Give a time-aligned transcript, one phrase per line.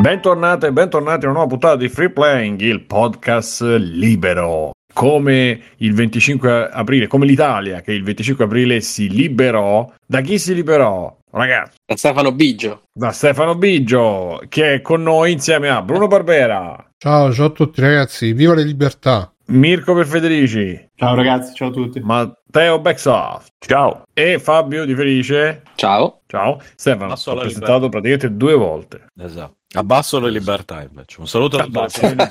[0.00, 4.70] Bentornate e bentornati a una nuova puntata di Free Playing, il podcast libero.
[4.94, 10.54] Come il 25 aprile, come l'Italia che il 25 aprile si liberò, da chi si
[10.54, 11.16] liberò?
[11.32, 12.82] Ragazzi, Da Stefano Biggio.
[12.92, 17.80] da Stefano Biggio che è con noi insieme a Bruno Barbera, Ciao, ciao a tutti
[17.80, 19.30] ragazzi, viva le libertà!
[19.48, 22.00] Mirko per Federici, Ciao ragazzi, ciao a tutti.
[22.00, 26.22] Matteo Backsoft, ciao, e Fabio Di Felice, Ciao.
[26.26, 26.58] ciao.
[26.74, 29.06] Stefano, ho presentato praticamente due volte.
[29.20, 29.58] Esatto.
[29.72, 31.20] Abbasso le libertà invece.
[31.20, 31.66] Un saluto a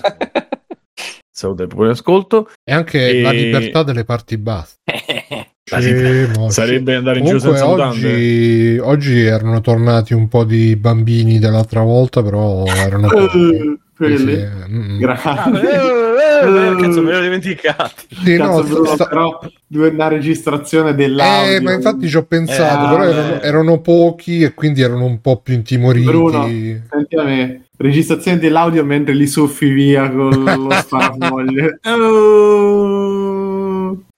[1.64, 2.50] il pubblico ascolto.
[2.64, 4.76] E anche E- la libertà delle parti basse.
[6.50, 8.12] Sarebbe andare in giro Comunque senza mutande.
[8.12, 13.80] oggi, oggi erano tornati un po' di bambini dell'altra volta, però erano pochi.
[14.00, 14.36] Eh, quelli.
[14.36, 14.96] sì, mm.
[14.96, 15.52] Ah, Grazie.
[15.62, 17.92] eh, eh, eh, cazzo, me l'ho dimenticato.
[18.24, 21.56] Sì, no, Cazzo, Bruno, sta- però una registrazione dell'audio.
[21.58, 23.10] Eh, ma infatti ci ho pensato, Eh, però eh.
[23.10, 26.06] erano, erano pochi e quindi erano un po' più intimoriti.
[26.06, 26.48] Bruno.
[26.48, 31.80] Senti a me, registrazione dell'audio mentre li soffi via con lo sparafoglie.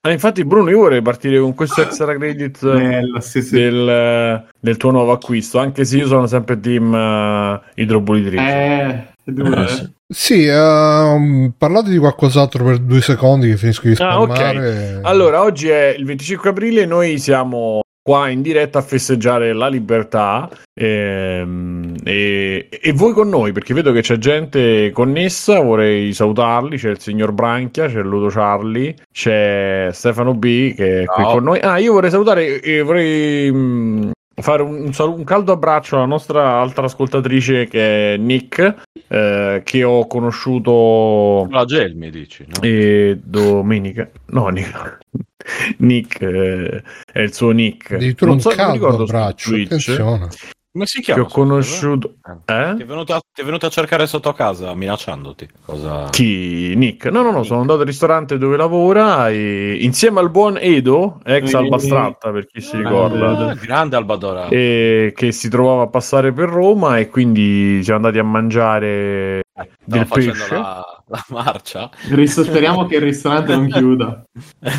[0.03, 3.53] Eh, infatti, Bruno, io vorrei partire con questo extra credit bello, sì, sì.
[3.53, 8.41] del, del tuo nuovo acquisto, anche se io sono sempre team uh, idropulitrice.
[8.41, 9.03] Eh,
[9.37, 9.67] Eh, eh.
[9.67, 9.89] sì.
[10.13, 14.35] Sì, ehm, parlate di qualcos'altro per due secondi che finisco di Ah, ok.
[14.35, 14.99] spammare.
[15.03, 20.49] Allora, oggi è il 25 aprile, noi siamo qua in diretta a festeggiare la libertà
[20.73, 26.89] ehm, e, e voi con noi, perché vedo che c'è gente connessa, vorrei salutarli, c'è
[26.89, 31.33] il signor Branchia, c'è Ludo Charlie, c'è Stefano B che è qui Ciao.
[31.33, 31.59] con noi.
[31.59, 36.85] Ah, io vorrei salutare e vorrei mh, fare un, un caldo abbraccio alla nostra altra
[36.85, 41.47] ascoltatrice che è Nick, eh, che ho conosciuto...
[41.49, 42.61] La gel mi dici, no?
[42.61, 44.97] E domenica, no, Nick,
[45.77, 47.91] Nick eh, è il suo nick.
[47.91, 50.29] Addirittura non un so, non caldo abbraccio, attenzione.
[50.73, 51.23] Come si che chiama?
[51.23, 52.15] ho conosciuto.
[52.21, 52.77] Ti Eh?
[52.77, 55.49] è, venuto a, ti è venuto a cercare sotto casa minacciandoti.
[55.65, 56.07] Cosa...
[56.11, 56.73] Chi?
[56.77, 57.05] Nick?
[57.07, 57.47] No, no, no, Nick.
[57.47, 62.45] sono andato al ristorante dove lavora e insieme al buon Edo, ex Eh, Albastratta per
[62.47, 64.47] chi si eh, ricorda, Ah, grande Albadora.
[64.47, 69.41] e che si trovava a passare per Roma e quindi siamo andati a mangiare
[69.83, 70.53] del Stavo facendo pesce.
[70.55, 71.89] la, la marcia.
[72.25, 74.23] Speriamo che il ristorante non chiuda.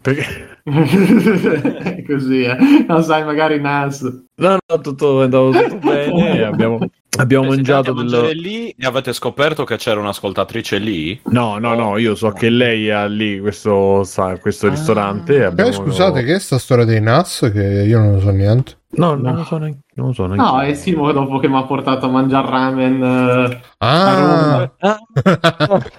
[0.00, 0.57] Perché...
[2.06, 2.84] Così, eh.
[2.86, 4.02] Non sai, magari Nas.
[4.02, 5.14] No, no, tutto
[5.50, 6.44] tutto bene.
[6.44, 6.78] Abbiamo,
[7.18, 8.36] abbiamo mangiato del...
[8.36, 11.20] lì e avete scoperto che c'era un'ascoltatrice lì?
[11.26, 14.70] No, no, no, io so che lei ha lì questo, sa, questo Ah.
[14.70, 15.36] ristorante.
[15.36, 17.50] Eh, abbiamo- scusate, che è sta storia dei NAS?
[17.52, 18.76] Che io non so niente.
[18.90, 19.80] No, non lo so neanche.
[19.96, 20.42] Non lo so neanche.
[20.42, 23.02] No, è Simo dopo che mi ha portato a mangiare ramen.
[23.50, 24.70] eh, Ah,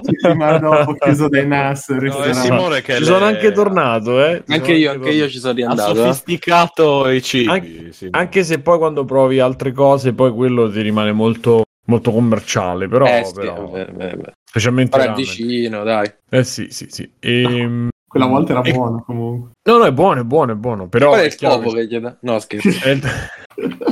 [0.01, 1.87] settimana dopo chiuso dai Nas.
[1.89, 2.39] No, è ristorante.
[2.39, 4.43] Simone che Ci le- sono anche tornato, eh.
[4.47, 5.91] Ci Anche io, anche io ci sono ha riandato.
[5.91, 5.95] eh.
[5.95, 7.49] sofisticato i cibi.
[7.49, 8.17] Anche- Simone.
[8.23, 12.87] Anche se poi quando provi altre cose, poi quello ti rimane molto, molto commerciale.
[12.87, 14.31] Però, Eh, sì, però vabbè, vabbè, vabbè.
[14.43, 14.97] specialmente.
[14.97, 15.15] È ramen.
[15.15, 16.11] vicino, dai.
[16.29, 17.09] Eh sì, sì, sì.
[17.19, 19.51] Ehm, Quella volta era E- buona comunque.
[19.69, 20.87] No, no, è buono, è buono, è buono.
[20.89, 22.17] Però Qual è il scopo che- gli dà?
[22.21, 22.69] No, scherzo.
[22.83, 22.97] è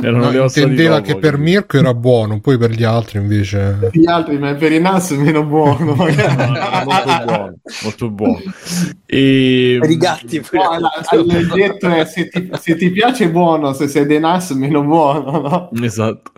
[0.01, 1.37] erano no, le intendeva topo, che per.
[1.37, 3.89] Mirko era buono, poi per gli altri invece...
[3.91, 5.93] Gli altri, ma per i Nas è meno buono.
[5.97, 7.53] No, no, molto buono,
[7.83, 8.41] molto buono.
[9.05, 9.77] E...
[9.79, 10.39] Per i gatti.
[10.39, 10.63] pure.
[10.63, 14.81] No, la- detto è se ti, se ti piace buono, se sei dei Nas meno
[14.83, 15.69] buono, no?
[15.83, 16.31] Esatto.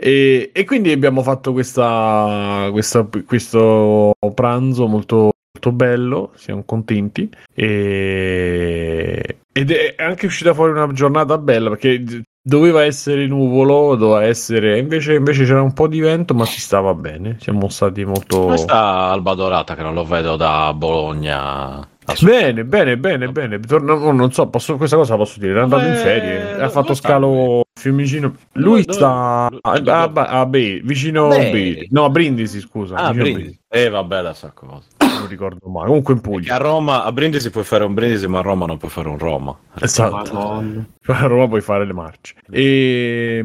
[0.00, 7.28] E, e quindi abbiamo fatto questa, questa- questo pranzo molto, molto bello, siamo contenti.
[7.52, 14.78] E, ed è anche uscita fuori una giornata bella perché doveva essere nuvolo, doveva essere.
[14.78, 17.36] Invece, invece c'era un po' di vento, ma si stava bene.
[17.40, 18.42] Siamo stati molto.
[18.42, 21.86] Come sta Albadorata che non lo vedo da Bologna?
[22.20, 23.60] Bene, bene, bene, bene.
[23.60, 25.58] Torna- no, non so, posso- questa cosa la posso dire.
[25.58, 28.34] È andato in ferie, ha dove fatto scalo a Fiumicino.
[28.52, 31.38] Lui Dove- sta dove- a, a, a- a Be- vicino a.
[31.38, 32.96] Be- no, a Brindisi, scusa.
[32.96, 33.58] Ah, a Brindisi.
[33.68, 34.86] Eh, vabbè, la sa cosa.
[35.18, 35.86] Non ricordo mai.
[35.86, 36.54] Comunque in Puglia.
[36.54, 39.18] a Roma, a Brindisi puoi fare un Brindisi, ma a Roma non puoi fare un
[39.18, 39.56] Roma.
[39.80, 40.14] Esatto.
[40.14, 40.86] Madonna.
[41.06, 42.34] A Roma puoi fare le marce.
[42.50, 43.44] E,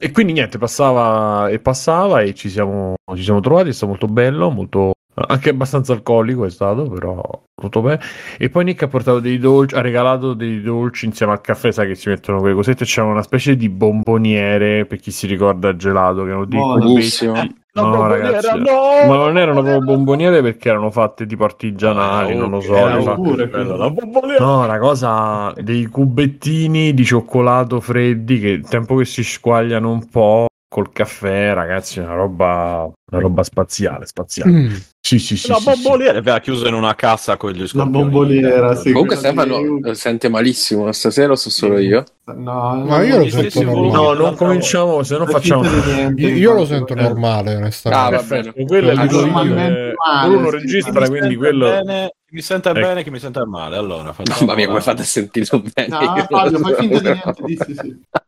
[0.00, 3.70] e quindi niente, passava e passava e ci siamo, ci siamo trovati.
[3.70, 4.92] È stato molto bello, molto
[5.26, 7.20] anche abbastanza alcolico è stato, però
[7.54, 8.00] tutto bene.
[8.38, 11.88] E poi Nick ha portato dei dolci, ha regalato dei dolci insieme al caffè, sai
[11.88, 12.84] che si mettono quelle cosette.
[12.84, 16.86] C'era una specie di bomboniere per chi si ricorda gelato, che erano dei cubetti.
[16.86, 17.48] Buonissimo.
[17.78, 22.60] No, ragazzi, ma non erano proprio bomboniere perché erano fatte tipo artigianali, Ah, non lo
[22.60, 22.72] so.
[23.14, 23.92] Pure la.
[24.38, 30.08] No, una cosa dei cubettini di cioccolato freddi che il tempo che si squagliano un
[30.08, 34.50] po', col caffè, ragazzi, una roba, una roba spaziale, spaziale.
[34.50, 34.74] Mm.
[35.00, 35.48] Sì, sì, sì.
[35.48, 35.70] La sì, sì.
[35.70, 38.02] bomboliera aveva chiuso in una cassa con gli La scorpioni.
[38.02, 38.92] bomboliera, sì.
[38.92, 42.04] Comunque Stefano eh, sente malissimo stasera o so solo io?
[42.24, 43.92] No, Ma io lo sento normale.
[43.92, 45.62] No, non cominciamo, se no non facciamo...
[45.62, 47.00] niente, Io, io lo sento eh.
[47.00, 48.10] normale, Ah, onestamente.
[48.10, 48.66] va Perfetto, bene.
[48.66, 51.68] quello è Ah, il volume- normalmente male, Bruno sì, Chi registra, mi quindi sente quello...
[51.70, 52.80] bene, chi mi sente Ecco.
[52.80, 53.76] bene, chi mi sente male.
[53.78, 55.88] Allora, facciamo Mamma mia, come la- fate a sentirlo bene?
[55.88, 58.00] No, Fabio, lo fai finta di niente, di sì, sì.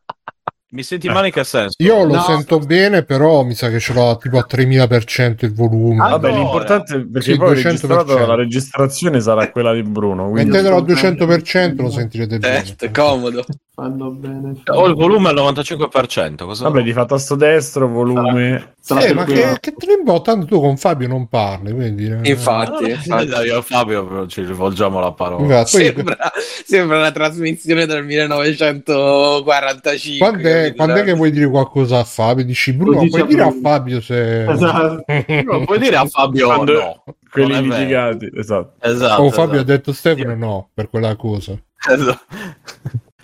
[0.73, 1.75] Mi senti male in che senso?
[1.83, 2.21] Io lo No.
[2.21, 6.01] sento bene, però mi sa che ce l'ho tipo a 3000% il volume.
[6.01, 6.41] Ah, Vabbè, Allora.
[6.43, 7.63] l'importante è perché Sì, poi 200%.
[7.97, 10.29] registrato, la registrazione sarà quella di Bruno.
[10.29, 10.49] Quindi...
[10.51, 12.63] Mettetelo al 200% lo sentirete bene.
[12.79, 13.43] Eh, comodo.
[13.73, 14.61] Fanno bene.
[14.65, 16.43] Ho il volume al 95%.
[16.43, 18.73] Cosa Vabbè, di fa tasto destro, volume.
[18.81, 20.21] Sarà Eh, per ma che, che te ne?
[20.21, 22.05] Tanto tu con Fabio non parli, quindi...
[22.05, 22.19] eh.
[22.29, 23.27] Infatti, infatti.
[23.45, 25.61] Io e Fabio ci rivolgiamo la parola.
[25.61, 26.17] Esatto, Sembra,
[26.65, 30.27] sembra una trasmissione del 1945.
[30.27, 32.43] Quando è, quando è che vuoi dire qualcosa a Fabio?
[32.43, 33.61] Dici Bruno, puoi a dire a Bruno.
[33.61, 34.51] Fabio se...
[34.51, 35.05] Esatto.
[35.45, 37.03] Non puoi dire a Fabio Quando- no.
[37.31, 38.73] Quelli litigati, esatto.
[38.81, 39.21] Esatto.
[39.21, 39.71] Oh, Fabio ha esatto.
[39.71, 41.53] detto Stefano no, per quella cosa.
[41.89, 42.19] Esatto.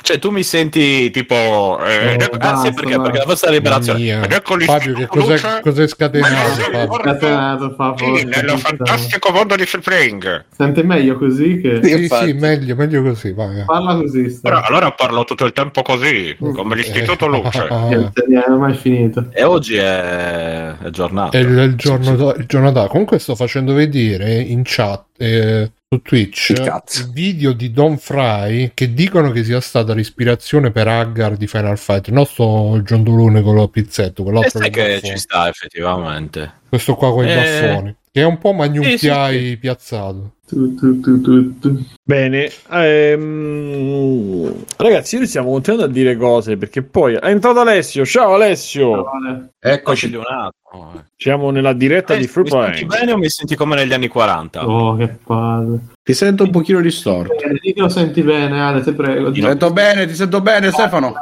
[0.08, 1.36] Cioè, tu mi senti tipo.
[1.84, 3.02] Eh, Oh, eh, sì, basta, perché, basta.
[3.02, 4.00] perché la vostra liberazione.
[4.00, 4.26] Mamma mia.
[4.26, 6.34] Ed ecco Fabio, che cos'è, cos'è scatenato?
[6.62, 6.94] Fabio?
[6.94, 9.32] Scatenato, fa forza.
[9.34, 10.46] mondo di Spring.
[10.56, 13.64] Sente meglio così che Sì, Sì, sì, meglio, meglio così, vai.
[13.66, 14.30] parla così.
[14.30, 14.64] Sta.
[14.64, 17.68] allora parlo tutto il tempo così, come l'Istituto Luce.
[17.98, 18.12] Non
[18.46, 19.28] è mai finito.
[19.34, 21.38] E oggi è, è giornata.
[21.38, 22.88] È il, il giorno, do- il giorno da.
[22.88, 28.94] Comunque sto facendo vedere in chat eh, su Twitch Il video di Don Fry che
[28.94, 32.08] dicono che sia stata l'ispirazione per Haggard di Final Fight.
[32.08, 36.56] Il nostro giondolone con lo pizzetto, E quell'altro con i che ci sta effettivamente.
[36.68, 37.36] Questo qua con i Eh.
[37.36, 37.96] baffoni.
[38.18, 40.32] Che è un po' Magnum Sì, sì, PI piazzato.
[40.48, 41.86] Tu, tu, tu.
[42.04, 48.04] Bene, ehm, ragazzi, noi stiamo continuando a dire cose perché poi è entrato Alessio.
[48.06, 49.50] Ciao Alessio, Vale.
[49.60, 50.94] Eccoci di un attimo.
[50.96, 51.04] eh.
[51.16, 53.00] siamo nella diretta Eh, di Free mi senti Play.
[53.02, 54.68] bene o mi senti come negli anni 40?
[54.68, 55.80] Oh, che palle.
[56.02, 57.36] Ti sento un pochino distorto.
[57.36, 59.30] Che lo senti bene, Ale, te prego.
[59.30, 61.14] Ti sento bene, ti sento bene, Stefano.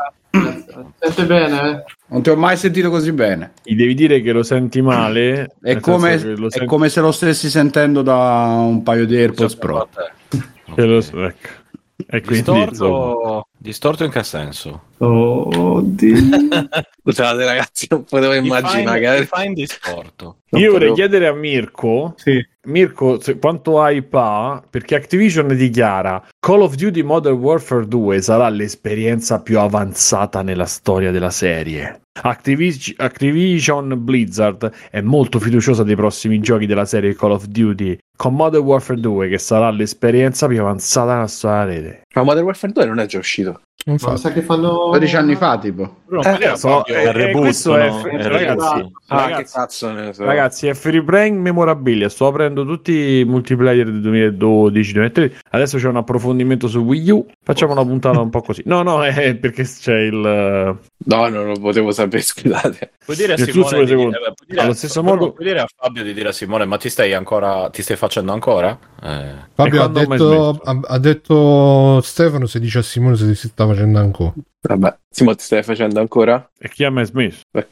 [0.99, 1.83] Sente bene, eh?
[2.07, 3.53] Non ti ho mai sentito così bene.
[3.63, 5.55] Gli devi dire che lo senti male.
[5.61, 9.55] È come, lo è senti- come se lo stessi sentendo da un paio di AirPods
[9.55, 9.87] Pro.
[10.75, 11.63] che lo- ecco.
[12.07, 14.83] E quindi, insomma, Distorto, distorto in che senso?
[14.97, 16.17] Oh, Dio.
[17.01, 19.19] Scusate, ragazzi, non potevo immaginare Define, che.
[19.31, 20.37] define distorto.
[20.51, 22.45] io vorrei chiedere a Mirko sì.
[22.65, 24.63] Mirko, quanto hype ha?
[24.69, 31.11] Perché Activision dichiara Call of Duty Modern Warfare 2 sarà l'esperienza più avanzata nella storia
[31.11, 32.01] della serie.
[32.21, 38.33] Activis- Activision Blizzard è molto fiduciosa dei prossimi giochi della serie Call of Duty con
[38.33, 42.01] Modern Warfare 2 che sarà l'esperienza più avanzata nella storia della rete.
[42.15, 43.61] Ma Modern Warfare 2 non è già uscito.
[43.87, 44.17] Infatti.
[44.19, 45.97] sa che fanno 12 anni fa, tipo.
[46.09, 48.91] Eh, puoi so, eh, eh, reboot, è- eh, ragazzi.
[49.07, 50.23] Ah, Ragazzi- che cazzo ne so.
[50.23, 52.09] Ragazzi, è free brain memorabilia.
[52.09, 55.37] Sto aprendo tutti i multiplayer del 2012, 2013.
[55.51, 57.25] Adesso c'è un approfondimento su Wii U.
[57.43, 58.63] Facciamo una puntata un po' così.
[58.65, 60.15] No, no, è perché c'è il.
[61.07, 62.91] No, non lo potevo sapere, scusate.
[63.05, 65.59] Puoi dire a Simone di dire- puoi dire Allo a- stesso Bruno, modo- puoi dire
[65.59, 68.75] a Fabio di dire a Simone, ma ti stai ancora ti stai facendo ancora?
[69.03, 69.33] Eh.
[69.53, 73.99] Fabio ha detto, ha, ha detto Stefano se dice a Simone se si sta facendo
[73.99, 74.33] ancora.
[74.67, 76.49] Vabbè, Simo, ti stai facendo ancora?
[76.57, 77.41] E chi ha mai smesso?
[77.51, 77.67] Beh,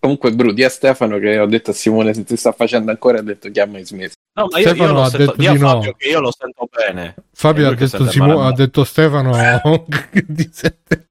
[0.00, 3.18] Comunque, Bru, di a Stefano che ho detto a Simone se ti sta facendo ancora,
[3.18, 4.14] ha detto che ha mai smesso.
[4.38, 5.68] No, ma io, io Stefano lo ha sento, detto di a di no.
[5.68, 7.14] Fabio che io lo sento bene.
[7.32, 9.32] Fabio ha detto, Simo- ha detto Stefano
[10.26, 11.08] di sette-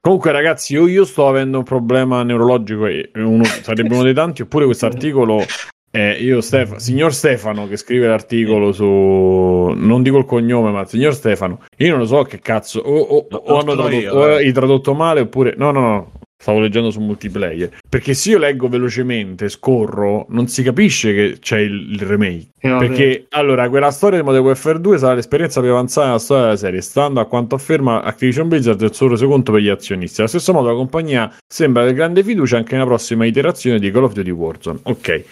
[0.00, 2.86] Comunque, ragazzi, io, io sto avendo un problema neurologico.
[2.86, 4.42] E uno, sarebbe uno dei tanti.
[4.42, 5.44] Oppure questo articolo.
[5.90, 8.84] Eh, io, Stef- signor Stefano, che scrive l'articolo su.
[8.84, 11.60] Non dico il cognome, ma signor Stefano.
[11.78, 12.80] Io non lo so che cazzo.
[12.80, 14.34] O, o- o hanno tradotto, io, o eh.
[14.36, 15.54] hai tradotto male, oppure.
[15.56, 16.12] No, no, no.
[16.40, 17.78] Stavo leggendo su multiplayer.
[17.88, 22.46] Perché se io leggo velocemente, scorro, non si capisce che c'è il, il remake.
[22.60, 22.76] Eh.
[22.78, 26.56] Perché allora quella storia di Modern Warfare 2 sarà l'esperienza più avanzata della storia della
[26.56, 30.20] serie, stando a quanto afferma Activision Blizzard il suo resoconto per gli azionisti.
[30.20, 34.04] Allo stesso modo la compagnia sembra avere grande fiducia anche nella prossima iterazione di Call
[34.04, 34.78] of Duty Warzone.
[34.84, 35.24] Ok.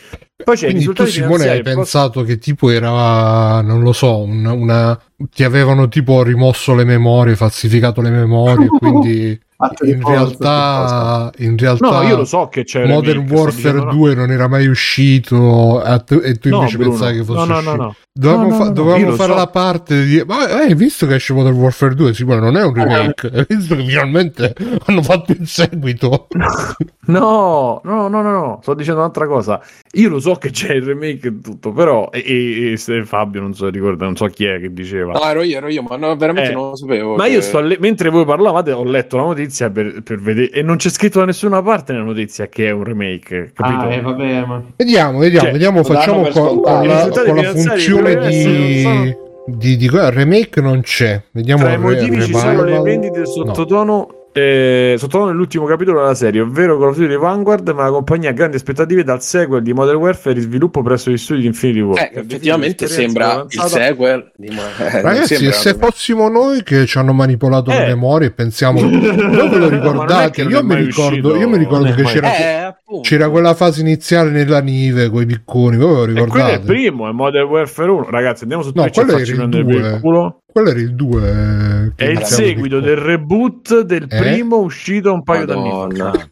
[0.44, 4.52] Poi c'è Quindi tu Simone hai post- pensato che tipo era, non lo so, una,
[4.52, 9.40] una- ti avevano tipo rimosso le memorie, falsificato le memorie, quindi di
[9.84, 13.92] in realtà, in realtà No, io lo so che c'è Modern remake, Warfare dicendo no.
[13.92, 16.14] 2 non era mai uscito e tu,
[16.50, 16.90] No, invece Bruno.
[16.90, 17.76] pensavi che fosse no, no, no, uscito.
[17.82, 17.96] no.
[18.18, 19.38] Dovevamo, No, no, fa- no, no, dovevamo fare so.
[19.38, 20.22] la parte di.
[20.26, 22.14] Ma hai visto che esce Modern Warfare 2?
[22.14, 23.28] Sì, ma non è un remake.
[23.34, 24.54] Hai visto che finalmente
[24.86, 26.26] hanno fatto il seguito?
[27.08, 29.60] No, no, no, no, no, sto dicendo un'altra cosa.
[29.92, 33.40] Io lo so che c'è il remake e tutto, però e, e- e se Fabio
[33.40, 35.12] non so ricorda, non so chi è che diceva.
[35.12, 37.14] No, ero io, ero io, ma no, veramente Eh, non lo sapevo.
[37.14, 40.18] Ma che- io sto a le- mentre voi parlavate ho letto la notizia per, per
[40.20, 43.78] vedere e non c'è scritto da nessuna parte nella notizia che è un remake, capito?
[43.84, 44.62] Ah, eh, vabbè, ma...
[44.74, 45.84] Vediamo, vediamo, Cioè, vediamo.
[45.84, 48.78] Facciamo con, con la, con la funzione dovrebbero di.
[48.78, 51.22] essere- Di, di remake non c'è.
[51.30, 53.24] Vediamo Tra i motivi ci sono le vendite No.
[53.26, 54.08] sottotono.
[54.36, 58.32] Eh, sottotono nell'ultimo capitolo della serie, ovvero Call of Duty Vanguard, ma la compagnia ha
[58.34, 61.98] grandi aspettative dal sequel di Modern Warfare in sviluppo presso gli studi di Infinity War.
[62.02, 64.48] Eh, effettivamente sembra avanzata- il sequel di...
[64.48, 67.86] eh, non Ragazzi, sembra- se fossimo noi che ci hanno manipolato le Eh.
[67.86, 70.42] memorie e pensiamo, voi ve lo ricordate?
[70.42, 72.74] Io mi ricordo, uscito, io mi ricordo che mai- c'era, Eh.
[73.02, 75.76] C'era quella fase iniziale nella nive con i picconi.
[75.76, 76.66] Voi ve lo E quello è il ricordate?
[76.66, 78.10] primo, è Modern Warfare 1.
[78.10, 79.90] Ragazzi, andiamo su No, Twitch e quello era facci il prendere per due.
[79.94, 80.40] il culo.
[80.52, 81.92] Quello era il 2.
[81.96, 84.16] È il seguito del reboot del Eh?
[84.18, 86.28] primo uscito un paio d'anni fa.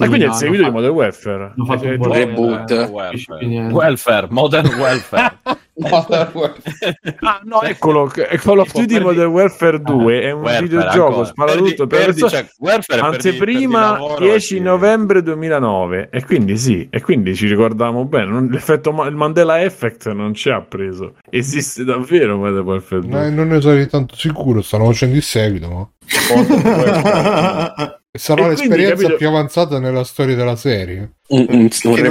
[0.00, 1.52] Ma quindi è il seguito di Modern Warfare.
[1.54, 2.70] hanno fatto Eh, un eh, reboot.
[2.90, 3.46] Welfare.
[3.70, 5.38] welfare, modern welfare.
[7.20, 8.10] Ah, no, eccolo.
[8.12, 12.20] è Call of Duty Modern Warfare 2 è un Welfare videogioco sparatutto Per per di-
[12.20, 12.46] per di- cioè,
[12.86, 18.30] di Anteprima lavoro 10 e- novembre 2009 e quindi sì, e quindi ci ricordiamo bene,
[18.30, 21.14] non- l'effetto il Mandela Effect non ci ha preso.
[21.30, 23.10] Esiste davvero Modern Warfare 2.
[23.10, 25.88] No, non ne sarei tanto sicuro, stanno facendo il seguito, ma
[28.18, 31.10] sarà E quindi, l'esperienza capito- più avanzata nella storia della serie.
[31.28, 32.08] Un, un, un Perché,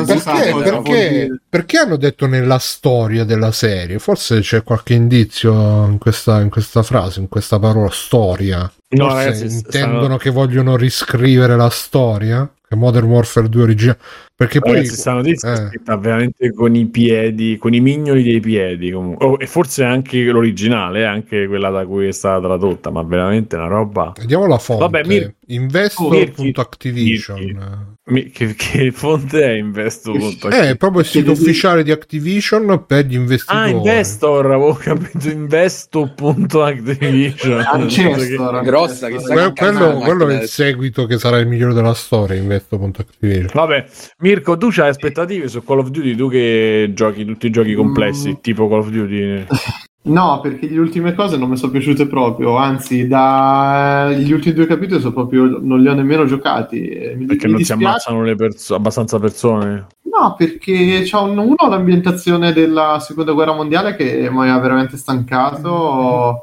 [0.51, 4.00] vuol perché, perché hanno detto nella storia della serie?
[4.00, 5.51] Forse c'è qualche indizio
[5.88, 8.60] in questa, in questa frase, in questa parola storia.
[8.91, 12.50] No, Forse ragazzi, intendono stanno- che vogliono riscrivere la storia?
[12.68, 14.00] Che Modern Warfare 2 originale.
[14.39, 14.75] Perché poi.
[14.75, 15.67] Ragazzi, sta notizia è eh.
[15.67, 18.89] scritta veramente con i piedi, con i mignoli dei piedi.
[18.89, 19.25] comunque.
[19.25, 23.58] Oh, e forse anche l'originale, eh, anche quella da cui è stata tradotta, ma veramente
[23.58, 24.13] una roba.
[24.17, 24.84] Vediamo la fonte.
[24.84, 27.98] Vabbè, Mir- Investor.activision.
[28.05, 30.13] Mi- Che, che fonte è Investo?
[30.15, 33.60] Eh, è proprio il sito ufficiale di Activision per gli investitori.
[33.60, 37.60] Ah, Investor, avevo capito Investo.activision.
[37.60, 38.63] Ancestor.
[38.63, 42.36] Grossa, chissà Que- che quello, quello è il seguito che sarà il migliore della storia.
[42.36, 43.51] Investo.activision.
[43.53, 43.86] Vabbè,
[44.29, 46.13] Mirko, tu c'hai aspettative su Call of Duty?
[46.15, 48.33] Tu che giochi tutti i giochi complessi, Mm.
[48.41, 49.45] tipo Call of Duty?
[50.01, 55.01] No, perché le ultime cose non mi sono piaciute proprio, anzi, dagli ultimi due capitoli
[55.01, 56.79] sono proprio, non li ho nemmeno giocati.
[57.17, 57.74] Mi, Perché mi non si dispiace.
[57.74, 59.88] ammazzano le perso- abbastanza persone?
[60.12, 66.42] No, perché c'è un, uno l'ambientazione della seconda guerra mondiale che mi ha veramente stancato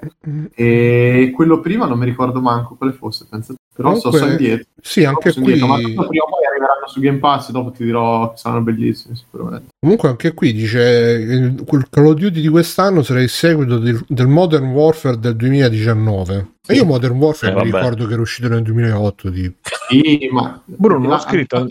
[0.55, 3.55] e quello prima non mi ricordo manco quale fosse, penso.
[3.75, 4.67] però so, Comunque, so indietro.
[4.81, 5.53] Sì, anche So qui.
[5.59, 8.63] indietro, ma prima o poi arriveranno su Game Pass e dopo ti dirò che saranno
[8.63, 9.67] bellissimi sicuramente.
[9.81, 14.03] Comunque anche qui dice il, quel Call of Duty di quest'anno sarà il seguito del,
[14.07, 16.55] del Modern Warfare del 2019.
[16.69, 19.31] E io Modern Warfare Eh, mi ricordo che era uscito nel 2008.
[19.31, 19.57] Tipo.
[19.89, 21.67] Sì, ma Bruno, l'ho Ah, scritto.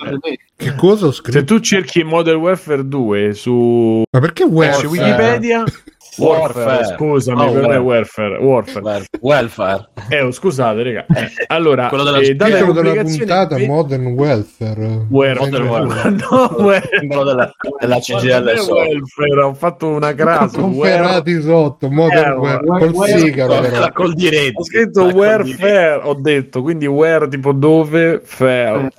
[0.55, 1.43] Che cosa ho Se scritto?
[1.43, 4.87] tu cerchi Modern Warfare 2 su Ma perché su Warfare?
[4.87, 5.63] Wikipedia,
[6.17, 6.95] Warfare, Warfare.
[6.95, 8.37] scusami, Oh, per me è Warfare.
[8.37, 8.79] Warfare.
[8.79, 9.05] Warfare.
[9.21, 9.89] welfare.
[10.09, 11.05] Eh, oh, scusate, raga.
[11.47, 15.05] Allora, Quello della- eh, della puntata ve- Modern Welfare.
[15.09, 15.49] Welfare.
[15.49, 16.09] Modern Warfare.
[16.09, 16.97] No, welfare.
[16.99, 20.61] Simbolo della, della CGL welfare, ho fatto una crasa.
[20.61, 20.61] welfare.
[20.61, 22.65] Conferrati sotto Modern Eh, Welfare.
[22.65, 23.19] Col welfare.
[23.19, 23.91] sigaro però.
[23.91, 24.59] Col diretto.
[24.59, 28.89] Ho scritto warfare, ho detto, quindi where tipo dove, fair.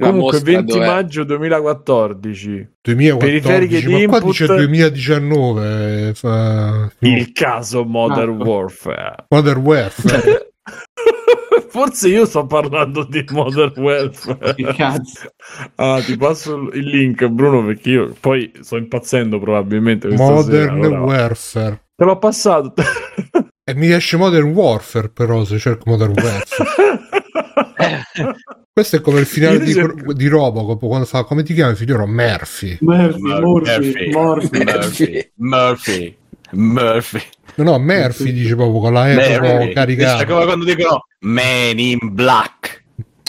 [0.00, 0.86] Comunque mostra 20 dov'è?
[0.86, 2.68] maggio 2014.
[2.82, 4.24] 2014, Periferiche ma qua input.
[4.24, 6.08] dice 2019.
[6.08, 8.44] eh, fa- Il caso Modern Ah.
[8.44, 9.24] Warfare.
[9.28, 10.52] Modern Warfare.
[11.68, 13.72] Forse io sto parlando di Modern
[14.76, 15.30] cazzo.
[15.76, 20.30] Ah, ti passo il link, Bruno, perché io poi sto impazzendo probabilmente sera.
[20.30, 21.00] Modern allora.
[21.02, 21.82] Warfare.
[21.94, 22.74] Te l'ho passato.
[23.62, 26.98] E mi esce Modern Warfare però se cerco Modern Warfare.
[28.72, 32.06] Questo è come il finale di, cerco- di Robocop quando fa come ti chiami figliolo?
[32.06, 32.78] Murphy.
[32.80, 34.10] Murphy, Murphy, Murphy.
[34.12, 34.64] Murphy.
[34.64, 35.30] Murphy.
[35.36, 36.16] Murphy.
[36.52, 37.20] Murphy.
[37.56, 40.24] No, no, Murphy dice proprio con la E caricata.
[40.24, 42.78] come quando dicono Man in Black.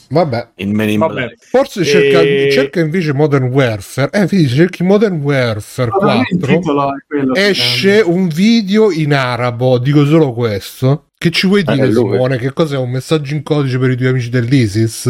[0.10, 1.14] Vabbè, Il Man in Vabbè.
[1.14, 1.36] Black.
[1.46, 4.10] forse cerca, E- cerca invece Modern Warfare.
[4.12, 7.34] Eh, vedi, se cerchi Modern Warfare Ma il 4 titolo è quello.
[7.36, 11.06] esce un video in arabo, dico solo questo.
[11.22, 11.92] Che ci vuoi Eh, dire.
[11.94, 12.38] Simone?
[12.40, 12.76] Che cos'è?
[12.78, 15.06] Un messaggio in codice per i tuoi amici dell'ISIS?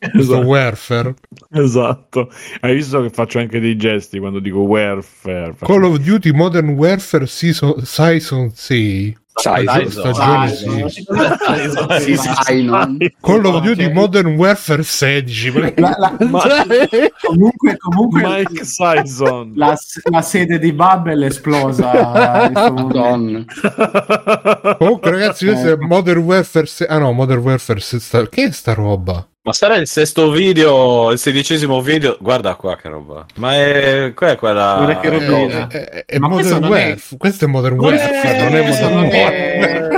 [0.00, 0.46] Esatto.
[0.46, 1.14] warfare.
[1.50, 2.30] Esatto.
[2.60, 5.54] Hai visto che faccio anche dei gesti quando dico warfare?
[5.56, 9.16] Faccio- Call of Duty Modern Warfare Season, Season 6.
[9.38, 11.04] Sai, Dai, stagione sì.
[13.20, 15.50] Call of Duty Modern Warfare 16.
[15.52, 16.42] ma- La- la- Ma-
[17.22, 19.52] comunque, comunque Mike Sison.
[19.54, 19.76] la,
[20.10, 22.50] la sede di Bubble è esplosa.
[24.78, 26.86] Comunque, ragazzi, questo è Modern Warfare 6.
[26.88, 28.00] Ah, no, Modern Warfare 6.
[28.00, 29.24] sta- Che è sta roba?
[29.42, 32.18] Ma sarà il sesto video, il sedicesimo video.
[32.20, 33.24] Guarda qua che roba.
[33.36, 34.74] Ma è, qual è quella?
[34.76, 35.66] Guarda che Eh, robina.
[35.68, 37.16] eh, eh, è Ma questo Modern è- Warfare.
[37.18, 39.88] Questo è Modern è- Warfare, non è questo Modern non Warfare.
[39.88, 39.90] è-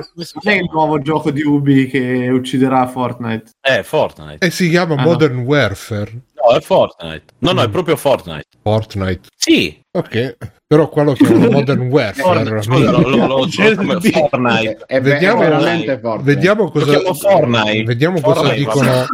[0.45, 3.51] non è il nuovo gioco di Ubi che ucciderà Fortnite.
[3.61, 4.47] Eh, Fortnite.
[4.47, 5.09] E si chiama Ah, no.
[5.11, 6.11] Modern Warfare.
[6.35, 7.25] No, è Fortnite.
[7.39, 7.73] No, no, è Mm.
[7.73, 8.45] proprio Fortnite.
[8.63, 9.29] Fortnite.
[9.37, 9.81] Sì.
[9.99, 10.37] Ok,
[10.71, 12.63] però qua lo chiamano Modern Warfare.
[12.63, 14.85] Scusa, lo, lo, lo come Fortnite.
[14.87, 16.23] È, ve- Vediamo- è veramente forte.
[16.23, 17.83] Vediamo cosa, Fortnite.
[17.83, 19.07] vediamo cosa Fortnite, dicono.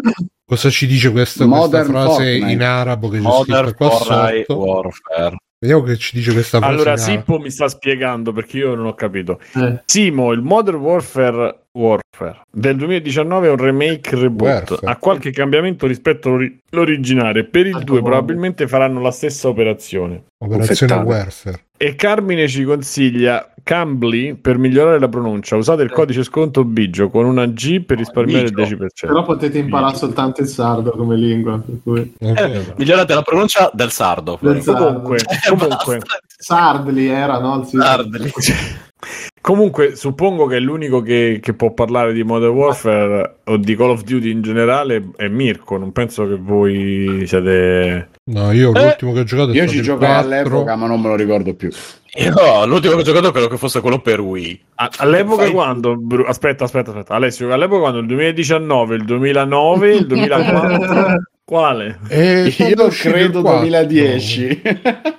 [0.44, 2.52] Cosa ci dice questa, questa frase Fortnite.
[2.52, 4.58] in arabo che c'è Modern scritta qua Fortnite sotto?
[4.58, 5.36] Warfare.
[5.58, 6.74] Vediamo che ci dice questa frase.
[6.74, 6.96] Allora.
[6.98, 9.40] Sippo mi sta spiegando perché io non ho capito.
[9.54, 9.80] Eh.
[9.86, 14.70] Simo, il Modern Warfare Warfare del 2019 è un remake reboot.
[14.70, 14.86] Warfare.
[14.90, 17.44] Ha qualche cambiamento rispetto all'ori- all'originale.
[17.44, 18.02] Per il Ah, 2 buono.
[18.16, 20.24] probabilmente faranno la stessa operazione.
[20.38, 21.06] Operazione Confettato.
[21.08, 21.60] Warfare.
[21.78, 25.56] E Carmine ci consiglia Cambly per migliorare la pronuncia.
[25.56, 28.76] Usate il codice sconto Bigio con una G per risparmiare il Bigio.
[28.76, 29.06] 10%.
[29.08, 31.58] Però potete imparare soltanto il sardo come lingua.
[31.58, 32.14] Per cui...
[32.18, 34.38] Eh, migliorate la pronuncia del sardo.
[34.40, 34.86] Del sardo.
[34.86, 36.00] Comunque, Eh, comunque.
[36.38, 37.58] Sardli era, no?
[37.60, 37.76] Il sì.
[37.76, 38.32] Sardli.
[39.40, 44.02] comunque, suppongo che l'unico che, che può parlare di Modern Warfare o di Call of
[44.02, 45.76] Duty in generale è Mirko.
[45.78, 48.08] Non penso che voi siate.
[48.24, 50.24] No, io Eh, l'ultimo che ho giocato è Io ci il giocai 4.
[50.26, 51.70] all'epoca, ma non me lo ricordo più.
[52.18, 54.60] Io l'ultimo che ho giocato credo che fosse quello per Wii.
[54.98, 55.98] All'epoca Fai- quando.
[56.26, 57.14] Aspetta, aspetta, aspetta.
[57.14, 61.22] Alessio, all'epoca quando il 2019, il 2009, il 2004.
[61.44, 62.00] Quale?
[62.08, 63.58] E è Io credo il 4?
[63.60, 64.62] 2010.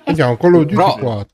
[0.04, 1.26] Vediamo, Call of Duty Però- 4.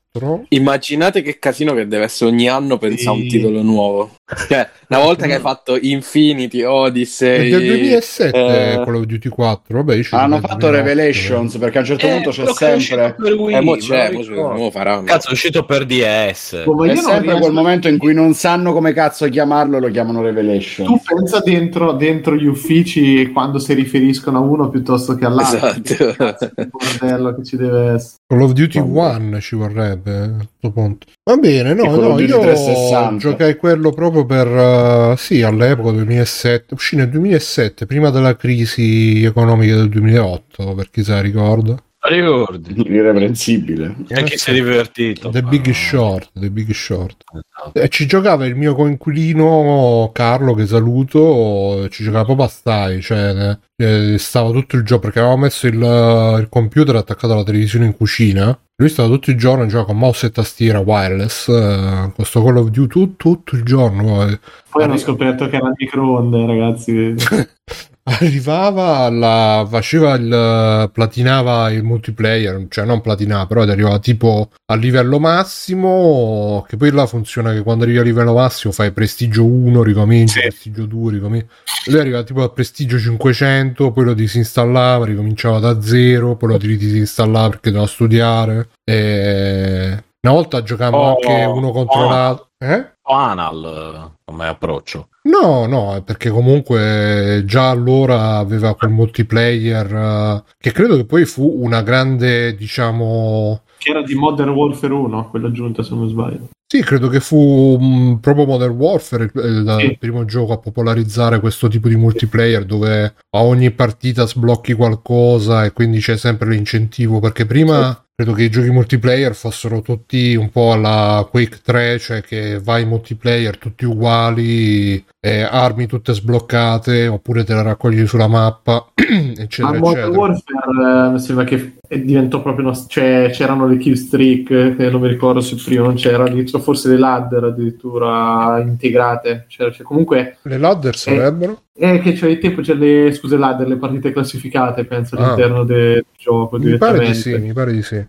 [0.49, 4.11] Immaginate che casino che deve essere ogni anno pensare a un titolo nuovo.
[4.47, 7.49] Cioè, una volta che hai fatto Infinity, È Odyssey...
[7.49, 9.83] del 2007 eh, Call of Duty 4.
[9.83, 10.71] Vabbè, Hanno fatto 2008.
[10.71, 13.15] Revelations perché a un certo punto c'è è sempre.
[13.17, 14.59] per Wii, Eh, mo c'è, mo, c'è, ricordo.
[14.61, 15.03] mo faranno.
[15.03, 16.63] Cazzo, è uscito per DS.
[16.65, 20.21] Ma È sempre riesco- quel momento in cui non sanno come cazzo chiamarlo, lo chiamano
[20.21, 20.87] Revelation.
[20.87, 25.67] Tu pensa dentro, dentro gli uffici quando si riferiscono a uno piuttosto che all'altro.
[25.67, 26.51] Esatto.
[26.55, 28.13] Che cazzo che ci deve essere.
[28.27, 29.17] Call of Duty Vabbè.
[29.17, 31.07] 1 ci vorrebbe a questo punto.
[31.23, 33.17] Va bene, no, no, io 360.
[33.17, 39.75] giocai quello proprio per eh, sì, all'epoca 2007, uscì nel 2007, prima della crisi economica
[39.75, 41.75] del 2008, per chi se la ricorda.
[42.07, 42.83] Ricordi.
[42.85, 43.95] Irreprensibile.
[44.07, 45.29] E chi si è divertito?
[45.29, 47.23] The Big Short, The Big Short.
[47.33, 47.79] Esatto.
[47.79, 53.57] E ci giocava il mio coinquilino Carlo, che saluto, ci giocava proprio a stai, cioè
[53.75, 57.95] eh, stava tutto il giorno perché avevamo messo il, il computer attaccato alla televisione in
[57.95, 58.57] cucina.
[58.77, 62.69] Lui stava tutto il giorno, giocava con mouse e tastiera wireless, eh, questo Call of
[62.69, 64.27] Duty tutto, tutto il giorno.
[64.27, 64.37] eh.
[64.69, 67.15] Poi hanno scoperto che era il microonde, ragazzi.
[68.07, 75.19] Arrivava, alla, faceva il platinava il multiplayer, cioè non platinava, però arrivava tipo al livello
[75.19, 80.33] massimo, che poi là funziona che quando arrivi al livello massimo fai prestigio 1, ricominci,
[80.33, 80.39] Sì.
[80.41, 81.47] prestigio 2, ricominci.
[81.87, 87.49] Lui arriva tipo al prestigio 500, poi lo disinstallava, ricominciava da zero, poi lo disinstallava
[87.49, 88.69] perché doveva studiare.
[88.83, 90.03] E...
[90.21, 92.09] Una volta giocavamo Oh, anche uno contro oh.
[92.09, 92.47] l'altro.
[92.57, 92.93] Eh?
[93.03, 95.09] Anal eh, come approccio.
[95.23, 101.25] No, no, è perché comunque già allora aveva quel multiplayer eh, che credo che poi
[101.25, 103.61] fu una grande, diciamo...
[103.77, 106.49] che era di Modern Warfare 1, quello aggiunto se non sbaglio.
[106.67, 109.85] Sì, credo che fu mh, proprio Modern Warfare il, il- Sì.
[109.85, 115.63] il primo gioco a popolarizzare questo tipo di multiplayer dove a ogni partita sblocchi qualcosa
[115.63, 120.49] e quindi c'è sempre l'incentivo perché prima credo che i giochi multiplayer fossero tutti un
[120.49, 127.07] po' alla Quake 3, cioè che vai in multiplayer tutti uguali, e armi tutte sbloccate
[127.07, 130.17] oppure te le raccogli sulla mappa, eccetera, Ma Modern eccetera.
[130.17, 132.75] Warfare eh, mi sembra che diventò proprio una...
[132.87, 136.61] cioè c'erano le kill streak eh, che non mi ricordo se prima non c'era, addirittura
[136.61, 139.45] forse le ladder addirittura integrate.
[139.47, 141.61] Cioè, cioè, comunque Le ladder sarebbero?
[141.73, 145.23] è che c'è il tempo, c'è le scuse ladder, le partite classificate, penso, Ah.
[145.25, 148.03] all'interno del gioco Mi pare di sì, mi pare di sì.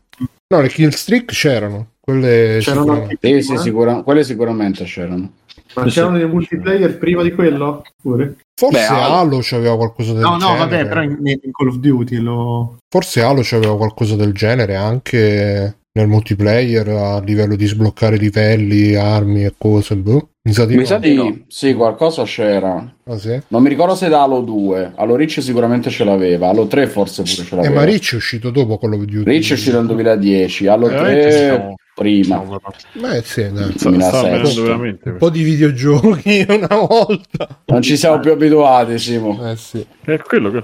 [0.48, 1.88] No, le kill streak c'erano.
[2.10, 3.26] Quelle C'erano sicuramente.
[3.26, 3.60] anche Sì, prima?
[3.62, 5.30] sicura- quelle sicuramente c'erano.
[5.74, 7.82] Ma c'erano dei multiplayer prima di quello?
[8.00, 8.36] Pure?
[8.54, 10.58] Forse Beh, Halo c'aveva qualcosa del No, no, genere.
[10.58, 12.76] vabbè, però in, in Call of Duty lo...
[12.88, 19.44] Forse Halo c'aveva qualcosa del genere anche nel multiplayer a livello di sbloccare livelli, armi
[19.44, 19.96] e cose.
[19.96, 20.28] Boh.
[20.44, 20.86] Mi sa di Mi no.
[20.86, 21.38] sa di- Sì, no.
[21.48, 22.94] sì, qualcosa c'era.
[23.04, 23.38] Ah, sì?
[23.48, 24.92] Non mi ricordo se da Halo 2.
[24.94, 26.48] Halo Reach sicuramente ce l'aveva.
[26.50, 27.74] Halo 3 forse pure ce Eh, l'aveva.
[27.74, 29.24] ma Rich è uscito dopo Call of Duty.
[29.24, 30.66] Reach è uscito nel 2010.
[30.68, 32.44] Halo Veramente 3 stiamo- prima.
[32.92, 33.70] Beh, sì, dai.
[33.70, 34.16] sta- sta 2007.
[34.28, 35.08] avvenendo veramente.
[35.10, 37.62] Un po' di videogiochi una volta.
[37.64, 39.50] Non ci siamo più abituati, Simo.
[39.50, 40.62] Eh sì, È quello che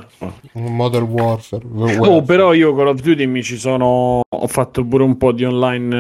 [0.53, 1.65] un Modern Warfare.
[1.99, 4.21] Oh, però io Call of Duty mi ci sono.
[4.29, 5.97] Ho fatto pure un po' di online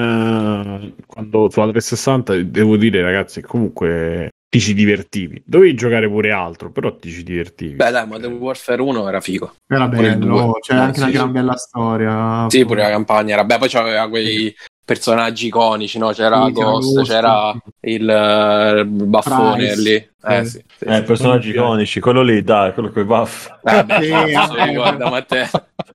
[0.94, 2.34] eh, quando sulla 360.
[2.34, 5.42] e Devo dire, ragazzi, comunque ti ci divertivi.
[5.46, 7.74] Dovevi giocare pure altro, però ti ci divertivi.
[7.74, 9.54] Beh, dai, Modern Warfare 1 era figo.
[9.66, 11.16] Era bello, c'è Eh, anche sì, una sì.
[11.16, 12.46] gran bella storia.
[12.50, 13.44] Sì, pure la campagna era.
[13.44, 16.10] Beh, poi c'aveva quei personaggi iconici, no?
[16.12, 19.80] C'era Sì, c'era Ghost, c'era il, eh, il baffone Price.
[19.80, 20.10] lì.
[20.24, 20.50] Eh, Sì.
[20.50, 20.64] sì.
[20.78, 21.02] sì, Eh, sì.
[21.02, 23.48] personaggi iconici, quello lì, dai, quello con i buff.
[23.62, 24.66] Eh, beh, se vabbè.
[24.68, 25.48] ricorda Matteo.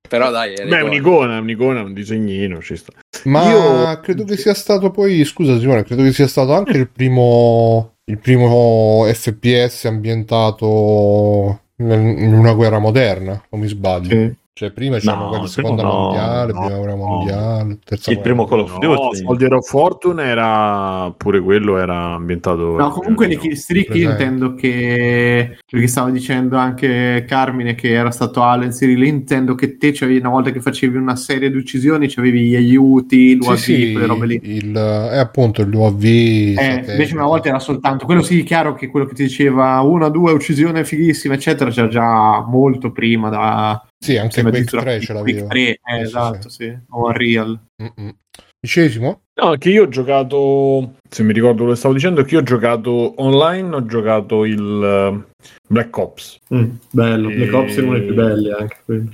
[0.08, 0.86] Però dai, Beh, è iconico.
[0.88, 2.62] un'icona, un'icona, un disegnino.
[2.62, 2.93] Ci sta.
[3.26, 3.50] Ma
[3.91, 7.95] Io- credo che sia stato poi, scusa Simone, credo che sia stato anche il primo,
[8.06, 14.10] il primo FPS ambientato in una guerra moderna, o mi sbaglio?
[14.10, 14.36] Sì.
[14.58, 16.96] Cioè prima c'era No, la il seconda primo no, mondiale, no, prima no.
[16.96, 19.17] mondiale, terza Il primo Call of No, Duty.
[19.17, 22.76] Soldier of Fortune era pure quello, era ambientato.
[22.76, 28.41] No, comunque kill streak io intendo che perché stava dicendo anche Carmine che era stato
[28.41, 32.41] Allen Cyril intendo che te c'avevi una volta che facevi una serie di uccisioni c'avevi
[32.46, 34.39] gli aiuti, l'UAV, Sì, sì, quelle robe lì.
[34.41, 36.04] il, è appunto l'UAV.
[36.04, 36.91] Eh, satellite.
[36.93, 40.32] invece una volta era soltanto quello sì, chiaro che quello che ti diceva una, due,
[40.32, 45.32] uccisione fighissima, eccetera, c'era già molto prima da Sì, anche Quake addirittura 3 ce Quake
[45.32, 45.48] l'aveva.
[45.48, 47.60] 3, eh, Sì, sì, esatto, sì, o Unreal.
[47.82, 48.16] Mm-mm.
[48.60, 49.22] Dicesimo?
[49.42, 50.96] No, che io ho giocato.
[51.10, 54.84] Se mi ricordo quello che stavo dicendo, che io ho giocato online, ho giocato il
[54.84, 56.40] eh, Black Ops.
[56.54, 59.10] Mm, bello, E- Black Ops è uno dei più belli anche quello.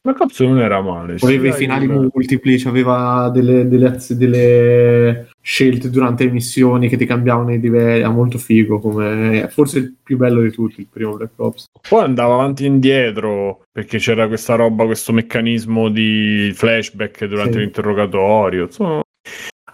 [0.00, 1.16] Black Ops non era male.
[1.20, 7.52] Aveva i finali multipli, aveva delle, delle, delle scelte durante le missioni che ti cambiavano
[7.52, 11.32] i livelli, era molto figo, come forse il più bello di tutti, il primo Black
[11.36, 11.66] Ops.
[11.86, 17.58] Poi andava avanti e indietro perché c'era questa roba, questo meccanismo di flashback durante Sì.
[17.58, 18.64] l'interrogatorio.
[18.64, 19.02] Insomma,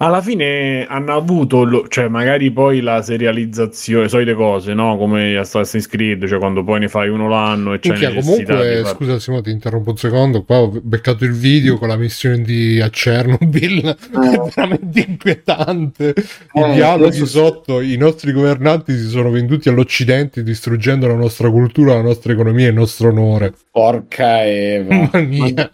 [0.02, 4.96] alla fine hanno avuto, lo- cioè magari poi la serializzazione, solite cose, no?
[4.96, 8.76] Come Assassin's Creed, cioè quando poi ne fai uno l'anno e c'è Minchia, necessità comunque,
[8.76, 10.42] di far- scusa Simone, ti interrompo un secondo.
[10.42, 13.96] Qua ho beccato il video con la missione di a Chernobyl, è
[14.54, 16.14] veramente inquietante.
[16.54, 21.92] I Eh, dialoghi sotto, i nostri governanti si sono venduti all'Occidente distruggendo la nostra cultura,
[21.94, 23.52] la nostra economia e il nostro onore.
[23.70, 24.94] Porca Eva.
[24.94, 25.70] Mamma mia.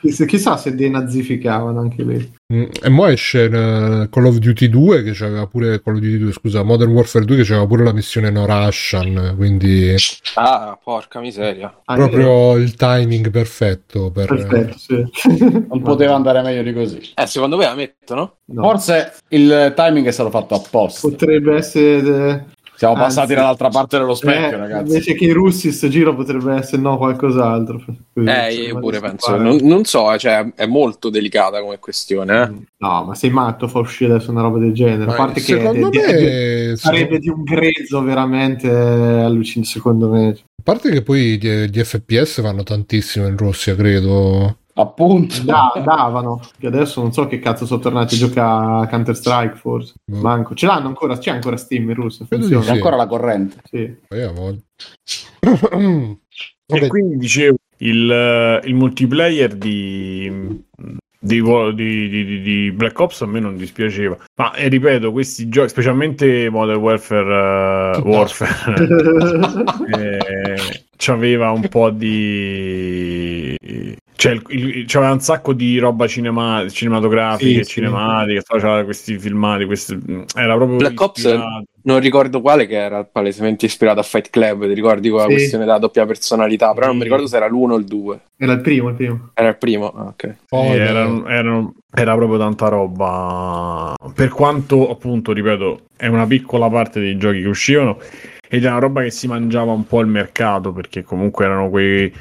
[0.00, 2.36] Chissà, chissà se denazificavano anche lì.
[2.50, 6.16] Mm, E mo esce eh, Call of Duty 2 che c'aveva pure Call of Duty
[6.16, 9.94] 2, scusa, Modern Warfare 2 che c'aveva pure la missione no Russian, quindi
[10.36, 11.82] Ah, porca miseria.
[11.84, 15.04] Ah, proprio il timing perfetto per Perfetto, sì.
[15.68, 17.10] Non poteva andare meglio di così.
[17.14, 18.36] Eh, secondo me la mettono?
[18.46, 18.62] No.
[18.62, 21.06] Forse il timing è stato fatto apposta.
[21.06, 22.46] Potrebbe essere...
[22.78, 23.06] Siamo Anzi.
[23.06, 24.86] passati dall'altra parte dello eh, specchio, ragazzi.
[24.86, 27.82] invece che i russi sto giro potrebbe essere no qualcos'altro.
[28.12, 29.36] Così, Eh, cioè, io pure penso.
[29.36, 32.40] Non, non so, cioè, è molto delicata come questione.
[32.40, 32.66] Eh?
[32.76, 35.06] No, ma sei matto fa uscire adesso una roba del genere.
[35.06, 40.08] Ma a parte che secondo de- me de- sarebbe di un grezzo veramente allucinante, secondo
[40.10, 40.28] me.
[40.28, 44.58] A parte che poi gli, gli FPS vanno tantissimo in Russia, credo.
[44.78, 45.42] Appunto.
[45.42, 49.56] Da- davano, che adesso non so che cazzo sono tornati a giocare a Counter Strike
[49.56, 49.94] forse.
[50.04, 50.20] Boh.
[50.20, 52.60] Manco, ce l'hanno ancora, c'è ancora Steam in Russia, funziona.
[52.60, 52.76] C'è sì.
[52.76, 53.56] ancora la corrente.
[53.64, 53.92] Sì.
[54.06, 54.60] Poi a voglia.
[56.70, 60.30] E quindi dicevo, il, il multiplayer di,
[61.18, 61.42] di,
[62.08, 64.16] di- di- Black Ops a me non dispiaceva.
[64.36, 68.84] Ma eh, ripeto, questi giochi, specialmente Modern Warfare, eh, Warfare
[69.98, 73.17] eh, c'aveva un po' di
[74.20, 77.70] cioè il- il- c'aveva un sacco di roba cinema- cinematografica Sì, e sì.
[77.74, 79.96] cinematica faceva questi filmati questi,
[80.34, 81.62] era proprio Black Ops ispirato.
[81.82, 85.32] Non ricordo quale che era palesemente ispirato a Fight Club, ti ricordi con la Sì.
[85.34, 88.18] questione della doppia personalità, però non mi ricordo se era l'uno o il due.
[88.36, 89.30] Era il primo, il primo.
[89.34, 89.86] Era il primo?
[89.92, 90.34] Ah, ok.
[90.50, 93.94] beh, era, era- era proprio tanta roba.
[94.14, 97.98] Per quanto, appunto, ripeto, è una piccola parte dei giochi che uscivano
[98.50, 102.12] ed è una roba che si mangiava un po' il mercato perché comunque erano quei,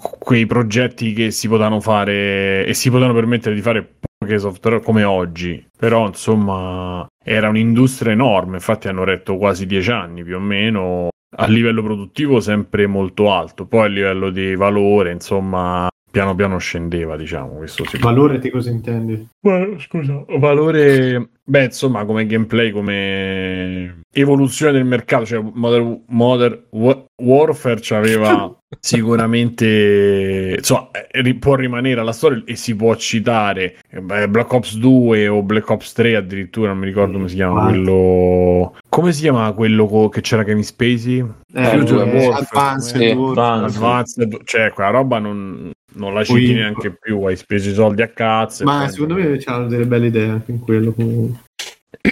[0.00, 5.04] quei progetti che si potevano fare e si potevano permettere di fare poche software come
[5.04, 5.66] oggi.
[5.76, 8.56] Però, insomma, era un'industria enorme.
[8.56, 11.08] Infatti, hanno retto quasi dieci anni più o meno.
[11.36, 17.16] A livello produttivo sempre molto alto, poi a livello di valore, insomma, piano piano scendeva,
[17.16, 19.28] diciamo, questo Valore te cosa intendi?
[19.42, 27.04] Ma, scusa, valore Beh, insomma, come gameplay, come evoluzione del mercato, cioè Modern, Modern Wa-
[27.20, 34.00] Warfare c'aveva sicuramente insomma, eh, ri- può rimanere alla storia e si può citare eh,
[34.00, 37.64] beh, Black Ops 2 o Black Ops 3 addirittura, non mi ricordo come si chiama
[37.64, 41.24] quello come si chiama quello co- che c'era Kevin Spacey?
[41.52, 43.64] Eh, Future eh, Warfare, Advanced sì, Warfare.
[43.64, 48.08] Advanced, cioè quella roba non, non la citi neanche più, hai speso i soldi a
[48.08, 48.64] cazzo.
[48.64, 50.92] Ma secondo me c'erano delle belle idee anche in quello.
[50.92, 51.48] comunque.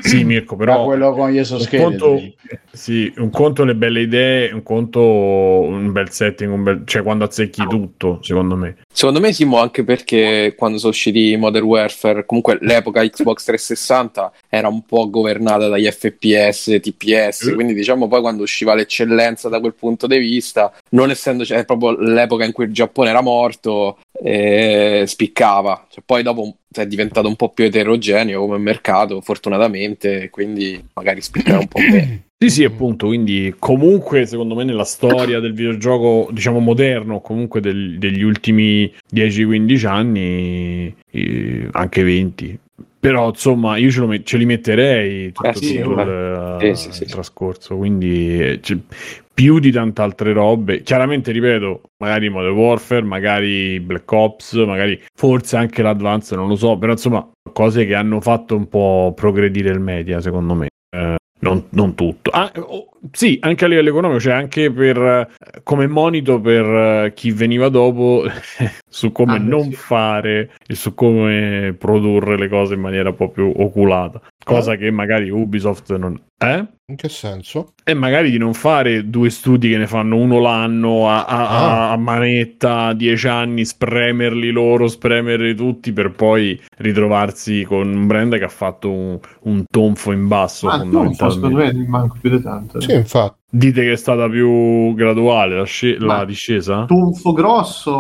[0.00, 2.20] Sì, Mirko, Però quello con gli conto,
[2.72, 7.24] sì, un conto le belle idee, un conto un bel setting, un bel- cioè quando
[7.24, 8.76] azzecchi tutto, secondo me.
[8.92, 14.68] Secondo me Simo anche perché quando sono usciti Modern Warfare, comunque l'epoca Xbox 360 era
[14.68, 17.54] un po' governata dagli FPS, TPS, Eh.
[17.54, 21.96] quindi diciamo poi quando usciva l'eccellenza da quel punto di vista, non essendo cioè, proprio
[21.98, 25.86] l'epoca in cui il Giappone era morto, eh, spiccava.
[25.88, 31.58] Cioè, poi dopo è diventato un po' più eterogeneo come mercato, fortunatamente, quindi magari spiccava
[31.60, 32.26] un po' meno.
[32.40, 37.98] Sì, sì, appunto, quindi comunque secondo me nella storia del videogioco, diciamo moderno, comunque del-
[37.98, 42.56] degli ultimi 10-15 anni, eh, anche 20.
[43.00, 46.92] Però insomma io ce, met- ce li metterei tutto, Eh, sì, tutto il, Sì, sì,
[46.92, 47.02] sì.
[47.04, 48.76] il trascorso, quindi eh, c'è
[49.32, 50.82] più di tante altre robe.
[50.82, 56.76] Chiaramente, ripeto, magari Modern Warfare, magari Black Ops, magari forse anche l'Advance, non lo so,
[56.76, 60.66] però insomma cose che hanno fatto un po' progredire il media, secondo me.
[60.90, 62.30] Eh, non, non tutto.
[62.30, 65.28] Ah, oh, sì, anche a livello economico, cioè anche per eh,
[65.62, 68.24] come monito per eh, chi veniva dopo
[68.88, 69.72] su come Ah, non sì.
[69.72, 74.20] fare e su come produrre le cose in maniera un po' più oculata.
[74.44, 76.18] Cosa che magari Ubisoft non.
[76.38, 76.64] Eh?
[76.86, 77.74] In che senso?
[77.84, 81.90] E magari di non fare due studi che ne fanno uno l'anno a, a- a-
[81.92, 88.44] a manetta, dieci anni, spremerli loro, spremerli tutti per poi ritrovarsi con un brand che
[88.44, 90.68] ha fatto un, un tonfo in basso.
[90.68, 92.80] Ah, non secondo me manco più di tanto.
[92.80, 93.36] Sì, infatti.
[93.50, 96.84] Dite che è stata più graduale la, sce- la discesa?
[96.84, 97.90] Tonfo grosso,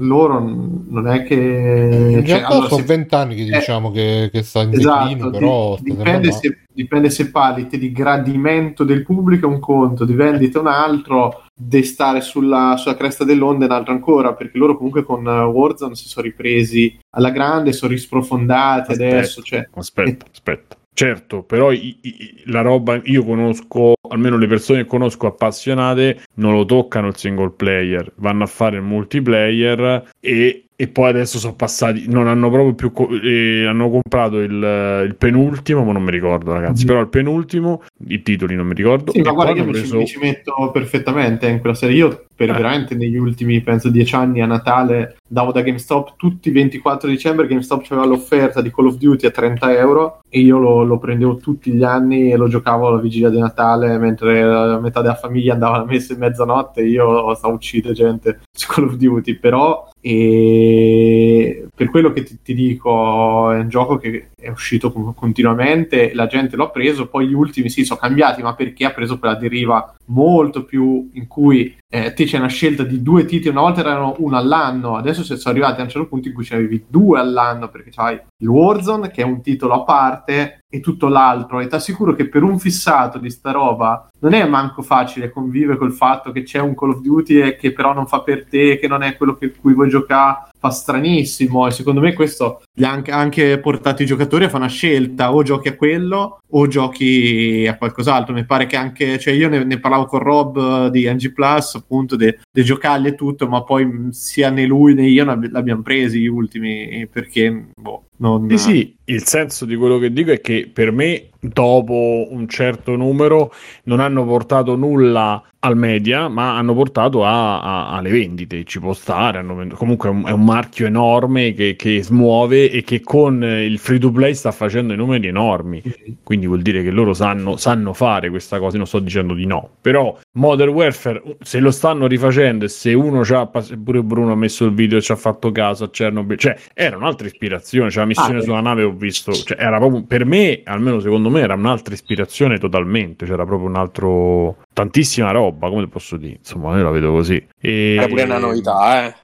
[0.00, 1.34] loro non è che...
[1.36, 5.06] In cioè, realtà allora, sono se- vent'anni che Eh, diciamo che, che sta in Esatto,
[5.08, 10.14] declino, però dipende, se, dipende se parli di gradimento del pubblico è un conto, di
[10.14, 14.58] vendita è un altro, di stare sulla, sulla cresta dell'onda è un altro ancora, perché
[14.58, 19.16] loro comunque con eh, Warzone si sono ripresi alla grande, sono risprofondati Aspetta.
[19.16, 20.76] adesso, cioè, Aspetta, aspetta.
[21.00, 26.52] Certo, però i- i- la roba, io conosco, almeno le persone che conosco appassionate, non
[26.52, 31.54] lo toccano il single player, vanno a fare il multiplayer e, e poi adesso sono
[31.54, 36.10] passati, non hanno proprio più, co- eh, hanno comprato il, il penultimo, ma non mi
[36.10, 36.86] ricordo ragazzi, Mhm.
[36.88, 39.12] però il penultimo, i titoli non mi ricordo.
[39.12, 41.96] Sì, ma guarda, io mi, ci, preso- mi ci metto perfettamente in quella serie.
[41.96, 42.52] Io, per Eh.
[42.54, 47.46] veramente, negli ultimi, penso, dieci anni a Natale, davo da GameStop tutti i 24 dicembre.
[47.46, 51.36] GameStop aveva l'offerta di Call of Duty a 30 euro e io lo, lo prendevo
[51.36, 55.52] tutti gli anni e lo giocavo alla vigilia di Natale mentre la metà della famiglia
[55.52, 56.80] andava alla messa in mezzanotte.
[56.80, 59.34] Io stavo a uccidere gente su Call of Duty.
[59.34, 65.14] Però, e per quello che ti, ti dico, è un gioco che è uscito con-
[65.14, 66.12] continuamente.
[66.14, 67.08] La gente lo ha preso.
[67.08, 71.26] Poi gli ultimi sì, sono cambiati, ma perché ha preso quella deriva molto più in
[71.26, 75.22] cui eh, te c'è una scelta di due titoli, una volta erano uno all'anno, adesso
[75.22, 77.90] si sono arrivati a un certo punto in cui ce ne avevi due all'anno perché
[77.90, 81.60] c'hai il Warzone che è un titolo a parte e tutto l'altro.
[81.60, 85.76] E ti assicuro che per un fissato di sta roba non è manco facile convivere
[85.76, 88.78] col fatto che c'è un Call of Duty e che però non fa per te,
[88.78, 91.66] che non è quello che cui vuoi giocare, fa stranissimo.
[91.66, 95.34] E secondo me questo li ha anche, anche portato i giocatori a fare una scelta,
[95.34, 98.32] o giochi a quello o giochi a qualcos'altro.
[98.32, 100.56] Mi pare che anche, cioè io ne, ne parlavo con Rob
[100.86, 104.66] eh, di NG Plus, appunto, dei de giocarli e tutto, ma poi mh, sia né
[104.66, 108.48] lui né io l'abbiamo presi gli ultimi perché, boh, non...
[108.50, 112.96] Sì, sì, il senso di quello che dico è che per me, dopo un certo
[112.96, 113.52] numero,
[113.84, 118.64] non hanno portato nulla al media, ma hanno portato a- a- alle vendite.
[118.64, 119.38] Ci può stare.
[119.38, 123.78] hanno comunque è un, è un marchio enorme che, che smuove e che con il
[123.78, 125.82] free to play sta facendo i numeri enormi.
[126.22, 128.76] Quindi vuol dire che loro sanno, sanno fare questa cosa.
[128.78, 133.20] Non sto dicendo di no, però Modern Warfare, se lo stanno rifacendo e se uno
[133.20, 136.56] c'ha, pure Bruno ha messo il video e ci ha fatto caso a Chernobyl, cioè
[136.72, 137.90] era un'altra ispirazione.
[137.90, 141.28] Cioè, la missione Ah, sulla nave ho visto, cioè, era proprio per me, almeno secondo
[141.28, 143.26] me, era un'altra ispirazione totalmente.
[143.26, 145.68] C'era proprio un altro, tantissima roba.
[145.68, 146.36] Come posso dire?
[146.38, 147.44] Insomma, io la vedo così.
[147.58, 147.94] E...
[147.96, 149.14] Era pure una novità, eh.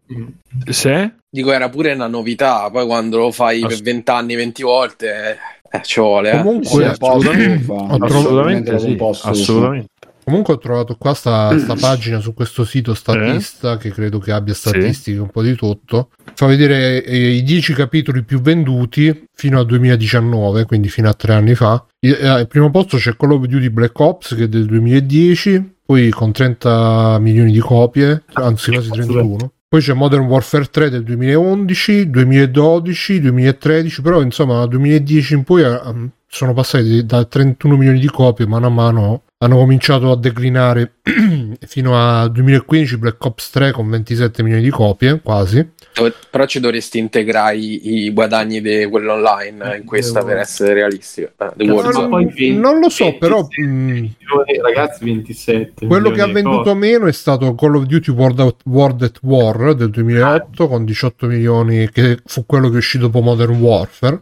[0.70, 1.14] Se?
[1.28, 2.70] Dico, era pure una novità.
[2.70, 5.38] Poi quando lo fai per Ass- 20 anni, 20 volte,
[5.70, 6.30] eh, ci vuole.
[6.30, 6.36] Eh.
[6.38, 8.96] Comunque, Sì, assolutamente, assolutamente, un sì,
[9.28, 9.90] assolutamente.
[10.26, 14.54] Comunque ho trovato qua sta, sta pagina su questo sito statista che credo che abbia
[14.54, 19.64] statistiche un po' di tutto fa vedere eh, i 10 capitoli più venduti fino al
[19.64, 21.85] 2019, quindi fino a tre anni fa.
[21.99, 26.11] Eh, al primo posto c'è Call of Duty Black Ops che è del 2010, poi
[26.11, 29.53] con 30 milioni di copie, anzi quasi 31.
[29.68, 35.62] Poi c'è Modern Warfare 3 del 2011, 2012, 2013, però insomma dal 2010 in poi
[35.62, 35.81] eh,
[36.29, 40.94] sono passati da 31 milioni di copie mano a mano hanno cominciato a declinare
[41.66, 45.72] fino al 2015 Black Ops 3 con 27 milioni di copie quasi
[46.31, 51.33] Però ci dovresti integrare i, i guadagni di quello online in questa per essere realistico.
[51.57, 56.22] Eh, ma poi 20, non lo so 27 però mh, milioni, ragazzi 27 quello che
[56.22, 56.75] ha venduto copie.
[56.75, 61.27] meno è stato Call of Duty World at, World at War del 2008 con 18
[61.27, 64.20] milioni che fu quello che uscì dopo Modern Warfare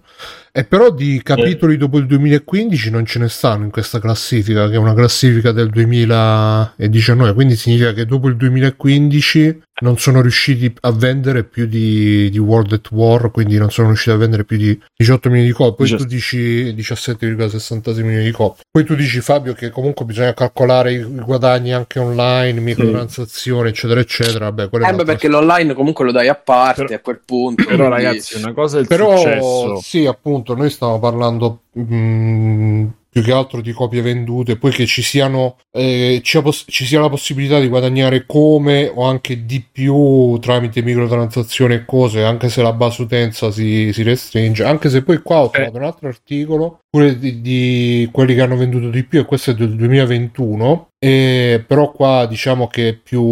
[0.57, 4.75] e però di capitoli dopo il 2015 non ce ne stanno in questa classifica che
[4.75, 10.93] è una classifica del 2019 quindi significa che dopo il 2015 non sono riusciti a
[10.93, 14.81] vendere più di, di World at War quindi non sono riusciti a vendere più di
[14.97, 19.53] 18 milioni di copie poi tu dici 17,66 milioni di copie poi tu dici Fabio
[19.53, 25.27] che comunque bisogna calcolare i guadagni anche online microtransazioni eccetera eccetera vabbè Eh, beh, perché
[25.29, 27.65] l'online comunque lo dai a parte Però- a quel punto.
[27.65, 29.77] Però quindi- ragazzi, una cosa è il però successo.
[29.81, 35.01] sì appunto noi stiamo parlando mh, più che altro di copie vendute poi che ci
[35.01, 40.37] siano eh, ci, poss- ci sia la possibilità di guadagnare come o anche di più
[40.41, 44.65] tramite microtransazioni e cose anche se la base utenza si, si restringe.
[44.65, 48.57] Anche se poi qua ho trovato un altro articolo pure di, di quelli che hanno
[48.57, 53.23] venduto di più e questo è del 2021 e però qua diciamo che più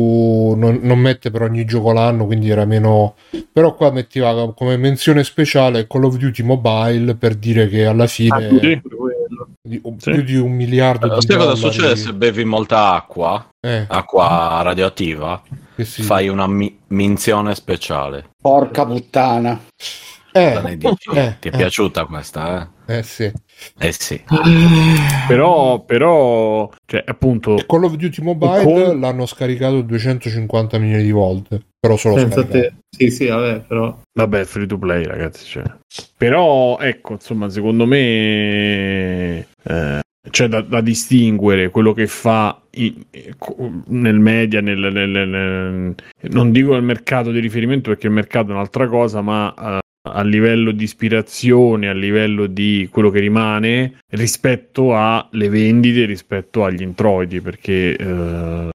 [0.54, 3.14] non, non mette per ogni gioco l'anno quindi era meno
[3.52, 8.30] però qua metteva come menzione speciale Call of Duty Mobile per dire che alla fine
[8.34, 8.80] Ah,
[9.36, 9.48] quello.
[9.62, 10.10] di- Sì.
[10.10, 13.48] più di un miliardo di Sai cosa succede se bevi molta acqua?
[13.60, 15.42] eh, Acqua radioattiva?
[15.76, 16.02] sì.
[16.02, 18.30] Fai una mi- minzione speciale.
[18.40, 19.60] Porca puttana.
[20.34, 21.10] eh, Cosa ne dici?
[21.14, 21.56] eh, Ti è eh.
[21.56, 23.32] piaciuta questa, eh sì eh?
[23.78, 24.22] Eh sì.
[25.28, 31.60] Però, però, cioè, appunto, Call of Duty Mobile Con- l'hanno scaricato 250 milioni di volte
[31.82, 32.58] però solo Pensa scaricato.
[32.60, 32.72] te.
[32.96, 33.98] Sì, sì, vabbè, però.
[34.16, 35.44] vabbè, free to play, ragazzi.
[35.44, 35.64] Cioè.
[36.16, 42.94] Però, ecco, insomma, secondo me eh, c'è da, da distinguere quello che fa i-
[43.88, 45.94] nel media, nel, nel- nel-
[46.30, 50.22] non dico nel mercato di riferimento perché il mercato è un'altra cosa, ma eh, a
[50.22, 57.40] livello di ispirazione, a livello di quello che rimane rispetto alle vendite, rispetto agli introiti,
[57.40, 58.68] perché eh,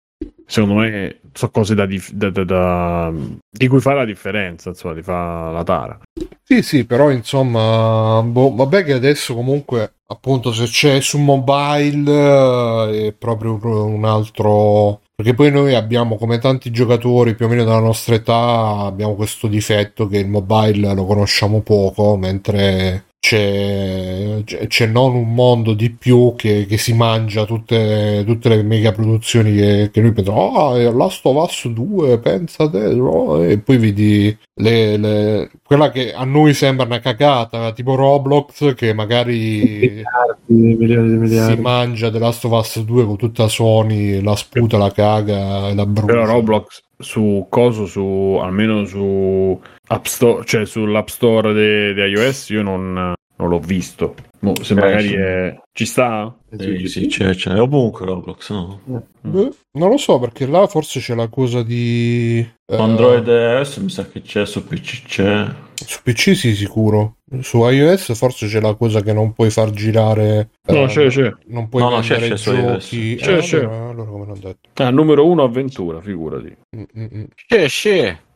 [0.47, 3.13] secondo me sono cose da da- da-
[3.49, 5.99] di cui fa la differenza, insomma, di fa la tara.
[6.41, 13.07] Sì, sì, però insomma, boh, vabbè che adesso comunque, appunto, se c'è su mobile eh,
[13.07, 15.01] è proprio un altro...
[15.17, 19.47] Perché poi noi abbiamo, come tanti giocatori più o meno della nostra età, abbiamo questo
[19.47, 25.89] difetto che il mobile lo conosciamo poco, mentre c'è, c'è- c'è non un mondo di
[25.91, 30.77] più che, che si mangia tutte, tutte le mega produzioni che, che noi pensiamo, ah,
[30.79, 36.13] è Last of Us 2, pensa te, no?" e poi vedi le- le- quella che
[36.13, 40.03] a noi sembra una cagata, tipo Roblox, che magari
[40.49, 41.61] Miliardi, milioni di si miliardi.
[41.61, 45.85] mangia The Last of Us 2 con tutta Sony, la sputa, la caga e la
[45.85, 46.05] brucia.
[46.13, 51.53] Però Roblox su coso, su almeno su App Store, cioè sull'App Store
[51.93, 54.15] di iOS, io non, non l'ho visto.
[54.39, 55.15] Mo, se Eh, magari sì.
[55.15, 55.59] è...
[55.71, 56.35] ci sta?
[56.57, 58.79] Sì, sì, c'è, c'è ovunque Roblox, no?
[58.85, 62.39] Beh, non lo so, perché là forse c'è la cosa di...
[62.65, 65.45] eh, Android e iOS mi sa che c'è, su PC c'è.
[65.73, 67.17] Su PC sì, sicuro.
[67.41, 70.49] Su iOS forse c'è la cosa che non puoi far girare...
[70.67, 71.31] No, eh, c'è, c'è.
[71.47, 72.83] Non puoi No, no, c'è, c'è su iOS.
[72.83, 73.15] giochi...
[73.15, 73.57] C'è, Eh, c'è.
[73.59, 74.69] allora, allora come non detto.
[74.83, 76.55] Ah, numero uno avventura, figurati.
[76.75, 77.23] Mm, mm, mm.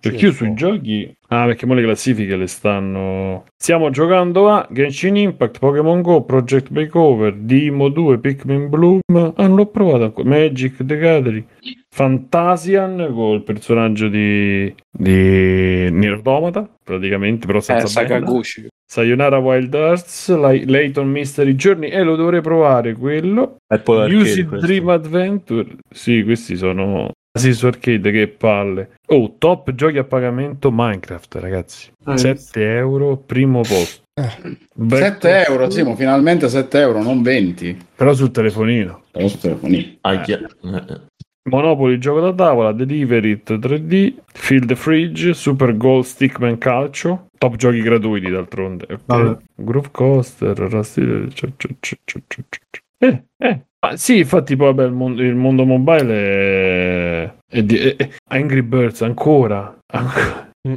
[0.01, 1.13] Perché io sui giochi...
[1.27, 3.45] Ah, perché mo le classifiche le stanno...
[3.55, 8.99] Stiamo giocando a Genshin Impact, Pokémon Go, Project Makeover, Dimo 2, Pikmin Bloom...
[9.13, 10.27] Ah, non l'ho provato ancora.
[10.27, 11.45] Magic, The Gathering...
[11.93, 14.73] Fantasian col personaggio di...
[14.89, 18.19] di Nier Automata, praticamente, però Eh, senza bella.
[18.19, 18.67] Sakaguchi.
[18.89, 23.57] Sayonara Wild Hearts, Lay- Layton Mystery Journey, e lo dovrei provare quello.
[23.67, 24.65] E poi arcade Lucid questo.
[24.65, 25.67] Dream Adventure.
[25.89, 27.11] Sì, questi sono.
[27.33, 28.91] Sì, su arcade, che palle.
[29.07, 31.89] Oh, top giochi a pagamento Minecraft, ragazzi.
[32.05, 34.03] Eh, 7 euro, primo posto.
[34.13, 34.57] Eh.
[34.75, 37.77] Beh, 7 euro, sì, ma finalmente 7 euro, non 20.
[37.95, 39.03] Però sul telefonino.
[39.11, 39.95] Però su telefonino.
[40.01, 40.39] Aia.
[40.39, 41.01] Eh,
[41.49, 47.55] Monopoly gioco da tavola, Delivery It 3D, Field the Fridge, Super Goal Stickman Calcio, top
[47.55, 48.85] giochi gratuiti d'altronde.
[48.91, 48.99] ok?
[49.05, 49.37] Vabbè.
[49.55, 53.65] Groove Coaster, cia- cia- cia- cia- Eh, eh.
[53.83, 57.33] Ma sì, infatti poi vabbè, il, mondo, il mondo mobile è...
[57.47, 59.75] è di- è- è- Angry Birds ancora.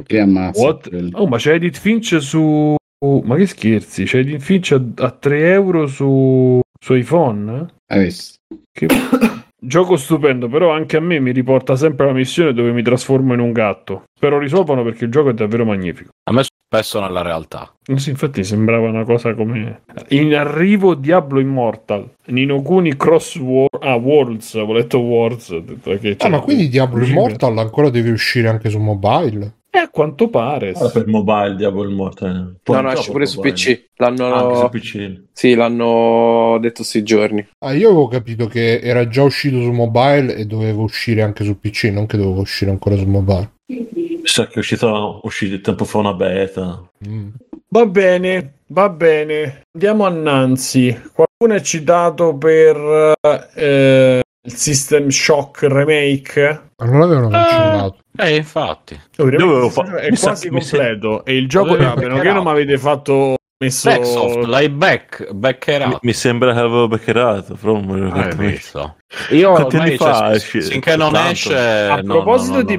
[0.07, 0.79] Li ammazza.
[1.13, 2.75] Oh, ma c'è Edith Finch su.
[3.05, 4.05] Ma che scherzi?
[4.05, 7.67] C'è Edith Finch a, a 3 euro su, su iPhone?
[7.93, 8.39] Visto?
[8.71, 8.87] Che...
[9.61, 13.39] Gioco stupendo, però anche a me mi riporta sempre la missione dove mi trasformo in
[13.39, 14.03] un gatto.
[14.15, 16.09] Spero risolvano perché il gioco è davvero magnifico.
[16.29, 16.43] A me
[16.75, 17.73] spesso nella realtà.
[17.85, 23.69] Eh Sì, infatti sembrava una cosa come in arrivo Diablo Immortal Nino Kuni Cross War
[23.79, 27.17] ah Worlds ho letto Wars ho detto che Ah, ma quindi Diablo Uscire.
[27.17, 29.53] Immortal ancora deve uscire anche su mobile?
[29.75, 30.89] eh, a quanto pare sì.
[30.91, 32.55] per mobile Diablo Immortal.
[32.65, 33.89] No, no, esce pure su PC.
[33.97, 34.33] L'hanno...
[34.33, 35.21] Anche su PC.
[35.33, 37.45] Sì, l'hanno detto sti giorni.
[37.59, 41.59] Ah, io avevo capito che era già uscito su mobile e doveva uscire anche su
[41.59, 43.51] PC, non che doveva uscire ancora su mobile.
[44.25, 46.83] Sa che è uscito, uscito tempo fa una beta.
[47.07, 47.29] Mm.
[47.69, 53.13] va bene va bene andiamo a Nancy qualcuno è citato per
[53.53, 57.97] eh, il System Shock Remake Ma non l'avevano cancellato.
[58.17, 58.99] Eh, infatti.
[59.17, 63.37] Oh, fa- è quasi completo e il gioco a meno che non mi avete fatto
[63.57, 65.99] messo Backsoft, l'hai back, Mi, backerato.
[66.01, 68.97] mi sembra che l'avevo backerato, però non me lo Ah, visto?
[69.31, 71.31] Io Quanti ormai, anni fa cioè, finché non Tanto?
[71.31, 72.77] esce A no, proposito no, no, di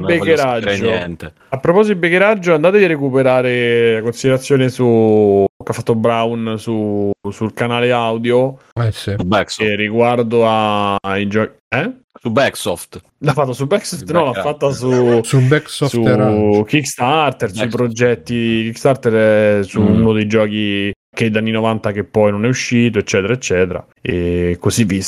[0.81, 1.33] niente.
[1.49, 7.11] A proposito di Beccheraggio, andatevi a recuperare la considerazione su che ha fatto Brown su-
[7.29, 9.15] sul canale audio Eh sì.
[9.19, 9.69] Su Backsoft.
[9.69, 11.55] eh, riguardo a- ai giochi.
[11.69, 11.93] Eh?
[12.21, 13.01] Su Backsoft.
[13.19, 14.07] L'ha fatto su Backsoft?
[14.07, 14.47] Su No, l'ha Backsoft.
[14.47, 17.77] fatta su, Sul Backsoft su era- Kickstarter, sui Backsoft.
[17.77, 19.13] progetti Kickstarter,
[19.61, 19.87] è su Mm.
[20.01, 23.85] uno dei giochi che dagli anni 90 che poi non è uscito, eccetera, eccetera.
[24.01, 25.03] E così vi.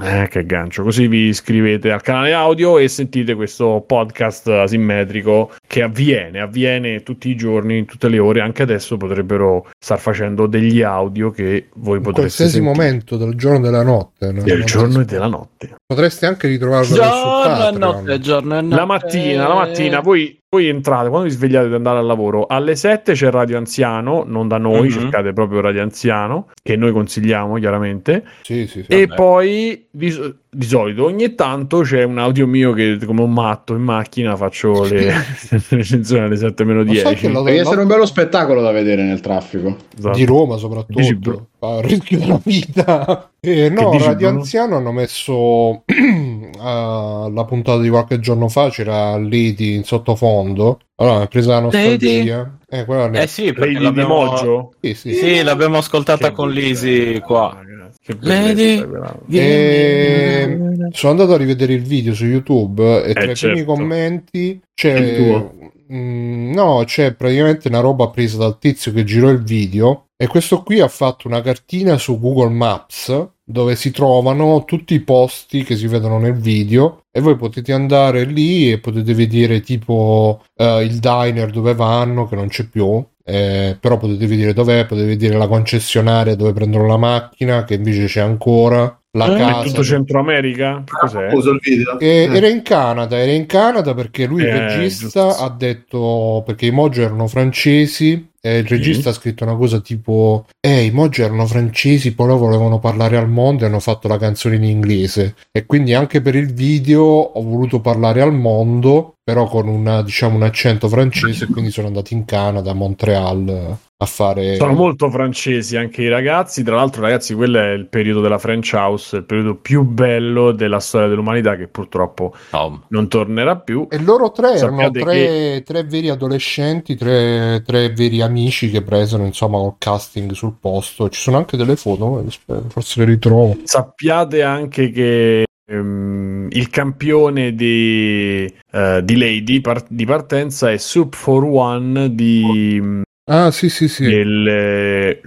[0.00, 0.82] Eh, che gancio!
[0.84, 7.28] Così vi iscrivete al canale audio e sentite questo podcast asimmetrico che avviene, avviene tutti
[7.28, 8.40] i giorni, in tutte le ore.
[8.40, 12.72] Anche adesso potrebbero star facendo degli audio che voi In potreste qualsiasi sentire.
[12.74, 14.32] momento del giorno e della notte.
[14.32, 14.42] no?
[14.42, 15.74] del Non giorno e della notte.
[15.84, 18.74] Potresti anche ritrovarlo su Giorno e notte, giorno e notte.
[18.76, 22.76] La mattina, la mattina, voi, voi entrate, quando vi svegliate di andare al lavoro, alle
[22.76, 24.90] 7 c'è Radio Anziano, non da noi, Mhm.
[24.90, 28.86] cercate proprio Radio Anziano, che noi consigliamo chiaramente, Sì, sì, sì.
[28.90, 29.14] e Vabbè.
[29.14, 33.82] poi di, di solito ogni tanto c'è un audio mio che come un matto in
[33.82, 35.12] macchina faccio le
[35.68, 37.14] recensioni alle 7 meno Ma sai 10.
[37.16, 39.76] che la- Deve essere un bello spettacolo da vedere nel traffico.
[39.94, 40.16] Esatto.
[40.16, 41.46] di Roma soprattutto Dici, bro?
[41.58, 44.40] a rischio della vita Eh, no dici, Radio Bruno?
[44.40, 45.82] Anziano hanno messo
[46.60, 51.60] ah, la puntata di qualche giorno fa c'era Lady in sottofondo allora è presa la
[51.60, 52.86] nostalgia eh,
[53.20, 54.24] Eh sì, perché Lady di l'abbiamo...
[54.24, 54.72] Moggio?
[54.80, 55.12] sì, sì.
[55.14, 57.58] Sì, l'abbiamo ascoltata Che con Lisi qua.
[58.04, 58.54] Che Lady.
[58.54, 59.18] bellezza quella.
[59.30, 63.64] E sono andato a rivedere il video su YouTube e tra i primi certo.
[63.64, 65.54] commenti c'è tuo.
[65.92, 70.62] Mm, no, c'è praticamente una roba presa dal tizio che girò il video e questo
[70.62, 75.76] qui ha fatto una cartina su Google Maps dove si trovano tutti i posti che
[75.76, 80.98] si vedono nel video e voi potete andare lì e potete vedere tipo eh, il
[80.98, 85.46] diner dove vanno che non c'è più eh, però potete vedere dov'è, potete vedere la
[85.48, 90.82] concessionaria dove prendono la macchina che invece c'è ancora la È casa tutto Centro America?
[90.84, 91.28] Che cos'è?
[91.32, 91.98] Il video.
[91.98, 95.44] e- era in Canada, era in Canada perché lui, il Eh, regista, giusto.
[95.44, 100.46] ha detto perché i Mojo erano francesi e il regista ha scritto una cosa tipo:
[100.60, 104.18] Eh, i Mojo erano francesi, poi loro volevano parlare al mondo e hanno fatto la
[104.18, 105.36] canzone in inglese.
[105.52, 110.34] E quindi anche per il video ho voluto parlare al mondo, però con una, diciamo,
[110.34, 111.44] un accento francese.
[111.44, 114.56] E quindi sono andati in Canada, a Montreal eh, a fare.
[114.56, 116.62] Sono molto francesi anche i ragazzi.
[116.62, 120.80] Tra l'altro, ragazzi, quello è il periodo della French House, il periodo più bello della
[120.80, 123.86] storia dell'umanità che purtroppo No, non tornerà più.
[123.90, 129.24] E loro tre erano Sappiate tre, tre veri adolescenti, tre, tre veri amici che presero
[129.24, 131.08] insomma col casting sul posto.
[131.08, 133.56] Ci sono anche delle foto, eh, forse le ritrovo.
[133.64, 141.14] Sappiate anche che ehm, il campione di, eh, di Lady par- di partenza è Soup
[141.14, 144.04] for One di Ah, sì, sì, sì.
[144.04, 145.20] del eh,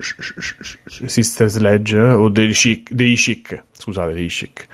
[1.06, 4.68] Sister Sledge eh, o dei Chic, dei Chic scusate dei Chic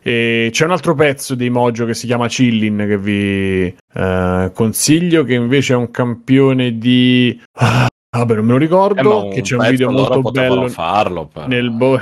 [0.00, 5.24] e c'è un altro pezzo dei Mojo che si chiama Chillin che vi eh, consiglio
[5.24, 7.86] che invece è un campione di ah,
[8.16, 11.46] vabbè non me lo ricordo Eh, che c'è un video molto bello farlo però.
[11.46, 12.00] nel, bo-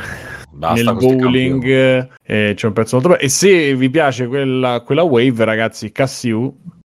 [0.52, 5.02] Basta nel bowling eh, c'è un pezzo molto bello e se vi piace quella, quella
[5.02, 5.90] wave ragazzi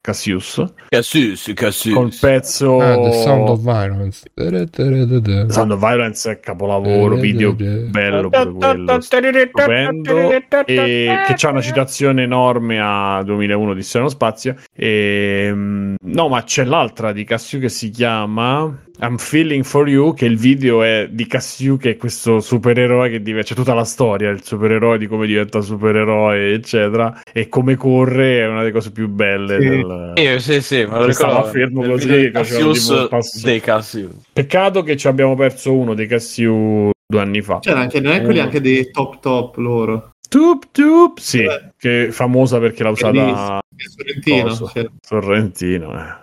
[0.06, 1.91] Cassius Cassius sì.
[1.91, 4.26] col pezzo Ah, The Sound of Violence.
[4.34, 5.49] Da-da-da-da-da.
[5.49, 10.30] Sound of Violence è capolavoro, video bello pure quello, stupendo,
[10.66, 16.63] e che c'ha una citazione enorme a 2001 di Strano Spazio, Ehm, no, ma c'è
[16.63, 21.28] l'altra di Cassiu che si chiama I'm Feeling for You, che il video è di
[21.28, 25.28] Cassiu, che è questo supereroe che diventa, c'è tutta la storia, il supereroe di come
[25.28, 29.59] diventa supereroe, eccetera, e come corre è una delle cose più belle.
[29.59, 29.67] Sì.
[29.67, 30.13] Del...
[30.15, 31.43] Io, sì, sì, me lo ricordo.
[31.45, 34.11] fermo così, Cassius dei Cassius.
[34.32, 37.59] Peccato che ci abbiamo perso uno dei Cassiu due anni fa.
[37.59, 40.12] C'era anche, non è quelli anche dei top top loro.
[40.34, 41.73] Tup tup, sì, Eh.
[41.77, 44.55] che è famosa perché l'ha usata Sorrentino.
[44.73, 44.89] Cioè.
[44.99, 45.91] Sorrentino.
[45.93, 46.21] eh.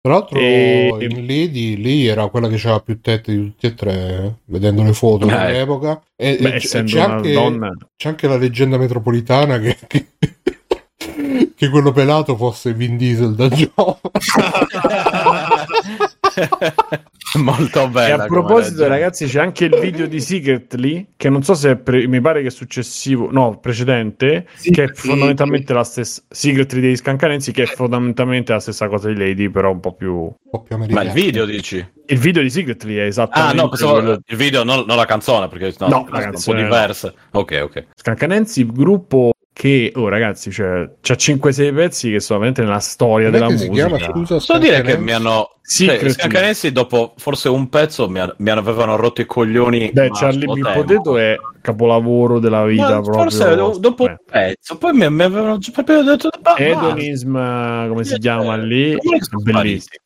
[0.00, 3.74] Tra l'altro, E- in Lady lì era quella che aveva più tette di tutti e
[3.74, 5.28] tre, vedendo le foto Eh.
[5.30, 6.02] dell'epoca.
[6.16, 7.70] E, Beh, e c'è, una anche, donna.
[7.96, 10.06] c'è anche la leggenda metropolitana che, che,
[11.54, 14.00] che quello pelato fosse Vin Diesel da giovane.
[17.38, 18.24] Molto E bella.
[18.24, 22.06] a proposito, ragazzi, c'è anche il video di Secretly, che non so se è pre-
[22.06, 26.80] mi pare che è successivo, no, precedente, Sì, che è sì, fondamentalmente la stessa Secretly
[26.80, 30.34] degli Scancanensi, che è fondamentalmente la stessa cosa di Lady, però un po' più Un
[30.50, 31.84] po' più Ma il video dici?
[32.06, 35.48] il video di Secretly è Ah, esattamente no, pensavo il video, non, non la canzone,
[35.48, 36.68] perché no, No, sono la un canzone po' no.
[36.74, 37.14] diverse.
[37.30, 37.86] Ok, ok.
[37.94, 43.38] Scancanensi, gruppo che, oh ragazzi, cioè, c'ha 5-6 pezzi che sono veramente nella storia Com'è
[43.38, 43.72] della musica.
[43.72, 45.56] chiama, scusa, Posso dire che mi hanno.
[45.60, 49.90] Sì, cioè, Scancanensi dopo forse un pezzo mi, ha- mi avevano rotto i coglioni.
[49.92, 50.82] Beh, Charlie tempo.
[50.84, 53.12] Potato è capolavoro della vita Ma proprio.
[53.14, 54.10] Forse do- dopo Beh.
[54.10, 56.30] un pezzo, poi mi, mi avevano già proprio detto.
[56.42, 58.96] "Ma Hedonism, come si chiama lì?
[58.98, 60.00] Come Bellissimo.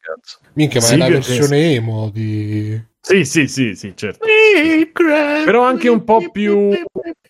[0.53, 2.81] Minchia, ma Sì, è la versione emo di...
[3.09, 4.27] Sì, sì, sì, sì, certo.
[5.45, 6.71] Però anche un po' più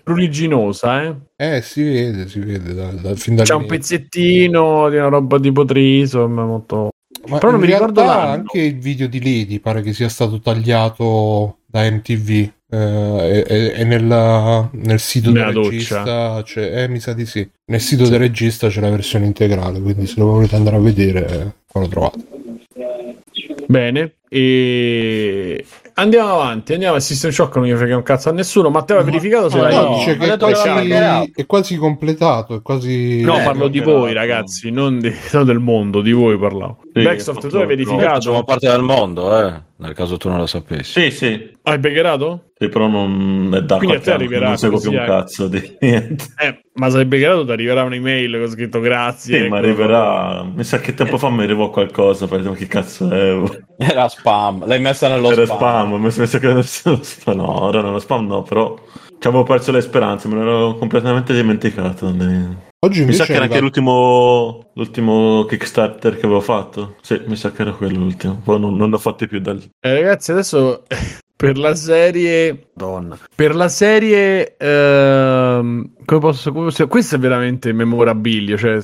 [0.04, 1.14] ruliginosa, eh.
[1.36, 5.66] Eh, si vede, si vede da, da, fin C'è un pezzettino di una roba tipo
[5.66, 6.88] Trisom, molto...
[7.28, 8.30] Ma Però non mi ricordo l'anno.
[8.30, 12.30] anche il video di Lady pare che sia stato tagliato da MTV
[12.70, 15.68] eh, e, e- nella- nel sito del Nella doccia.
[15.68, 19.80] regista c'è, eh, mi sa di sì nel sito del regista c'è la versione integrale
[19.80, 22.35] quindi se lo volete andare a vedere eh, qua lo trovate
[23.68, 25.64] Bene, e
[25.94, 28.70] andiamo avanti, andiamo a System Shock, non gli frega un cazzo a nessuno.
[28.70, 29.74] Matteo, hai verificato se No, l'hai...
[29.74, 33.80] no, no, dice che è quasi, è quasi completato è quasi No, Eh, parlo di
[33.80, 36.78] voi, ragazzi, non, di- non del mondo, di voi parlavo.
[36.96, 38.14] Sì, Backsoft, tu hai verificato?
[38.14, 39.52] Facciamo parte del mondo, eh.
[39.78, 40.98] Nel caso tu non lo sapessi.
[41.02, 42.52] Sì, sì, Hai beggerato?
[42.58, 45.04] sì, però non è da Quindi a te che arriverà non seguo più un eh.
[45.04, 46.24] cazzo di niente.
[46.38, 49.42] Eh, ma se hai beggerato ti arriverà un'email con scritto grazie.
[49.42, 49.66] Sì, ma ecco.
[49.66, 50.42] arriverà.
[50.44, 53.42] Mi sa che tempo fa mi arrivò qualcosa, per dire che cazzo è.
[53.76, 54.66] Era spam.
[54.66, 55.58] L'hai messa nello Era spam.
[55.58, 57.36] spam, mi sa che adesso lo spam.
[57.36, 58.74] No, ora non lo spam, no, però
[59.18, 62.10] ci avevo perso le speranze, me l'ero completamente dimenticato.
[62.86, 66.94] Oggi Mi sa che era anche l'ultimo, l'ultimo Kickstarter che avevo fatto.
[67.02, 68.40] Sì, mi sa che era quello l'ultimo.
[68.44, 69.68] Poi non, non ne ho fatti più da lì.
[69.80, 70.84] Eh, ragazzi, adesso
[71.36, 72.68] per la serie.
[72.74, 73.18] Donna.
[73.34, 74.56] Per la serie.
[74.56, 76.52] ehm, come posso.
[76.52, 78.56] Come posso- questo è veramente memorabilio.
[78.56, 78.78] Cioè,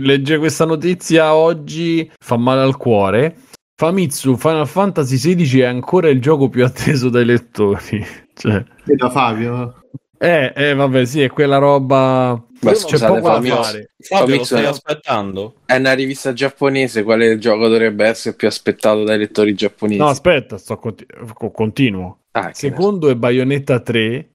[0.00, 3.36] leggere questa notizia oggi fa male al cuore.
[3.76, 8.04] Famitsu Final Fantasy XVI è ancora il gioco più atteso dai lettori.
[8.34, 9.81] Cioè, E da Fabio.
[10.22, 12.40] Eh, eh, vabbè, sì, è quella roba.
[12.60, 13.90] Ma C'è scusate, poco da Famitsu- fare.
[13.98, 15.54] Fabio, lo stai è- aspettando?
[15.66, 19.98] È una rivista giapponese, quale gioco dovrebbe essere più aspettato dai lettori giapponesi?
[19.98, 22.18] No, aspetta, sto conti- co- continuo.
[22.32, 24.28] Ah, secondo è Bayonetta 3,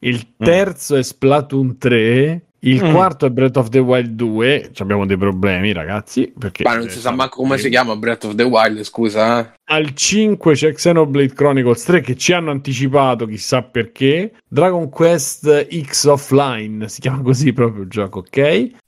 [0.00, 2.94] il terzo è Splatoon 3, il Mm.
[2.94, 4.70] quarto è Breath of the Wild 2.
[4.72, 6.32] Ci abbiamo dei problemi, ragazzi.
[6.38, 9.52] Perché Ma non si sa manco come si chiama Breath of the Wild, scusa.
[9.72, 9.76] Eh?
[9.76, 14.32] Al 5 c'è Xenoblade Chronicles 3 che ci hanno anticipato, chissà perché.
[14.48, 18.38] Dragon Quest X Offline, si chiama così proprio il gioco, ok?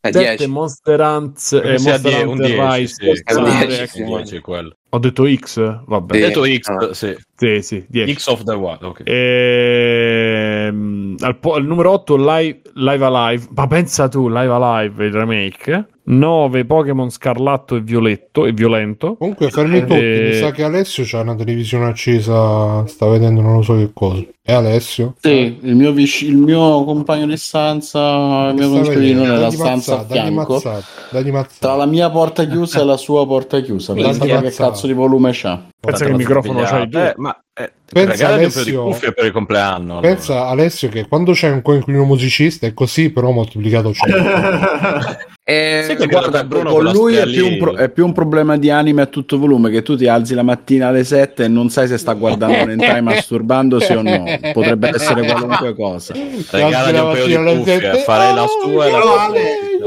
[0.00, 0.46] È 7 10.
[0.48, 2.94] Monster Hunter, eh, Monster Hunter 10, Rise.
[2.94, 3.04] sì.
[3.04, 3.16] È un
[3.46, 3.88] Star 10, Trek.
[3.90, 4.04] sì.
[4.04, 4.76] 10 quello.
[4.90, 5.82] Ho detto X?
[5.86, 6.14] Vabbè.
[6.14, 6.20] Sì.
[6.20, 6.94] Detto X, Ah.
[6.94, 7.16] sì.
[7.36, 8.14] Sì, sì, 10.
[8.14, 9.02] X of the Wild, ok.
[9.04, 15.12] Ehm, al, po- al numero 8 live, live Alive, ma pensa tu, Live Alive il
[15.12, 15.86] remake.
[16.06, 19.16] 9 Pokémon Scarlatto e Violetto e Violento.
[19.16, 23.54] comunque fermi tutti Eh, mi sa che Alessio c'ha una televisione accesa sta vedendo non
[23.56, 25.14] lo so che cosa è Alessio?
[25.22, 29.96] Sì, il mio, vic- il mio compagno di stanza, il mio coinquilino nella stanza a
[29.96, 30.52] mazzate, dagli fianco.
[30.52, 31.54] mazzate, dagli mazzate.
[31.60, 33.94] Tra la mia porta chiusa e la sua porta chiusa.
[33.94, 35.64] Dagli Pensa che cazzo di volume c'ha.
[35.80, 36.98] Pensa che il microfono c'hai tu.
[36.98, 39.98] Eh, ma eh, Pensa, Alessio- per il compleanno.
[39.98, 40.08] allora.
[40.14, 45.32] Pensa Alessio che quando c'è un coinquilino musicista è così, però moltiplicato 100.
[45.46, 49.06] Eh, Guarda, Bruno con lui è più, pro- è più un problema di anime a
[49.06, 52.14] tutto volume che tu ti alzi la mattina alle 7 e non sai se sta
[52.14, 54.24] guardando un hentai masturbandosi o no.
[54.52, 56.14] Potrebbe essere qualunque cosa.
[56.14, 59.32] Regalagli un paio di cuffie, farei la sua e la tua.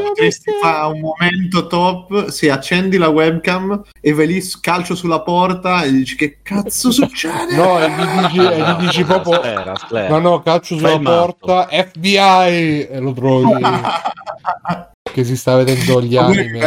[0.04, 5.84] Potresti fare un momento top se accendi la webcam e vai lì calcio sulla porta
[5.84, 7.56] e dici che cazzo succede?
[7.56, 10.10] No, e gli dici, e gli dici proprio Sfera, sfera.
[10.10, 13.54] No, no, calcio sulla porta, FBI e lo trovi.
[15.18, 16.60] perché si sta vedendo gli anime.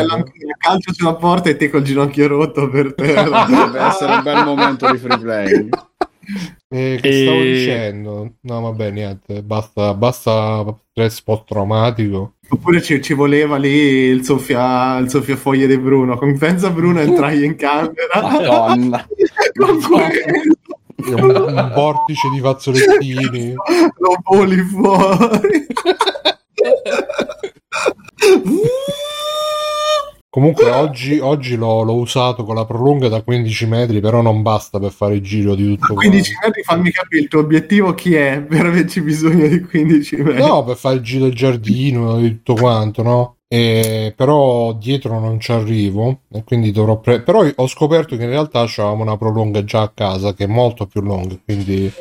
[0.58, 3.44] calcio sulla porta e te col ginocchio rotto per terra.
[3.44, 5.68] Deve essere un bel momento di free play.
[6.72, 8.34] Eh, che E- stavo dicendo?
[8.42, 12.34] No, vabbè, niente, basta, basta stress post-traumatico.
[12.48, 16.16] Oppure ci, ci voleva lì il soffia, il soffiafoglie di Bruno.
[16.16, 18.20] Con pensa Bruno entrai in camera.
[18.22, 19.04] Madonna.
[19.54, 21.24] Con quello.
[21.24, 23.54] Un, un vortice di fazzolettini.
[23.98, 25.66] lo voli fuori.
[30.32, 34.78] Comunque oggi, oggi l'ho, l'ho usato con la prolunga da 15 metri, però non basta
[34.78, 38.14] per fare il giro di tutto A 15 metri fammi capire il tuo obiettivo chi
[38.14, 40.40] è per averci bisogno di 15 metri.
[40.40, 43.34] No, per fare il giro del giardino e tutto quanto, no?
[43.48, 48.28] E- però dietro non ci arrivo e quindi dovrò pre- però ho scoperto che in
[48.28, 51.92] realtà avevamo una prolunga già a casa che è molto più lunga quindi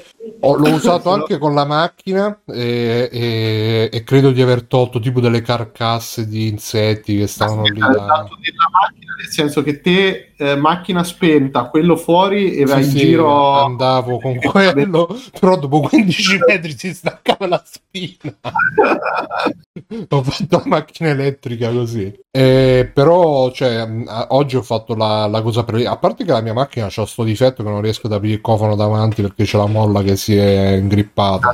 [0.42, 5.20] ho- l'ho usato anche con la macchina e, e- e credo di aver tolto tipo
[5.20, 7.88] delle carcasse di insetti che stavano lì da...
[7.88, 12.98] macchina, nel senso che te, eh, macchina spenta, quello fuori e vai Sì, in sì,
[12.98, 13.52] giro.
[13.52, 15.08] andavo con quello,
[15.40, 18.38] però dopo 15 metri si staccava la spina.
[20.10, 22.14] ho fatto la macchina elettrica così.
[22.32, 25.86] Eh, però, cioè, a- oggi ho fatto la, la cosa per...
[25.88, 28.42] A parte che la mia macchina c'ha sto difetto che non riesco ad aprire il
[28.42, 31.52] cofano davanti perché c'è la molla che si è ingrippata.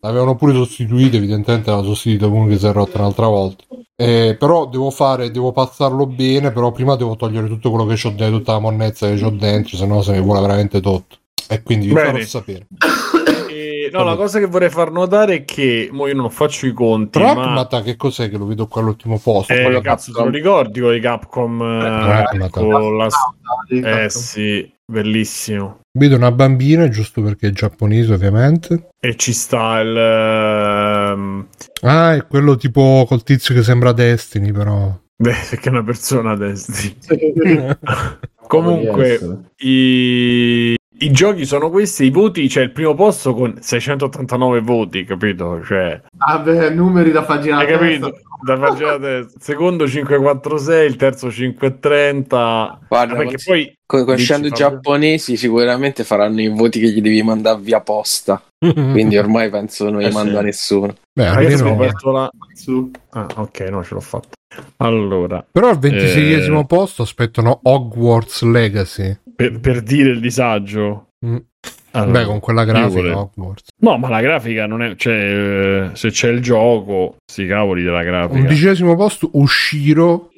[0.00, 3.64] L'avevano pure sostituito, evidentemente l'hanno sostituito uno che si è rotto un'altra volta.
[3.98, 8.10] Eh, però devo fare, devo passarlo bene, però prima devo togliere tutto quello che c'ho
[8.10, 11.16] dentro, tutta la monnezza che c'ho dentro, se no se mi vuole veramente tutto.
[11.48, 12.12] E quindi vi Bene.
[12.12, 12.66] farò sapere.
[13.48, 16.72] E, no, la cosa che vorrei far notare è che mo io non faccio i
[16.74, 19.54] conti, ma Pragmata, che cos'è che lo vedo qua all'ultimo posto?
[19.54, 23.08] eh, Quello cazzo, te lo ricordi con i Capcom eh, con la...
[23.66, 25.80] Sì, Eh sì, bellissimo.
[25.98, 28.88] Vedo una bambina, giusto perché è giapponese ovviamente.
[29.00, 29.96] E ci sta il...
[29.96, 31.46] ehm,
[31.82, 34.98] Ah, è quello tipo col tizio che sembra Destiny, però.
[35.16, 36.34] Beh, perché è una persona.
[36.34, 37.76] Eh,
[38.46, 40.76] Comunque, i...
[40.98, 45.62] i giochi sono questi, i voti, c'è il primo posto con 689 voti, capito?
[45.64, 47.82] Cioè, Ah, beh, numeri da pagina hai testa.
[47.84, 48.12] capito?
[48.44, 49.26] Da pagina.
[49.38, 52.80] Secondo 546, il terzo 530.
[52.88, 57.22] Guarda, perché cons- poi con- conoscendo i giapponesi sicuramente faranno i voti che gli devi
[57.22, 58.42] mandare via posta.
[58.58, 60.44] Quindi ormai penso non gli Eh, manda sì.
[60.44, 60.94] nessuno.
[61.12, 61.72] Beh, almeno...
[61.72, 62.30] aperto la...
[62.54, 62.90] Su.
[63.10, 64.28] Ah, ok, no, ce l'ho fatta.
[64.78, 66.66] Allora, Però al 26esimo Eh.
[66.66, 69.18] posto aspettano Hogwarts Legacy.
[69.36, 71.10] Per, per dire il disagio.
[71.24, 71.36] Mm.
[71.92, 73.70] Allora, Beh, con quella grafica Hogwarts.
[73.78, 74.96] No, ma la grafica non è.
[74.96, 78.38] Cioè, eh, se c'è il gioco, sti cavoli della grafica.
[78.38, 80.30] Undicesimo posto Ushiro.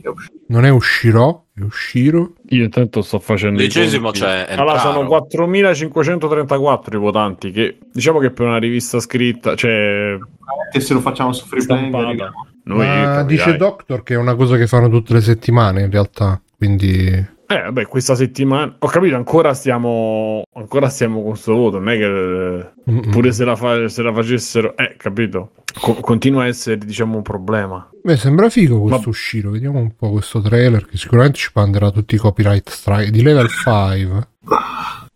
[0.48, 2.34] Non è Ushiro, è Ushiro.
[2.50, 3.60] Io intanto sto facendo.
[3.60, 4.92] Undicesimo c'è Allora, Entaro.
[4.92, 7.50] sono 4534 i votanti.
[7.50, 10.16] Che diciamo che per una rivista scritta, cioè
[10.72, 12.46] E se lo facciamo su free arriviamo.
[12.64, 16.40] noi dice Doctor che è una cosa che fanno tutte le settimane in realtà.
[16.56, 21.88] Quindi Eh, vabbè, questa settimana ho capito, ancora stiamo ancora stiamo con sto voto, non
[21.88, 23.10] è che Mm-mm.
[23.10, 25.52] pure se la, fa- se la facessero, eh, capito?
[25.80, 27.88] Co- continua a essere, diciamo, un problema.
[28.02, 29.50] Beh, sembra figo questo Ma- uscito.
[29.50, 33.48] Vediamo un po' questo trailer che sicuramente ci manderà tutti i copyright strike di level
[33.48, 34.28] 5.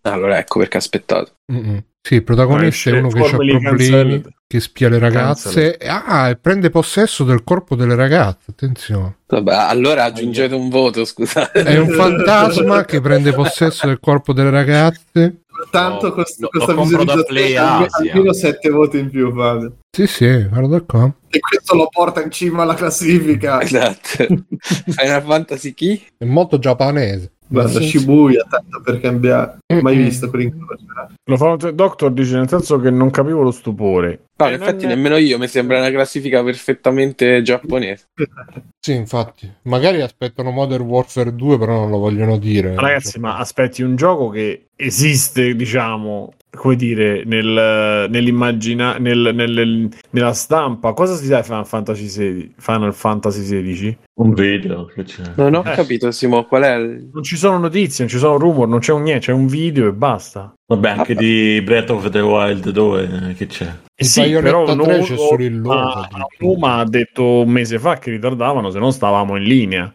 [0.02, 1.32] Allora ecco perché aspettate.
[1.52, 1.84] Mm-mm.
[2.04, 4.28] Sì, il protagonista è uno che ha problemi, cancelled.
[4.48, 5.76] che spia le ragazze.
[5.86, 8.50] Ah, e prende possesso del corpo delle ragazze.
[8.50, 9.18] Attenzione.
[9.28, 11.62] Vabbè, allora aggiungete un voto, scusate.
[11.62, 15.42] È un fantasma che prende possesso del corpo delle ragazze.
[15.70, 19.76] Tanto No, cost- lo- questa lo compro da visualizzazione almeno 7 voti in più Fabio.
[19.96, 21.12] Sì, sì, guarda qua.
[21.28, 24.26] e questo lo porta in cima alla classifica Esatto.
[24.90, 26.04] Final Fantasy chi?
[26.18, 27.30] È molto giapponese.
[27.52, 27.86] Guarda Sì.
[27.98, 30.84] Shibuya tanto per cambiare mai visto quell'incrocio
[31.24, 34.30] Lo fa Doctor dice nel senso che non capivo lo stupore.
[34.34, 38.06] No, E in effetti non- nemmeno io, mi sembra una classifica perfettamente giapponese.
[38.82, 39.48] Sì, infatti.
[39.62, 42.74] Magari aspettano Modern Warfare 2, però non lo vogliono dire.
[42.74, 50.32] Ragazzi, ma aspetti un gioco che esiste, diciamo, come dire, nel, nell'immagina, nel, nel- nella
[50.32, 50.94] stampa.
[50.94, 52.54] Cosa si sa di Final Fantasy XVI?
[52.58, 53.96] Final Fantasy XVI?
[54.14, 55.22] Un video che c'è.
[55.36, 55.74] Non ho Eh.
[55.76, 57.08] capito, Simo, qual è il...
[57.12, 59.86] Non ci sono notizie, non ci sono rumor, non c'è un niente, c'è un video
[59.86, 60.52] e basta.
[60.66, 63.68] Vabbè, anche di Breath of the Wild 2 che c'è.
[63.94, 66.06] Il sì, però 3 non- c'è solo il logo.
[66.38, 69.92] Numa ha detto un mese fa che ritardavano, se no stavamo in linea.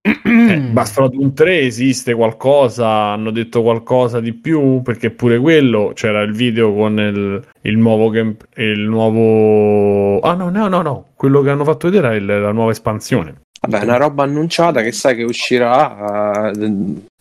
[0.00, 6.32] Eh, Battlefront 3 esiste qualcosa, hanno detto qualcosa di più perché pure quello c'era il
[6.32, 11.50] video con il, il nuovo game, il nuovo ah no no no no quello che
[11.50, 15.16] hanno fatto vedere è il- la nuova espansione Vabbè, è una roba annunciata che sai
[15.16, 16.52] che uscirà eh,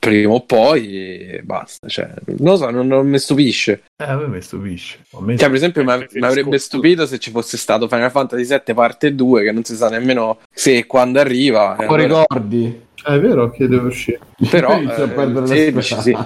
[0.05, 1.87] prima o poi e basta.
[1.87, 3.83] Cioè, non lo so, non, non mi stupisce.
[3.97, 4.99] Eh, a me mi stupisce.
[5.13, 5.91] A me Cioè, per esempio, mi
[6.21, 9.89] avrebbe stupito se ci fosse stato Final Fantasy VII parte 2, che non si sa
[9.89, 11.75] nemmeno se e quando arriva.
[11.79, 12.83] Lo allora- ricordi?
[13.03, 14.19] È vero che deve uscire.
[14.49, 16.17] Però, Inizio a eh, perdere sì.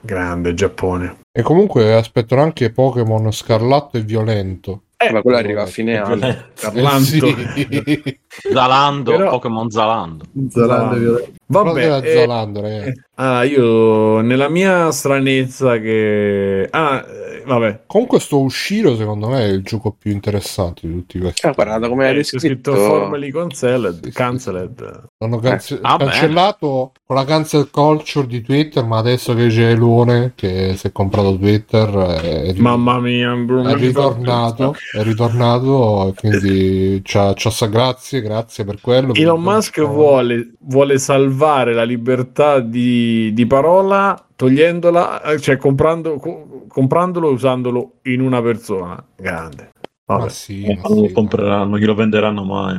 [0.00, 1.16] Grande Giappone.
[1.32, 4.82] E comunque aspettano anche Pokémon Scarlatto e Violento.
[5.10, 6.26] ma quello arriva a fine anno.
[6.26, 6.44] Eh.
[8.52, 10.24] Zalando, Però- Pokémon Zalando.
[10.50, 11.32] Zalando Violento.
[11.46, 12.26] Vabbè, Proprio da eh,
[12.60, 13.02] ragazzi.
[13.16, 16.66] ah, io nella mia stranezza che...
[16.70, 17.82] Ah, eh, vabbè.
[17.86, 21.46] Comunque sto Ushiro secondo me è il gioco più interessante di tutti questi.
[21.46, 22.74] Eh, guarda come hai Eh, scritto descritto.
[22.74, 25.08] formally cancelled, Sì, sì, cancelled.
[25.18, 26.10] L'hanno canze- ah, bene.
[26.10, 30.92] cancellato con la cancel culture di Twitter, ma adesso che c'è Elone che si è
[30.92, 33.68] comprato Twitter è, Mamma mia, Bruno.
[33.68, 39.12] è ritornato, è ritornato e quindi c'ha, c'ha sa grazie, grazie per quello.
[39.14, 41.32] Elon Musk vuole, vuole salvare
[41.72, 48.42] la libertà di, di parola togliendola, eh, cioè comprando, co- comprandolo e usandolo in una
[48.42, 49.02] persona.
[49.16, 49.70] Grande.
[50.06, 50.28] Ma Vabbè.
[50.28, 51.12] sì, Non ma lo sì.
[51.12, 52.78] compreranno, chi lo venderanno mai.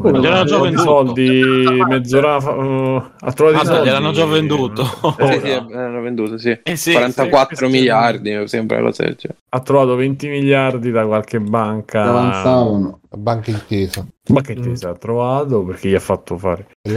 [0.00, 0.82] Vabbè, Gliel'hanno no, già i venduto.
[0.82, 1.42] soldi
[1.88, 3.84] mezz'ora fa, uh, ha trovato Ah, soldi.
[3.88, 4.82] gliel'hanno già venduto.
[5.18, 6.58] Eh, Sì, sì, hanno venduto, sì.
[6.62, 9.36] Eh sì, 44 sì, miliardi, mi sembra del genere.
[9.48, 12.02] ha trovato 20 miliardi da qualche banca.
[12.04, 13.00] Avanzavano.
[13.16, 14.06] Banca intesa.
[14.28, 16.66] Ma che ti ha trovato perché gli ha fatto fare?
[16.82, 16.92] E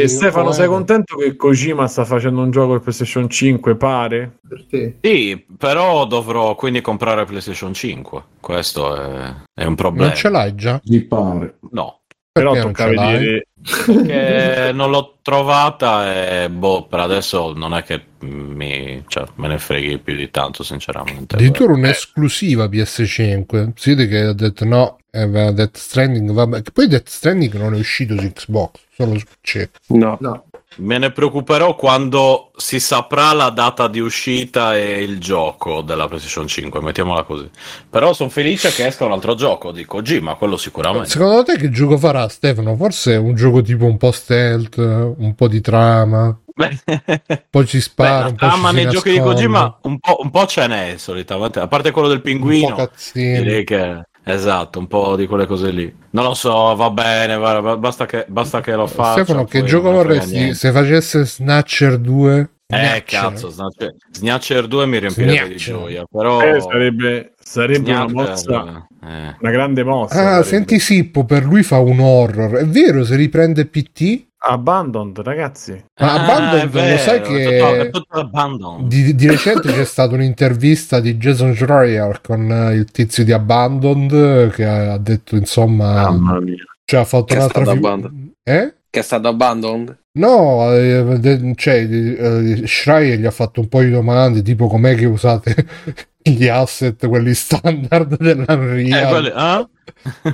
[0.00, 3.76] Renzi, Stefano, oh, sei contento che Kojima sta facendo un gioco per PlayStation 5?
[3.76, 4.38] Pare?
[4.48, 4.96] Per te.
[5.00, 8.22] Sì, però dovrò quindi comprare PlayStation 5.
[8.40, 10.06] Questo è, è un problema.
[10.08, 10.80] Non ce l'hai già?
[10.86, 11.58] Mi pare.
[11.70, 12.00] No,
[12.34, 13.46] Perché non tocca vedere.
[13.62, 19.58] perché non l'ho trovata e boh, per adesso non è che mi, cioè, me ne
[19.60, 21.36] freghi più di tanto, sinceramente.
[21.36, 23.70] Addirittura un'esclusiva PS5.
[23.76, 26.62] Si vede che ha detto no, eh, Death Stranding vabbè.
[26.62, 29.68] Che poi Death Stranding non è uscito su Xbox, solo su PC.
[29.90, 30.18] No.
[30.20, 30.46] No.
[30.76, 36.46] Me ne preoccuperò quando si saprà la data di uscita e il gioco della PlayStation
[36.48, 37.48] 5, mettiamola così.
[37.88, 41.08] Però sono felice che esca un altro gioco di Kojima, quello sicuramente.
[41.10, 42.74] Secondo te che gioco farà Stefano?
[42.76, 46.78] Forse un gioco tipo un po' stealth, un po' di trama, Beh,
[47.50, 50.30] poi ci Beh, spara, la un po' trama nei giochi di Kojima un po', un
[50.30, 52.74] po' ce n'è solitamente, a parte quello del un po' pinguino.
[52.74, 53.42] cazzini.
[53.42, 55.94] direi che esatto, un po' di quelle cose lì.
[56.10, 59.22] Non lo so, va bene, va- va- basta che, basta che lo faccia.
[59.24, 62.48] Stefano, che gioco vorresti se facesse Snatcher 2?
[62.66, 63.02] Eh, Snatcher.
[63.20, 65.74] cazzo, Snatcher, Snatcher 2 mi riempirebbe di Snatcher.
[65.74, 69.36] gioia, però Eh, sarebbe sarebbe una Snatcher, mossa, eh.
[69.40, 70.14] una grande mossa.
[70.14, 70.44] Ah, sarebbe.
[70.44, 72.56] senti Sippo, per lui fa un horror.
[72.56, 74.28] È vero, se riprende PT?
[74.46, 75.72] Abandoned, ragazzi.
[76.00, 78.78] Ma Ah, Abandoned, vero, lo sai che- tutto- tutto.
[78.82, 84.12] Di, di recente c'è stata un'intervista di Jason Schreier con eh, il tizio di Abandoned
[84.12, 86.56] eh, che ha detto insomma Mamma mia.
[86.84, 88.30] cioè, ha fatto Che un'altra stato fi- Abandoned?
[88.42, 88.74] eh?
[88.90, 89.98] Che è stato abandoned?
[90.18, 95.06] No, eh, cioè, eh, Schreier gli ha fatto un po' di domande tipo com'è che
[95.06, 95.66] usate
[96.22, 99.68] gli asset, quelli standard Eh, dell'Unreal quelli- ah?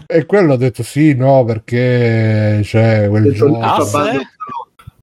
[0.07, 3.85] E quello ha detto sì, no, perché c'è quel Detto lì, gioco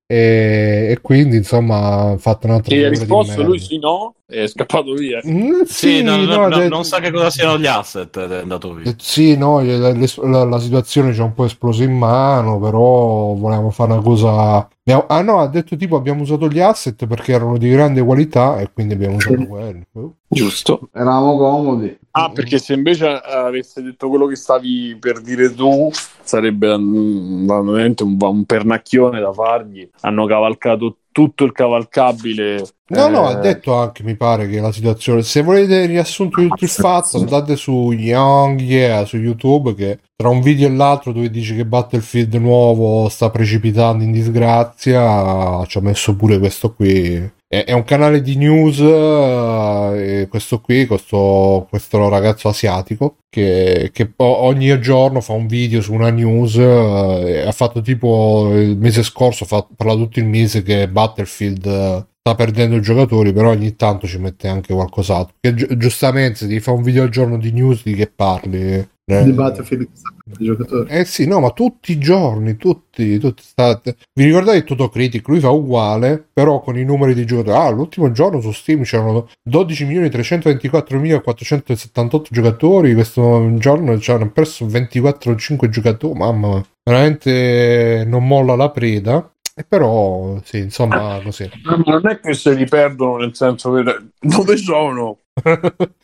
[0.10, 4.16] e, e quindi insomma ha fatto un'altra Ti ha figura di risposto lui sì no
[4.30, 5.22] è scappato via.
[5.26, 8.40] Mm, Sì, no, no, no, no, detto- non sa che cosa siano gli asset è
[8.42, 8.92] andato via.
[8.92, 13.34] Eh, Sì, no, la, la- la situazione ci ha un po' esploso in mano, però
[13.34, 14.68] volevamo fare una cosa...
[15.08, 18.72] Ah no, ha detto tipo abbiamo usato gli asset perché erano di grande qualità e
[18.72, 19.84] quindi abbiamo usato quelli.
[19.94, 20.14] Oh.
[20.30, 20.90] Giusto.
[20.94, 21.98] Eravamo comodi.
[22.12, 25.90] Ah, perché se invece eh, avesse detto quello che stavi per dire tu,
[26.24, 29.90] sarebbe mm, veramente un, un pernacchione da fargli.
[30.02, 32.64] Hanno cavalcato tutto il cavalcabile.
[32.90, 35.24] No, no, eh, ha detto anche, mi pare, che la situazione...
[35.24, 39.98] Se volete il riassunto di tutto il fatto, andate su Young Yeah, su YouTube, che
[40.20, 45.78] tra un video e l'altro dove dice che Battlefield nuovo sta precipitando in disgrazia, ci
[45.78, 47.36] ha messo pure questo qui.
[47.48, 54.12] È, è un canale di news, eh, questo qui, questo, questo ragazzo asiatico, che, che
[54.18, 59.46] ogni giorno fa un video su una news, eh, ha fatto tipo il mese scorso,
[59.56, 62.08] ha parlato tutto il mese che Battlefield...
[62.28, 65.36] sta perdendo giocatori, però ogni tanto ci mette anche qualcos'altro.
[65.40, 68.88] Che gi- giustamente, se ti fa un video al giorno di news di che parli?
[69.10, 70.90] Eh, di Battlefield che sta per i giocatori.
[70.90, 73.96] eh sì, no, ma tutti i giorni, tutti, tutti state.
[74.14, 75.26] Vi ricordate il Totocritic?
[75.30, 77.56] Lui fa uguale, però con i numeri di giocatori.
[77.58, 82.94] Ah, l'ultimo giorno su Steam c'erano 12.324.478 giocatori.
[82.94, 86.20] Questo giorno ci hanno perso 24,5 giocatori.
[86.20, 86.66] Mamma, mia.
[86.84, 89.32] veramente non molla la preda.
[89.60, 91.50] E però, sì, insomma, così.
[91.64, 93.84] Ma non è che se li perdono nel senso che
[94.20, 95.18] dove sono?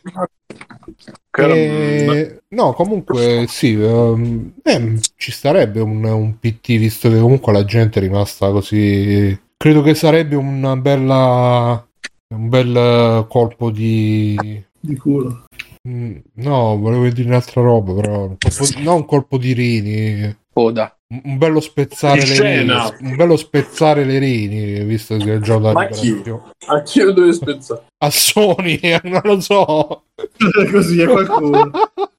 [1.36, 7.66] E- no, comunque sì, ehm, eh, ci starebbe un, un PT visto che comunque la
[7.66, 11.88] gente è rimasta così credo che sarebbe una bella
[12.36, 15.46] un bel colpo di Di culo.
[15.88, 20.96] Mm, no, volevo dire un'altra roba, però un colpo no un colpo di rini, Coda.
[21.26, 25.62] Un bello spezzare le rini, un bello spezzare le rini, visto che è il gioco
[25.62, 26.24] da Ma chi?
[26.68, 27.86] A chi lo deve spezzare?
[28.04, 30.06] A Sony, non lo so.
[30.72, 31.72] Così è qualcuno.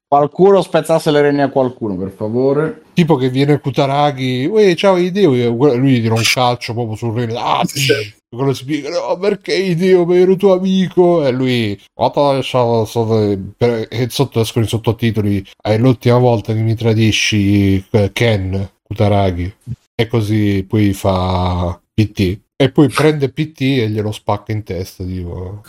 [0.07, 2.83] Qualcuno spezzasse le reni a qualcuno, per favore.
[2.93, 5.31] Tipo che viene Kutaragi, uè, ciao Ideo,
[5.75, 7.33] lui gli tira un calcio proprio sul rene.
[7.35, 7.91] Ah, sì.
[8.29, 11.25] Quello spiega, no, perché Ideo, ma ero tuo amico?
[11.25, 18.11] E lui, "Guarda, e sotto escono i sottotitoli, è l'ultima volta che mi tradisci, eh,
[18.13, 19.53] Ken Kutaragi.
[19.95, 22.39] E così poi fa PT.
[22.55, 25.61] E poi prende PT e glielo spacca in testa, tipo,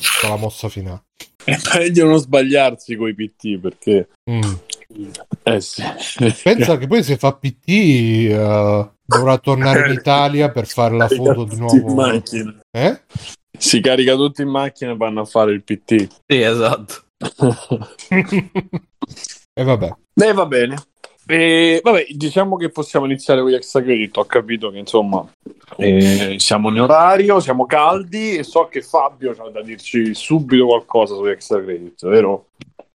[0.00, 1.04] fa la mossa finale.
[1.42, 4.08] È meglio non sbagliarsi coi PT perché...
[4.30, 4.40] Mm.
[5.42, 5.82] Eh sì.
[6.42, 11.44] Pensa che poi se fa PT eh, dovrà tornare in Italia per fare la foto
[11.44, 11.94] di Tutti in nuovo.
[11.94, 12.60] macchina.
[12.70, 13.00] Eh?
[13.58, 16.08] Si carica tutti in macchina e vanno a fare il PT.
[16.26, 17.04] Sì, esatto.
[19.52, 19.92] E vabbè.
[20.14, 20.76] Eh, va bene.
[21.30, 24.16] E, vabbè, diciamo che possiamo iniziare con gli extra credit.
[24.16, 25.24] Ho capito che insomma
[25.76, 31.14] eh, siamo in orario, siamo caldi e so che Fabio ha da dirci subito qualcosa
[31.14, 32.46] sugli extra credit, vero?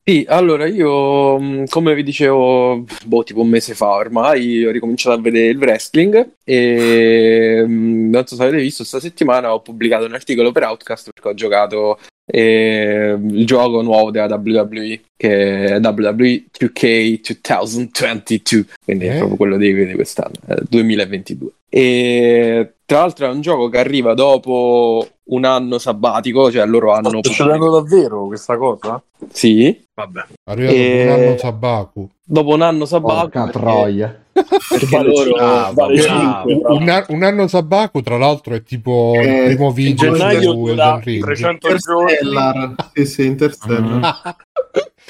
[0.04, 5.16] Sì, allora io, mh, come vi dicevo, boh, tipo un mese fa ormai, ho ricominciato
[5.16, 10.06] a vedere il wrestling e mh, non so se avete visto, sta settimana ho pubblicato
[10.06, 15.80] un articolo per Outcast perché ho giocato eh, il gioco nuovo della WWE che è
[15.80, 19.18] WWE 2K 2022, quindi è Eh?
[19.18, 21.50] proprio quello di, di quest'anno, eh, 2022.
[21.70, 27.10] E tra l'altro è un gioco che arriva dopo un anno sabbatico, cioè loro hanno...
[27.10, 29.02] Sta succedendo davvero questa cosa?
[29.32, 30.26] Sì, Vabbè.
[30.46, 32.10] Arrivato E- un anno Sabaku.
[32.26, 34.22] dopo un anno sabbatico Porca perché- troia.
[34.34, 39.44] perché loro cinque, vale cinque, un, un anno Sabaku, tra l'altro, è tipo il Eh,
[39.46, 41.24] primo video gennaio su dura Elden Ring.
[41.24, 42.12] 300 giorni.
[42.12, 42.76] Interstellar.
[42.94, 44.36] Sì, sì, Interstellar.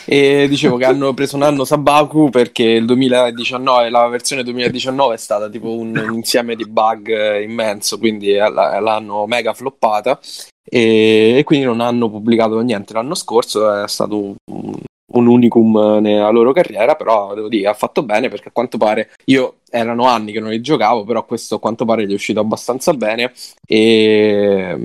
[0.06, 5.18] E dicevo che hanno preso un anno Sabaku perché il 2019 la versione 2019 è
[5.18, 10.20] stata tipo un insieme di bug immenso quindi l'hanno mega floppata.
[10.66, 14.76] E quindi non hanno pubblicato niente l'anno scorso è stato un,
[15.14, 19.12] un unicum nella loro carriera però devo dire ha fatto bene perché a quanto pare
[19.26, 22.40] io erano anni che non li giocavo però questo a quanto pare gli è uscito
[22.40, 23.32] abbastanza bene
[23.66, 24.78] e,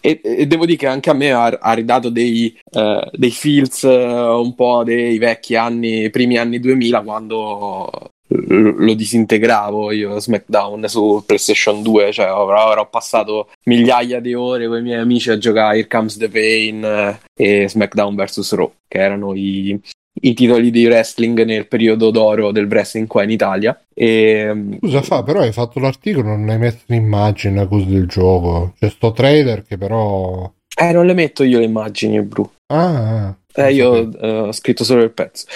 [0.00, 3.84] e- e devo dire che anche a me ha, ha ridato dei, eh, dei feels
[3.84, 11.22] eh, un po' dei vecchi anni, primi anni 2000 quando lo disintegravo io SmackDown su
[11.26, 15.86] PlayStation 2, cioè avrò, passato migliaia di ore con i miei amici a giocare Here
[15.86, 19.78] Comes the Pain eh, e SmackDown vs Raw, che erano i,
[20.22, 23.80] i titoli di wrestling nel periodo d'oro del wrestling qua in Italia.
[23.94, 28.74] E, Scusa, fa, però hai fatto l'articolo, non hai messo un'immagine così del gioco.
[28.78, 30.50] C'è sto trailer che però...
[30.76, 32.48] eh, non le metto io le immagini, Bru.
[32.66, 33.36] Ah, ah.
[33.54, 35.46] Eh, io eh, ho scritto solo il pezzo.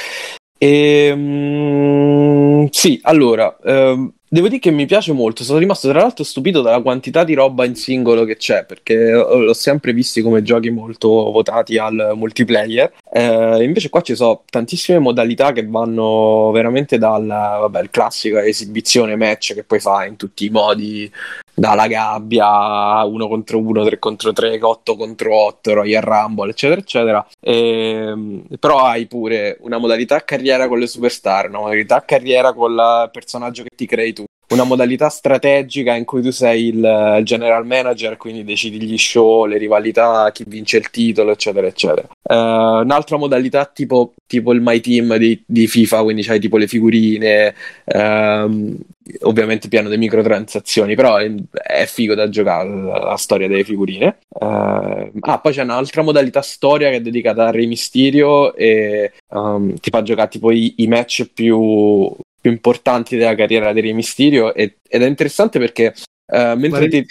[0.69, 5.45] Ehm, sì, allora, ehm, devo dire che mi piace molto.
[5.45, 9.39] Sono rimasto tra l'altro stupito dalla quantità di roba in singolo che c'è, perché ho-
[9.39, 12.93] l'ho sempre visti come giochi molto votati al multiplayer.
[13.13, 19.55] Eh, invece qua ci sono tantissime modalità che vanno veramente dal, vabbè, classico esibizione match
[19.55, 21.11] che puoi fare in tutti i modi,
[21.59, 27.27] dalla gabbia, 1 contro 1, 3 contro 3, 8 contro 8, Royal Rumble, eccetera, eccetera.
[27.41, 33.09] Ehm, però hai pure una modalità carriera con le superstar, una modalità carriera con il
[33.11, 34.13] personaggio che ti crei
[34.49, 39.59] una modalità strategica in cui tu sei il, general manager, quindi decidi gli show, le
[39.59, 42.09] rivalità, chi vince il titolo, eccetera, eccetera.
[42.23, 46.69] Eh, un'altra modalità tipo, tipo il My Team di, di FIFA, quindi c'hai tipo le
[46.69, 48.77] figurine, ehm,
[49.23, 54.19] ovviamente pieno di microtransazioni, però è, è figo da giocare la, la storia delle figurine.
[54.29, 59.75] Eh, ah, poi c'è un'altra modalità storia che è dedicata a Re Mysterio e ehm,
[59.79, 62.15] ti fa giocare tipo i, i match più,
[62.47, 65.95] più importanti della carriera di Re Mysterio e- ed è interessante perché
[66.33, 67.05] Ma mentre ti,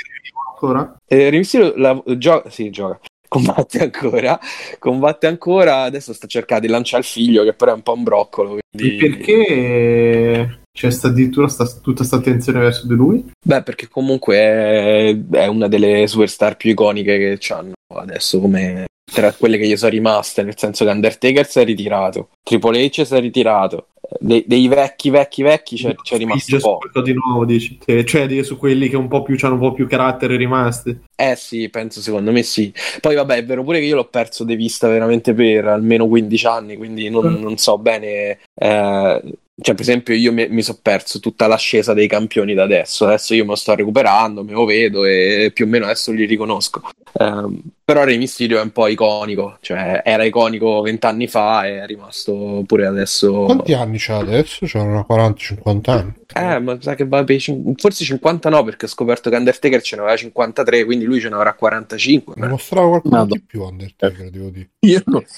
[0.50, 0.96] ancora?
[1.06, 3.00] eh, Re Mysterio la- gioca, sì, gioca.
[3.28, 4.40] Combatte ancora,
[4.80, 5.82] combatte ancora.
[5.82, 8.56] Adesso sta cercando di lanciare il figlio, che però è un po' un broccolo.
[8.56, 8.96] E Quindi...
[8.96, 13.30] perché c'è sta addirittura sta- tutta questa attenzione verso di lui?
[13.46, 19.32] Beh, perché comunque è, è una delle superstar più iconiche che hanno adesso come tra
[19.34, 23.16] quelle che gli sono rimaste, nel senso che Undertaker si è ritirato, Triple H si
[23.16, 23.88] è ritirato,
[24.20, 27.02] dei, dei vecchi, vecchi, vecchi c'è, c'è rimasto poco.
[27.02, 27.78] di nuovo, dici?
[27.84, 30.98] Che- Cioè, su quelli che un po' più hanno un po' più carattere rimasti.
[31.16, 32.74] Eh sì, penso secondo me sì.
[33.02, 36.46] Poi vabbè, è vero pure che io l'ho perso di vista veramente per almeno 15
[36.48, 39.22] anni, quindi non, non so bene eh,
[39.58, 43.06] cioè, per esempio, io mi, mi sono perso tutta l'ascesa dei campioni da adesso.
[43.06, 46.26] Adesso io me lo sto recuperando, me lo vedo e più o meno adesso li
[46.26, 46.82] riconosco.
[47.14, 51.86] Ehm, però Rey Mysterio è un po' iconico, cioè era iconico vent'anni fa e è
[51.86, 53.46] rimasto pure adesso.
[53.46, 54.66] Quanti anni c'ha adesso?
[54.68, 56.14] C'ha una 40-50 anni.
[56.34, 57.42] Eh, ma sa che va per
[57.78, 61.54] forse 50 no, perché ho scoperto che Undertaker ce n'aveva 53, quindi lui ce n'avrà
[61.54, 62.34] 45.
[62.36, 63.36] Mi mostrava qualcosa Madonna.
[63.36, 64.70] di più Undertaker, devo dire.
[64.80, 65.24] Io non...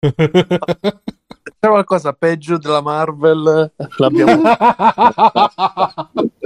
[1.60, 3.70] C'è qualcosa peggio della Marvel?
[3.98, 4.40] L'abbiamo...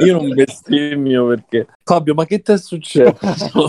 [0.05, 1.69] Io non bestemmio perché...
[1.85, 3.69] Fabio, ma che ti è successo?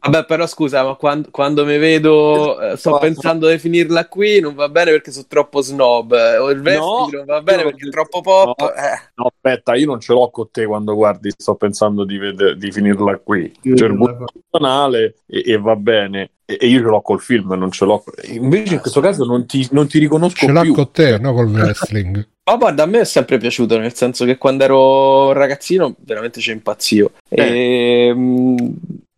[0.00, 4.54] Vabbè, però scusa, ma quando, quando mi vedo, eh, sto pensando di finirla qui, non
[4.54, 6.12] va bene perché sono troppo snob.
[6.12, 8.60] eh, O il vestito non va bene perché è troppo pop.
[8.60, 8.72] No.
[8.74, 9.00] eh.
[9.14, 12.70] No, aspetta, io non ce l'ho con te quando guardi, sto pensando di, veder- di
[12.70, 13.50] finirla qui.
[13.62, 16.32] Cioè, il e, e va bene.
[16.46, 18.04] E, io ce l'ho col film, non ce l'ho.
[18.28, 20.72] Invece in questo caso non ti, non ti riconosco Ce l'ha più.
[20.74, 21.32] con te, no?
[21.34, 22.26] Col wrestling.
[22.48, 26.40] Ma guarda, a me è sempre piaciuto, nel senso che quando ero un ragazzino veramente
[26.40, 27.10] ci impazzivo.
[27.28, 28.56] E, mm,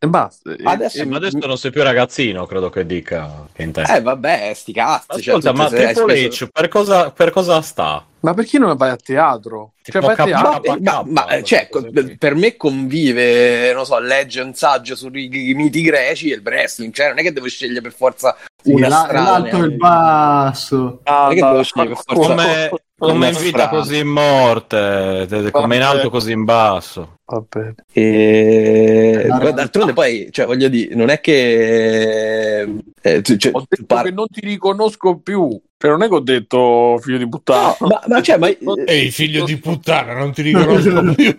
[0.01, 0.55] E basta.
[0.63, 3.47] Adesso- Eh, ma adesso non sei più ragazzino, credo che dica.
[3.53, 5.07] Che eh, vabbè, sti cazzi.
[5.09, 8.07] Ma cioè, Ascolta, tutte ma Triple speso- H per cosa, per cosa sta?
[8.21, 9.73] Ma perché non vai a teatro?
[9.83, 10.51] Cioè, vai a teatro.
[10.65, 12.17] Ma, K- ma- ma, eh, cioè, cose co- così.
[12.17, 17.09] per me convive, non so, legge un saggio sui miti greci e il wrestling, cioè
[17.09, 19.31] non è che devo scegliere per forza Sì, una la- strada.
[19.39, 21.01] l'alto e il basso.
[21.03, 24.09] Ah, Non è che no, devo scegliere per forza Come, come in vita così in
[24.09, 25.97] morte, te- te- come in Vabbè.
[25.97, 27.19] alto così in basso.
[27.27, 27.75] Va bene.
[27.93, 29.25] E...
[29.29, 29.57] Ma realtà.
[29.57, 32.61] d'altronde poi, cioè, voglio dire, non è che...
[33.01, 35.61] eh, cioè, Ho detto par- che non ti riconosco più.
[35.77, 37.77] Cioè, non è che ho detto figlio di puttana.
[37.81, 38.49] No, ma, ma cioè, ma...
[38.87, 41.35] Ehi, figlio di puttana, non ti riconosco più.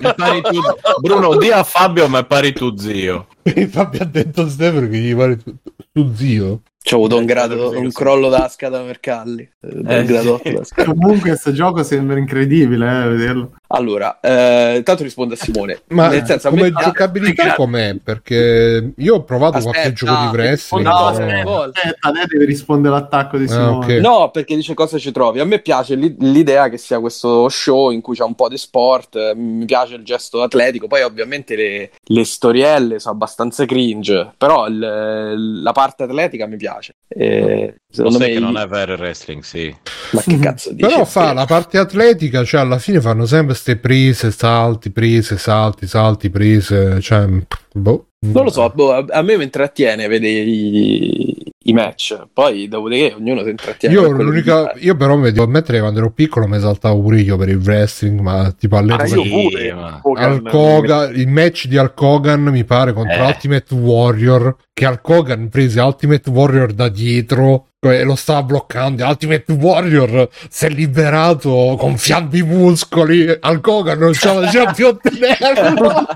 [0.00, 0.60] Mi pari tu-
[1.00, 3.26] Bruno, di a Fabio, ma pari tu zio.
[3.70, 5.54] Fabio ha detto Stefano che gli pare tu,
[5.92, 6.62] tu zio.
[6.90, 9.48] Ci ho avuto un, grado, credo un crollo d'asca da Mercalli.
[9.60, 10.74] eh, Eh, sì.
[10.84, 13.52] Comunque, questo gioco sembra incredibile, eh, vederlo.
[13.68, 15.82] Allora, eh, tanto rispondo a Simone.
[15.94, 17.94] Ma Nel senso, come me- giocabilità com'è?
[18.02, 20.84] Perché io ho provato Aspetta, qualche gioco di wrestling.
[20.88, 21.62] no, però- aspetta.
[21.80, 23.76] Aspetta, lei deve rispondere all'attacco di Ah, Simone.
[23.94, 24.00] ok.
[24.00, 25.38] No, perché dice cosa ci trovi.
[25.38, 28.58] A me piace l'i- l'idea che sia questo show in cui c'è un po' di
[28.58, 34.32] sport, eh, mi piace il gesto atletico, poi ovviamente le, le storielle sono abbastanza cringe,
[34.36, 36.78] però il- la parte atletica mi piace.
[37.08, 38.34] E Lo secondo sai me...
[38.34, 39.74] che non è vero il wrestling, sì.
[40.12, 40.86] Ma che cazzo dici?
[40.86, 45.86] Però fa la parte atletica, cioè alla fine fanno sempre queste prese, salti, prese, salti,
[45.86, 47.26] salti, prese, cioè
[47.72, 48.06] boh.
[48.22, 51.29] Non lo so, boh, a, a me mi intrattiene vedere i,
[51.70, 53.94] i match, poi dopodiché ognuno si intrattiene.
[53.94, 57.48] Io, io però mi devo ammettere che quando ero piccolo mi esaltavo pure io per
[57.48, 59.72] il wrestling, ma tipo Ah, all'epoca io Sì, pure.
[59.74, 63.26] ma- Hogan- il match di Hulk Hogan mi pare contro Eh.
[63.26, 70.28] Ultimate Warrior che Hulk Hogan prese Ultimate Warrior da dietro lo stava bloccando Ultimate Warrior
[70.50, 76.06] si è liberato gonfiando i muscoli Hulk Hogan non ce la faceva più ottenerlo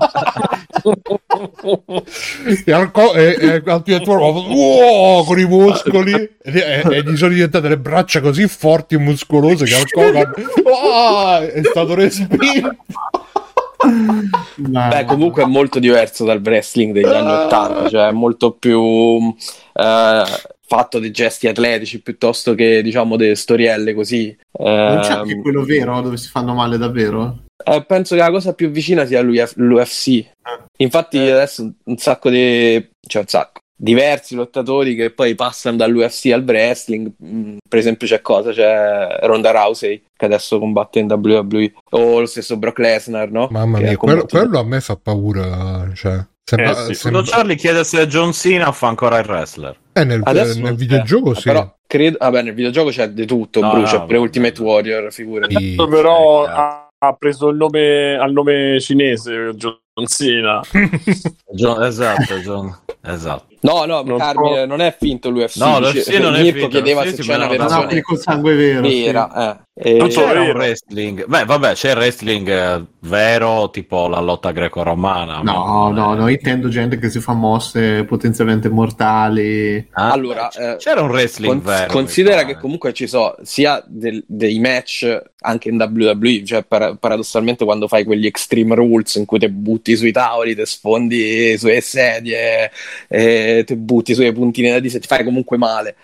[2.65, 7.17] e, Hulk Ho- e, e Ultimate Warrior wow, con i muscoli e, e- e gli
[7.17, 10.33] sono diventate le braccia così forti e muscolose che Hulk Hogan
[10.93, 12.75] ah, è stato respinto.
[14.69, 19.35] Ma- Beh, comunque è molto diverso dal wrestling degli anni Ottanta, cioè è molto più
[19.73, 20.23] eh,
[20.67, 24.35] fatto di gesti atletici piuttosto che diciamo delle storielle così.
[24.59, 27.39] Non c'è Ehm, anche quello vero dove si fanno male davvero?
[27.63, 30.25] eh, penso che la cosa più vicina sia l'UF- l'UFC.
[30.77, 32.89] Infatti adesso un- un sacco di...
[33.07, 33.59] cioè un sacco.
[33.77, 38.51] Diversi lottatori che poi passano dall'UFC al wrestling, Mm, per esempio c'è cosa?
[38.53, 43.47] C'è Ronda Rousey che adesso combatte in WWE o lo stesso Brock Lesnar, no?
[43.51, 45.89] Mamma Che mia, quello, quello a me fa paura.
[45.93, 49.75] Cioè, sembra, Eh sì, sembra- Quando Charlie chiede se John Cena fa ancora il wrestler.
[49.93, 51.41] eh, nel, Adesso- nel videogioco eh, sì.
[51.43, 54.17] Però credo, vabbè, nel videogioco c'è di tutto, No, Bru, no, vabbè.
[54.17, 55.55] Ultimate Warrior, figurati.
[55.55, 55.75] Sì.
[55.75, 60.61] Però ha, ha preso il nome al nome cinese John Cena.
[61.51, 62.77] John- esatto, John.
[63.01, 63.45] Esatto.
[63.61, 64.65] No, no, Non Carmine, so.
[64.65, 65.57] non è finto l'UFC.
[65.57, 68.53] No, dice- l'UFC non è Mirko finto, chiedeva se sì, c'è una versione col sangue
[68.55, 68.87] vero.
[68.89, 69.03] sì.
[69.03, 69.51] vera.
[69.59, 69.63] eh.
[69.77, 70.43] E- Tutto C'era vero.
[70.43, 71.25] un wrestling.
[71.25, 75.41] Beh, vabbè, c'è il wrestling eh, vero, tipo la lotta greco-romana.
[75.41, 79.85] No, ma- no, no, intendo gente che si fa mosse potenzialmente mortali.
[79.91, 81.91] Ah, Allora, eh, c'era un wrestling Con- vero.
[81.91, 87.65] considera che comunque ci sono sia del- dei match anche in WWE, cioè para- paradossalmente
[87.65, 92.71] quando fai quegli extreme rules in cui ti butti sui tavoli, ti sfondi sulle sedie,
[93.59, 95.95] e ti butti sulle puntine da disse, ti fai comunque male.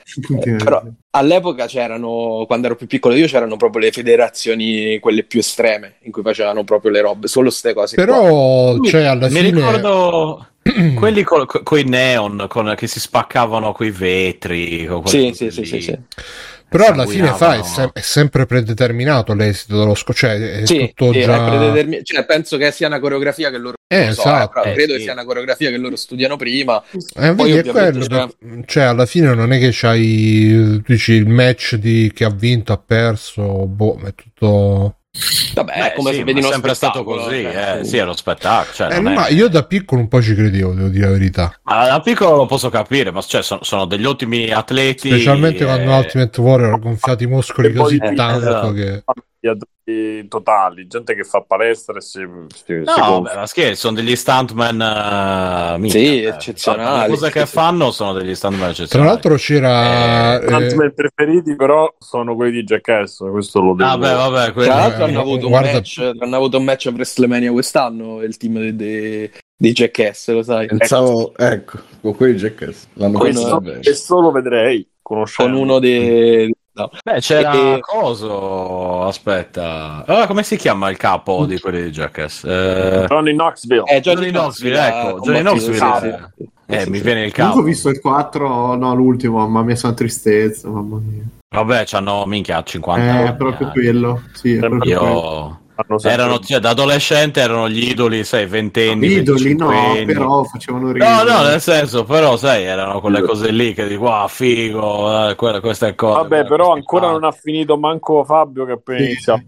[0.43, 5.39] Eh, però all'epoca c'erano, quando ero più piccolo io, c'erano proprio le federazioni, quelle più
[5.39, 7.95] estreme, in cui facevano proprio le robe, solo ste cose.
[7.95, 8.05] qua.
[8.05, 9.51] Però, cioè, alla Mi fine...
[9.51, 10.45] ricordo,
[10.95, 11.47] Quelli con
[11.79, 14.87] i neon con, che si spaccavano coi vetri.
[15.05, 15.99] Sì, sì, sì, sì, sì.
[16.71, 20.93] Però alla fine fa, è, sem- è sempre predeterminato l'esito dello scopo, cioè è Sì,
[20.95, 21.45] tutto sì, è già...
[21.45, 24.61] predetermi- cioè, penso che sia una coreografia che loro Eh, so, eh, esatto.
[24.61, 24.97] però Eh, credo sì.
[24.99, 26.81] che sia una coreografia che loro studiano prima.
[27.17, 31.75] Eh, Poi è quello, per- cioè alla fine non è che c'hai dici il match
[31.75, 34.95] di chi ha vinto, ha perso, boh, è tutto...
[35.53, 37.83] Vabbè, come sì, se vedi ma è sempre stato così, cioè, eh.
[37.83, 38.73] sì, è uno spettacolo.
[38.73, 41.11] Cioè, Eh, non è- ma io da piccolo un po' ci credevo, devo dire la
[41.11, 41.59] verità.
[41.63, 45.09] Ma da piccolo lo posso capire, ma cioè, sono, sono degli ottimi atleti.
[45.09, 48.71] Specialmente quando eh, Ultimate Warrior ha gonfiato i muscoli E poi- così eh, tanto esatto.
[48.71, 49.03] che...
[49.43, 52.19] Gli atleti totali, gente che fa palestra e si,
[52.53, 54.75] si, si No, beh, ma scherzo, sono degli stuntman
[55.75, 56.27] uh, minchia, Sì, eh.
[56.27, 57.01] eccezionali.
[57.11, 59.09] Le cose che fanno sono degli stuntman Tra eccezionali.
[59.09, 60.35] l'altro c'era...
[60.39, 64.67] I stuntman preferiti però sono quelli di Jackass, questo lo devo Ah, beh, vabbè, quelli-
[64.69, 68.21] Tra l'altro Eh, hanno avuto, un guarda- match, hanno avuto un match a WrestleMania quest'anno,
[68.21, 70.67] il team dei, dei, dei Jackass, lo sai?
[70.67, 72.85] Pensavo, ecco, con quelli Jackass.
[72.93, 73.81] L'hanno Questo- fatto questo, bene.
[73.83, 76.53] questo lo vedrei, Con uno dei...
[76.73, 76.89] no.
[77.03, 80.03] Beh, c'era E- coso, aspetta.
[80.05, 82.43] Ah, come si chiama il capo di quelli di Jackass?
[82.43, 83.83] Eh, Johnny Knoxville.
[83.85, 87.03] Eh, Johnny, Johnny Knoxville, Knoxville, ecco, Johnny Knoxville, sì, eh, Sì, mi sì.
[87.03, 87.59] viene il capo.
[87.59, 91.23] ho visto il 4, no, l'ultimo, mamma mia, sono tristezza, mamma mia.
[91.53, 93.27] Vabbè, c'hanno minchia 50 Eh, anni.
[93.27, 93.71] è proprio eh.
[93.71, 94.21] quello.
[94.33, 95.01] Sì, è proprio quello.
[95.01, 95.09] Io...
[95.41, 95.59] Sempre-
[96.03, 100.05] Erano, cioè, da adolescente erano gli idoli, sai, ventenni, Idoli no, 25enni.
[100.05, 101.09] però facevano ridere.
[101.11, 105.35] No, no, nel senso, però, sai, erano quelle cose lì che dico, ah, figo, eh,
[105.35, 106.21] quelle, queste cose.
[106.21, 109.41] Vabbè, però ancora non ha finito manco Fabio che appena Sì, iniziato.
[109.41, 109.47] sì.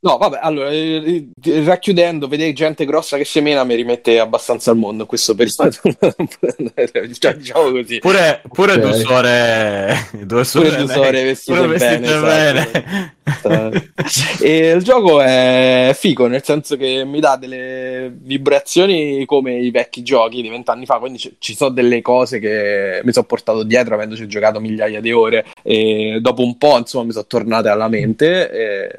[0.00, 4.76] No, vabbè, allora, eh, eh, racchiudendo, vedere gente grossa che semena mi rimette abbastanza al
[4.76, 5.70] mondo in questo periodo.
[7.18, 7.98] cioè, diciamo così.
[7.98, 8.78] Pure, pure Ok.
[8.78, 12.86] due suore, due suore, Pure due suore vestite pure bene, vestite
[13.24, 13.68] esatto.
[13.70, 13.92] bene.
[14.40, 20.02] e il gioco è figo, nel senso che mi dà delle vibrazioni come i vecchi
[20.04, 23.94] giochi di vent'anni fa, quindi ci, ci sono delle cose che mi sono portato dietro
[23.96, 28.48] avendoci giocato migliaia di ore e dopo un po' insomma mi sono tornate alla mente.
[28.50, 28.92] e-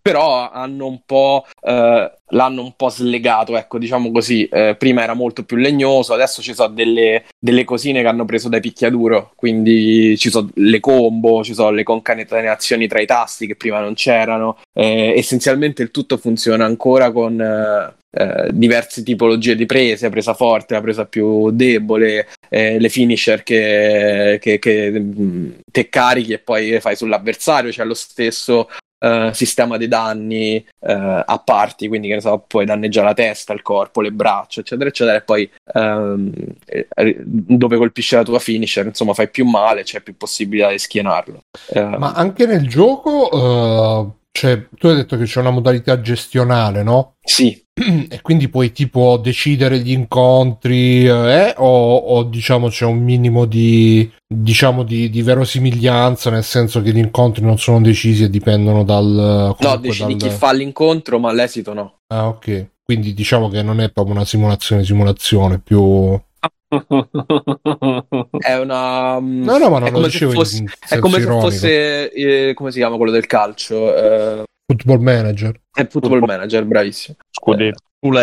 [0.00, 4.46] Però hanno un po' eh, l'hanno un po' slegato, ecco, diciamo così.
[4.46, 8.48] Eh, prima era molto più legnoso, adesso ci sono delle, delle cosine che hanno preso
[8.48, 13.56] dai picchiaduro, quindi ci sono le combo, ci sono le concatenazioni tra i tasti che
[13.56, 14.58] prima non c'erano.
[14.72, 20.74] Eh, essenzialmente il tutto funziona ancora con eh, eh, diverse tipologie di prese, presa forte,
[20.74, 26.80] la presa più debole, eh, le finisher che, che, che, mh, te carichi e poi
[26.80, 28.68] fai sull'avversario, c'è lo stesso
[28.98, 33.52] eh, sistema dei danni eh, a parti, quindi che ne so, puoi danneggiare la testa,
[33.52, 36.32] il corpo, le braccia, eccetera, eccetera, e poi ehm,
[36.64, 41.40] eh, dove colpisce la tua finisher, insomma, fai più male, c'è più possibilità di schienarlo.
[41.68, 46.82] Eh, Ma anche nel gioco, eh, cioè, tu hai detto che c'è una modalità gestionale,
[46.82, 47.14] no?
[47.24, 47.58] sì,
[48.10, 54.10] E quindi puoi tipo decidere gli incontri, eh, o, o, diciamo c'è un minimo di,
[54.26, 59.06] diciamo, di, di verosimiglianza, nel senso che gli incontri non sono decisi e dipendono dal...
[59.06, 62.00] no, comunque decidi dal- chi fa l'incontro, ma l'esito no.
[62.08, 62.66] Ah, ok.
[62.84, 66.20] Quindi diciamo che non è proprio una simulazione, simulazione più...
[68.38, 69.18] È una.
[69.18, 72.70] No, no, ma non è lo come se fosse, è come se fosse eh, come
[72.70, 73.94] si chiama quello del calcio?
[73.94, 75.60] Eh, Football Manager.
[75.72, 77.16] è Football Manager, bravissimo.
[77.30, 77.78] Scudetto.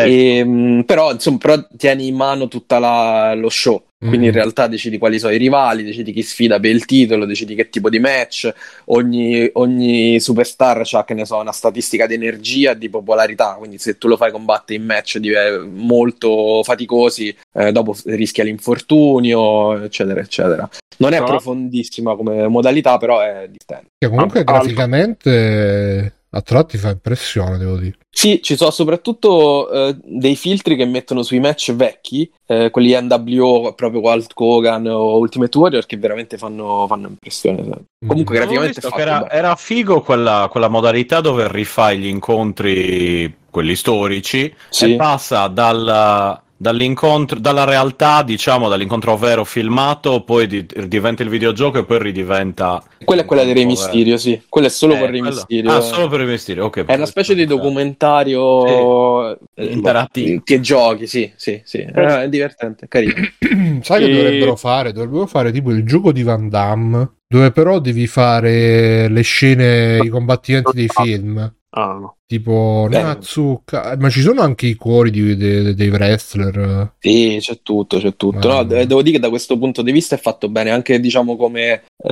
[0.05, 3.85] E, mh, però, insomma, però tieni in mano tutto lo show.
[4.07, 4.29] Quindi Mm.
[4.29, 7.69] in realtà decidi quali sono i rivali, decidi chi sfida per il titolo, decidi che
[7.69, 8.51] tipo di match.
[8.85, 13.55] Ogni, ogni superstar ha, che ne so, una statistica di energia e di popolarità.
[13.57, 19.83] Quindi se tu lo fai combattere in match eh, molto faticosi, eh, dopo rischia l'infortunio,
[19.83, 20.69] eccetera, eccetera.
[20.97, 23.91] Non è Però- profondissima come modalità, però è divertente.
[23.97, 24.51] Che comunque Alfa.
[24.59, 27.97] graficamente a tratti fa impressione, devo dire.
[28.09, 33.73] Sì, ci sono soprattutto eh, dei filtri che mettono sui match vecchi, eh, quelli NWO,
[33.73, 37.63] proprio Walt Hogan o Ultimate Warrior, che veramente fanno, fanno impressione.
[38.05, 38.71] Comunque, Mm.
[38.71, 44.93] Fatto che era, era figo quella, quella modalità dove rifai gli incontri, quelli storici, Sì.
[44.93, 51.77] e passa dal- dall'incontro, dalla realtà, diciamo, dall'incontro vero filmato, poi di- diventa il videogioco
[51.79, 52.81] e poi ridiventa...
[53.03, 53.65] Quella è quella di Re.
[53.65, 54.41] Mysterio, sì.
[54.47, 55.71] Quella è solo Eh, con Re quello- Mysterio.
[55.71, 56.85] Ah, solo per il Mysterio, ok.
[56.85, 60.41] È una specie di documentario eh, Interattivo.
[60.43, 61.79] Che giochi, sì, sì, sì.
[61.79, 63.13] Eh, è divertente, carino.
[63.83, 64.91] Sai che E- dovrebbero fare?
[64.93, 70.07] Dovrebbero fare tipo il gioco di Van Damme, dove però devi fare le scene, i
[70.07, 71.53] combattimenti dei film.
[71.75, 72.17] Ah, no.
[72.33, 72.99] Tipo Beh.
[72.99, 76.93] Natsuka, ma ci sono anche i cuori di- de- dei wrestler.
[76.97, 78.47] Sì, c'è tutto, c'è tutto.
[78.47, 81.35] No, Ma- devo dire che da questo punto di vista è fatto bene, anche diciamo
[81.35, 82.11] come eh,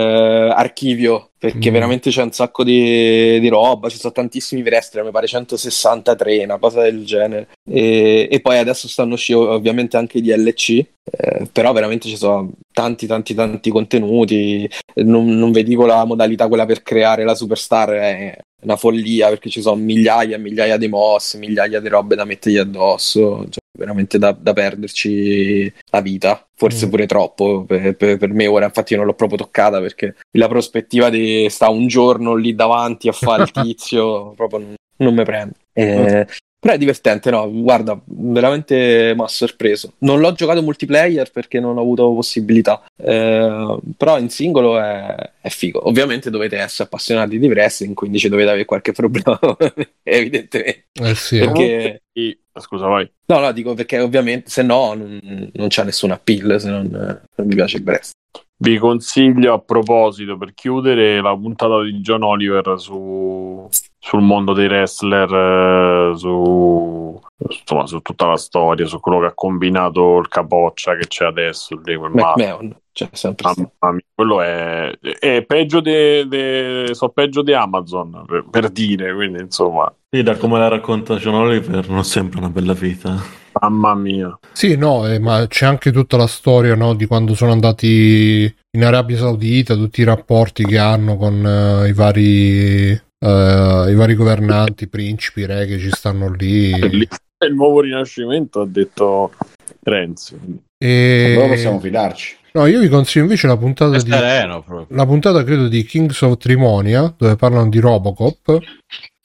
[0.55, 1.74] archivio perché Mm.
[1.74, 6.59] veramente c'è un sacco di, di roba, ci sono tantissimi wrestler, mi pare 163, una
[6.59, 7.47] cosa del genere.
[7.67, 10.69] E, e poi adesso stanno uscendo ovviamente anche i DLC,
[11.03, 12.51] eh, però veramente ci sono
[12.82, 17.90] tanti tanti tanti contenuti, non, non vi dico la modalità quella per creare la superstar
[17.92, 22.26] è una follia perché ci sono migliaia e migliaia di mosse, migliaia di robe da
[22.26, 26.90] mettergli addosso, cioè, veramente da, da perderci la vita, forse Mm.
[26.90, 31.10] pure troppo per, per- per me ora, infatti non l'ho proprio toccata perché la prospettiva
[31.10, 35.56] di sta un giorno lì davanti a fare il tizio proprio non, non mi prende.
[35.74, 36.28] Eh,
[36.62, 37.52] però è divertente, no?
[37.52, 39.94] Guarda, veramente mi ha sorpreso.
[40.00, 45.50] Non l'ho giocato multiplayer perché non ho avuto possibilità, eh, però in singolo è, è
[45.50, 45.88] figo.
[45.88, 49.40] Ovviamente dovete essere appassionati di wrestling, quindi ci dovete avere qualche problema,
[50.04, 50.86] evidentemente.
[51.02, 51.40] Eh sì.
[51.40, 53.10] Perché, Sì, Scusa, vai.
[53.26, 57.48] no, no, dico perché ovviamente se no non, non c'è nessun appeal se non, non
[57.48, 58.20] mi piace il wrestling.
[58.62, 63.68] Vi consiglio a proposito per chiudere la puntata di John Oliver su,
[63.98, 69.34] sul mondo dei wrestler, eh, su, insomma, su tutta la storia, su quello che ha
[69.34, 71.76] combinato il capoccia che c'è adesso.
[71.84, 72.40] lì, quel matto.
[72.40, 78.70] McMahon, cioè sempre mia, quello è, è peggio di so peggio di Amazon per, per
[78.70, 83.40] dire quindi insomma Sì, da come la racconta John Oliver, non sembra una bella vita.
[83.70, 84.38] Mamma mia.
[84.52, 88.84] Sì, no, eh, ma c'è anche tutta la storia no, di quando sono andati in
[88.84, 94.88] Arabia Saudita, tutti i rapporti che hanno con eh, i vari eh, i vari governanti,
[94.88, 96.72] principi, re che ci stanno lì.
[96.72, 99.32] È il nuovo rinascimento ha detto
[99.84, 100.36] Renzi.
[100.78, 101.34] E...
[101.36, 102.38] Allora possiamo fidarci.
[102.54, 106.22] No, io vi consiglio invece la puntata È di sereno la puntata credo di Kings
[106.22, 108.60] of Trimonia, dove parlano di Robocop,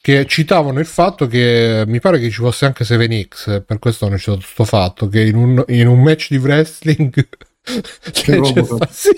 [0.06, 4.16] che citavano il fatto che mi pare che ci fosse anche 7X, per questo hanno
[4.16, 7.10] citato questo fatto, che in un, in un match di wrestling
[7.60, 8.88] c'è- c'è Robocop.
[8.88, 9.10] sì.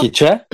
[0.00, 0.46] Chi c'è?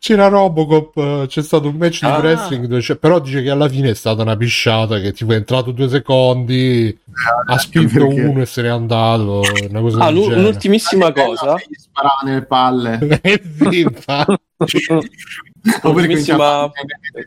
[0.00, 2.18] c'era Robocop, c'è stato un match di Ah.
[2.18, 5.36] wrestling, dove c'è- però dice che alla fine è stata una pisciata, che tipo è
[5.36, 6.98] entrato due secondi,
[7.46, 10.40] ha spinto perché- uno e se n'è andato, una cosa Ah, del l'u- genere.
[10.40, 11.54] un'ultimissima cosa.
[11.54, 12.98] Gli sparava nelle palle.
[13.22, 13.86] Eh sì,
[15.66, 15.86] infatti.
[15.86, 16.70] O perché Ultimissima-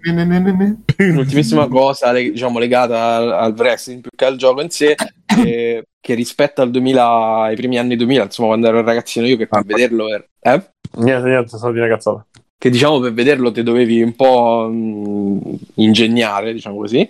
[0.05, 0.51] Ne, ne, ne, ne,
[0.97, 1.09] ne.
[1.09, 4.95] Un'ultimissima cosa, diciamo, legata al, al wrestling più che al gioco in sé,
[5.25, 9.47] che, che rispetto al 2000, ai primi anni 2000, insomma, quando ero ragazzino io, che
[9.47, 10.63] per vederlo era- eh?
[10.97, 12.25] niente niente sono di una cazzata
[12.57, 17.07] che diciamo per vederlo ti dovevi un po' mh, ingegnare, diciamo così.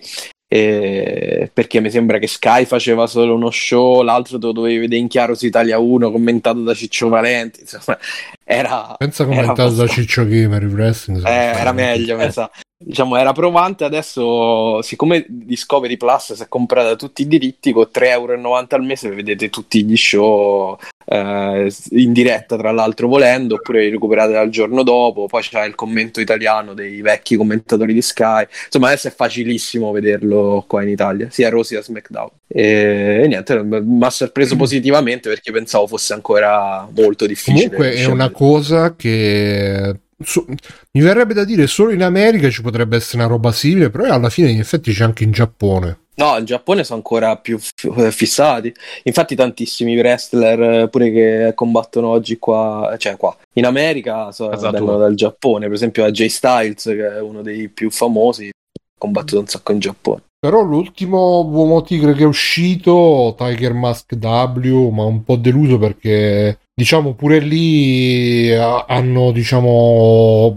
[0.52, 5.00] E- perché mi sembra che Sky faceva solo uno show, l'altro te lo dovevi vedere
[5.00, 7.60] in chiaro su Italia 1, commentato da Ciccio Valenti.
[7.60, 7.96] Insomma,
[8.42, 11.24] era, Pensa era commentato da abbastanza- Ciccio Gamer il wrestling.
[11.24, 12.50] eh, era meglio, mi sa.
[12.82, 13.84] Diciamo, era provante.
[13.84, 19.08] Adesso, siccome Discovery Plus si è comprata tutti i diritti, con 3,90 euro al mese
[19.10, 20.76] vedete tutti gli show
[21.12, 25.26] eh, in diretta, tra l'altro, volendo, oppure li recuperate dal giorno dopo.
[25.26, 28.46] Poi c'è il commento italiano dei vecchi commentatori di Sky.
[28.66, 32.28] Insomma, adesso è facilissimo vederlo qua in Italia, sia Rosy sia SmackDown.
[32.46, 37.70] E, e niente, mi ha sorpreso positivamente perché pensavo fosse ancora molto difficile.
[37.70, 40.46] Comunque è una cosa che so-
[40.92, 44.30] mi verrebbe da dire solo in America ci potrebbe essere una roba simile, però alla
[44.30, 45.98] fine in effetti c'è anche in Giappone.
[46.20, 48.72] No, in Giappone sono ancora più f- fissati.
[49.04, 54.70] Infatti, tantissimi wrestler eh, pure che combattono oggi qua, cioè qua in America, so- Casa
[54.70, 55.64] vengono dal Giappone.
[55.64, 59.78] Per esempio, AJ Styles, che è uno dei più famosi, ha combattuto un sacco in
[59.78, 60.22] Giappone.
[60.38, 66.60] Però l'ultimo uomo tigre che è uscito, Tiger Mask W, ma un po' deluso perché
[66.74, 70.54] diciamo pure lì eh, hanno diciamo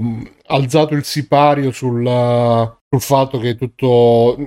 [0.48, 2.06] alzato il sipario sul,
[2.90, 4.38] sul fatto che tutto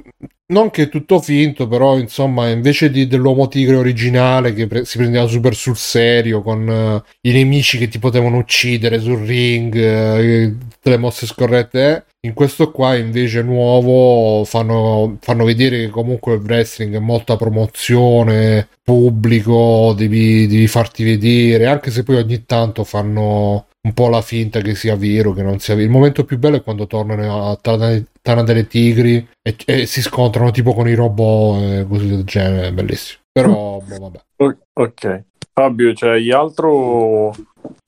[0.48, 4.98] non che è tutto finto, però insomma, invece di- dell'uomo tigre originale che pre- si
[4.98, 10.54] prendeva super sul serio con eh, i nemici che ti potevano uccidere sul ring, eh,
[10.70, 16.34] tutte le mosse scorrette, eh, in questo qua invece nuovo fanno, fanno vedere che comunque
[16.34, 22.84] il wrestling è molta promozione, pubblico, devi, devi farti vedere, anche se poi ogni tanto
[22.84, 25.86] fanno un po' la finta che sia vero, che non sia vero.
[25.86, 30.02] Il momento più bello è quando tornano a Tana, Tana delle Tigri e, e si
[30.02, 33.20] scontrano tipo con i robot e così del genere, è bellissimo.
[33.30, 34.56] Però, boh, vabbè.
[34.74, 37.34] Ok Fabio c'hai altro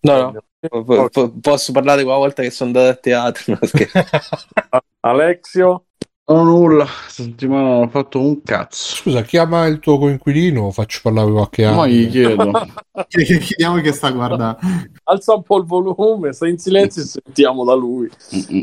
[0.00, 1.10] No, no.
[1.10, 3.58] Po- posso parlare quella volta che sono andato a teatro?
[3.60, 4.80] No.
[5.00, 5.84] Alexio
[6.28, 8.96] Non ho nulla, settimana non ho fatto un cazzo.
[8.96, 11.76] Scusa, chiama il tuo coinquilino, faccio parlare qualche anno.
[11.76, 12.50] Ma gli chiedo.
[13.08, 14.58] Chiediamo che sta guardando.
[15.04, 18.10] alza un po' il volume stai in silenzio e sentiamo da lui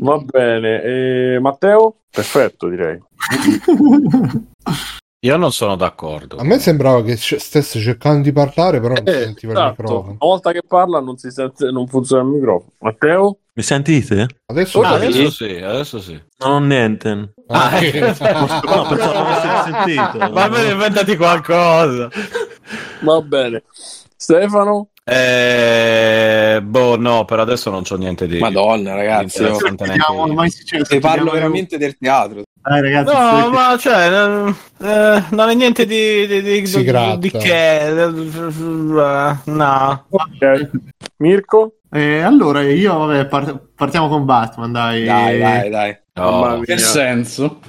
[0.02, 3.00] va bene e Matteo perfetto direi
[5.26, 6.38] Io non sono d'accordo.
[6.38, 9.58] A me sembrava che c- stesse cercando di parlare, però non si Eh, sentiva il
[9.58, 9.82] esatto.
[9.82, 10.08] microfono.
[10.10, 12.72] Una volta che parla non, si sente, non funziona il microfono.
[12.78, 13.38] Matteo?
[13.54, 14.28] Mi sentite?
[14.46, 15.06] Adesso Ah, sì.
[15.06, 16.22] adesso sì, adesso sì.
[16.40, 17.34] Non ho niente.
[17.48, 18.10] Ah, eh.
[18.12, 18.20] ok.
[18.66, 20.30] No, pensavo sentito.
[20.32, 22.08] Ma almeno inventati qualcosa.
[23.02, 23.64] Va bene.
[24.16, 24.90] Stefano?
[25.04, 28.38] Eh, boh, no, per adesso non c'ho niente di.
[28.38, 29.42] Madonna, ragazzi.
[29.42, 30.04] neanche.
[30.12, 32.44] ormai si Ne parlo veramente del teatro.
[32.68, 34.48] Dai, ragazzi, No, stai- ma cioè,
[34.82, 37.92] eh, non è niente di, di, di, di- di che.
[39.46, 40.06] No.
[40.10, 40.70] Ok.
[41.18, 41.74] Mirko?
[41.92, 45.06] Eh, allora, io, vabbè, par- partiamo con Batman, dai.
[45.06, 45.98] Dai, dai, dai.
[46.16, 46.62] No.
[46.66, 47.60] Che senso?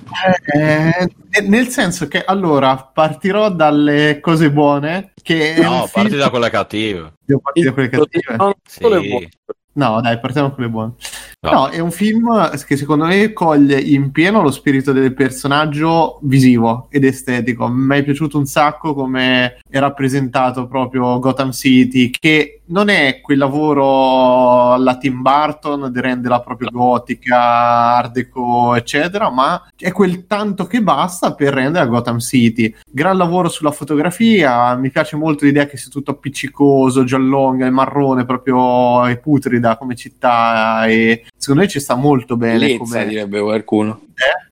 [0.55, 6.31] Eh, eh, nel senso che, allora, partirò dalle cose buone, che No, film- parti da
[6.31, 7.13] quelle cattive.
[7.25, 8.57] Devo partire da quelle cattive?
[8.67, 9.29] Sì.
[9.77, 10.93] No, dai, partiamo con le buone.
[11.41, 11.51] No.
[11.51, 16.89] No, è un film che secondo me coglie in pieno lo spirito del personaggio visivo
[16.91, 17.69] ed estetico.
[17.69, 23.39] Mi è piaciuto un sacco come è rappresentato proprio Gotham City, che non è quel
[23.39, 30.67] lavoro alla Tim Burton di renderla proprio gotica, art deco, eccetera, ma è quel tanto
[30.67, 32.75] che basta per rendere Gotham City.
[32.91, 38.25] Gran lavoro sulla fotografia, mi piace molto l'idea che sia tutto appiccicoso, giallonga e marrone,
[38.25, 39.19] proprio e
[39.67, 43.07] putrida come città e secondo me ci sta molto bene Bellezza, come...
[43.07, 44.07] direbbe qualcuno.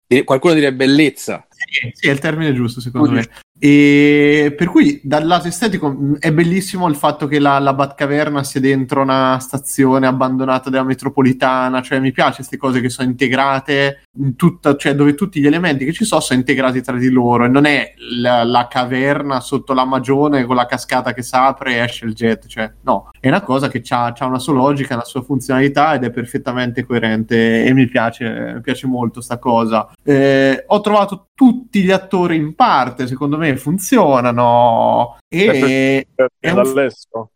[0.06, 0.24] Eh?
[0.24, 1.46] Qualcuno direbbe bellezza.
[1.48, 3.28] Sì, sì, è il termine giusto secondo me.
[3.56, 8.42] E per cui dal lato estetico mh, è bellissimo il fatto che la, la Batcaverna
[8.42, 14.02] sia dentro una stazione abbandonata della metropolitana, cioè mi piace queste cose che sono integrate
[14.18, 17.44] in tutta, cioè dove tutti gli elementi che ci sono sono integrati tra di loro
[17.44, 21.74] e non è la, la caverna sotto la magione con la cascata che si apre
[21.74, 25.04] e esce il jet, cioè no, è una cosa che ha una sua logica, una
[25.04, 29.90] sua funzionalità ed è perfettamente coerente e mi piace, mi piace molto sta cosa.
[30.02, 36.06] Eh, ho trovato tutti gli attori in parte, secondo me funzionano e...
[36.38, 36.88] È un-.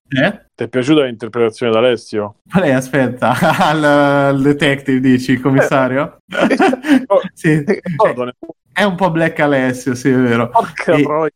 [0.09, 0.47] Eh?
[0.55, 2.37] Ti è piaciuta l'interpretazione d'Alessio?
[2.51, 2.71] Qual è?
[2.71, 6.19] Aspetta, al, al detective dici, il commissario?
[7.35, 8.35] sì, Ricordo, ne-
[8.73, 10.49] è un po' Black Alessio, sì, è vero.
[10.51, 11.31] Porca E- troia.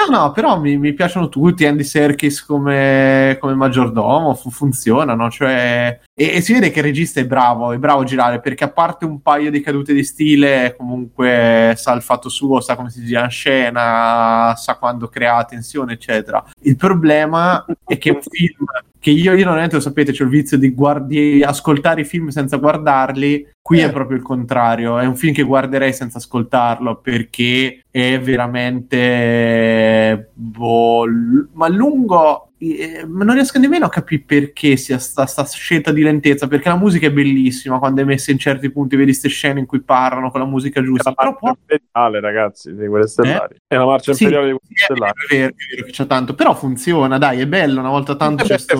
[0.00, 1.66] No, no, però mi, mi piacciono tutti.
[1.66, 5.28] Andy Serkis come, come maggiordomo fu- funzionano.
[5.28, 8.64] Cioè, e, e si vede che il regista è bravo, è bravo a girare perché,
[8.64, 12.88] a parte un paio di cadute di stile, comunque sa il fatto suo, sa come
[12.88, 16.42] si gira in scena, sa quando crea tensione, eccetera.
[16.62, 18.66] Il problema è che un film
[19.00, 22.58] che io, io non lo sapete, c'ho il vizio di guardi- ascoltare i film senza
[22.58, 23.48] guardarli.
[23.62, 30.30] Qui è proprio il contrario, è un film che guarderei senza ascoltarlo perché è veramente
[30.34, 31.04] boh,
[31.52, 36.02] ma lungo eh, ma non riesco nemmeno a capire perché sia sta, sta scelta di
[36.02, 39.60] lentezza perché la musica è bellissima quando è messa in certi punti vedi queste scene
[39.60, 42.86] in cui parlano con la musica È giusta la però marcia poi imperiale, ragazzi, di
[42.86, 43.56] quelle stellari.
[43.66, 45.12] È la marcia Sì, imperiale di sì, quelle è stellari.
[45.14, 48.14] vero, è vero, è vero che c'è tanto però funziona dai è bello una volta
[48.16, 48.76] tanto c'è Eh, sto,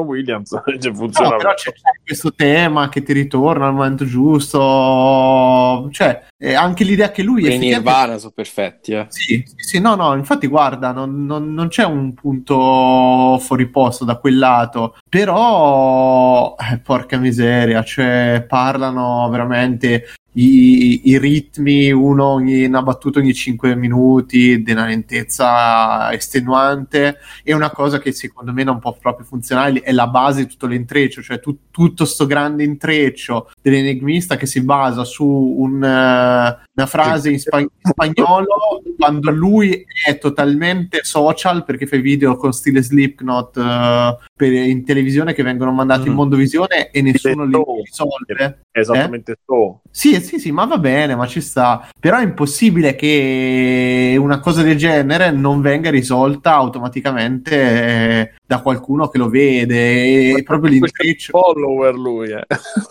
[0.00, 0.50] Williams,
[0.80, 1.36] cioè, No, funziona.
[1.36, 7.10] però c'è, c'è questo tema che ti ritorna al momento giusto cioè eh, anche l'idea
[7.10, 9.06] che lui I effettivamente- Nirvana sono perfetti, eh.
[9.08, 14.04] Sì, sì, sì, no, no, infatti guarda, non, non- non c'è un punto fuori posto
[14.04, 20.04] da quel lato, però, eh, porca miseria, cioè parlano veramente
[20.34, 27.52] i, i ritmi, uno ogni, una battuta ogni 5 minuti, di una lentezza estenuante, è
[27.52, 31.22] una cosa che secondo me non può proprio funzionare, è la base di tutto l'intreccio,
[31.22, 37.30] cioè tu- tutto sto grande intreccio dell'enigmista che si basa su un, eh, una frase
[37.30, 42.82] in, spa- in spagnolo quando lui è totalmente social perché fa i video con stile
[42.82, 46.16] Slipknot eh, per- in televisione che vengono mandati in Mm.
[46.16, 48.60] mondovisione e nessuno li risolve.
[48.72, 49.80] Esattamente so.
[49.90, 51.88] Sì, sì, sì, ma va bene, ma ci sta.
[52.00, 59.08] Però è impossibile che una cosa del genere non venga risolta automaticamente eh, da qualcuno
[59.08, 60.34] che lo vede.
[60.36, 61.30] E proprio l'intreccio.
[61.38, 62.44] follower lui, eh.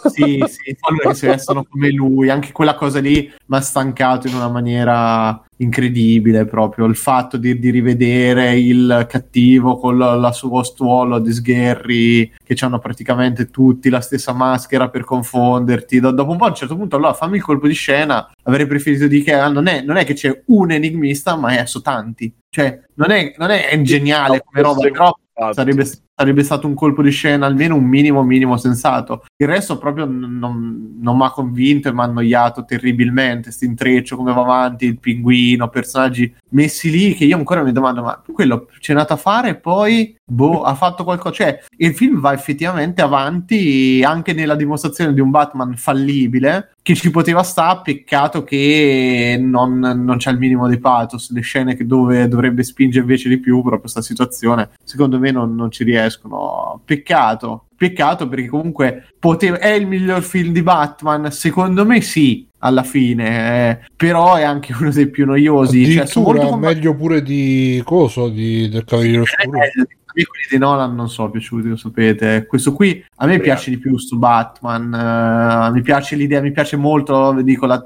[0.09, 2.29] Sì, sì, follower che si vestono come lui.
[2.29, 6.85] Anche quella cosa lì mi ha stancato in una maniera incredibile proprio.
[6.85, 12.55] Il fatto di, di rivedere il cattivo con la, la suo stuolo di sgherri che
[12.63, 15.99] hanno praticamente tutti la stessa maschera per confonderti.
[15.99, 18.67] Do- dopo un po' a un certo punto allora fammi il colpo di scena avrei
[18.67, 21.83] preferito di che ah, non è, non è che c'è un enigmista ma è, sono
[21.83, 22.31] tanti.
[22.49, 25.55] Cioè non è, non è geniale come roba però infatti.
[25.55, 25.85] sarebbe,
[26.15, 29.25] sarebbe stato un colpo di scena almeno un minimo minimo sensato.
[29.35, 33.51] Il resto proprio non, non mi ha convinto e mi ha annoiato terribilmente.
[33.51, 38.01] Sto intreccio come va avanti, il pinguino, personaggi messi lì che io ancora mi domando:
[38.01, 41.35] ma quello c'è nato a fare e poi boh, ha fatto qualcosa.
[41.35, 47.11] Cioè, il film va effettivamente avanti anche nella dimostrazione di un Batman fallibile che ci
[47.11, 52.61] poteva stare, peccato che non, non c'è il minimo di pathos, le scene dove dovrebbe
[52.63, 56.81] spingere invece di più proprio questa situazione, secondo me non, non ci riescono.
[56.83, 62.83] Peccato, peccato perché comunque poteva, è il miglior film di Batman, secondo me sì, alla
[62.83, 65.91] fine, eh, però è anche uno dei più noiosi.
[65.91, 69.61] Cioè, sono molto meglio pure di Coso, di, del Cavaliere Oscuro.
[69.61, 69.71] eh,
[70.13, 72.45] me quelli di Nolan non sono piaciuti, lo sapete.
[72.45, 74.93] Questo qui a me piace di più su Batman.
[74.93, 77.31] eh, mi piace l'idea, mi piace molto.
[77.41, 77.83] Dico, la-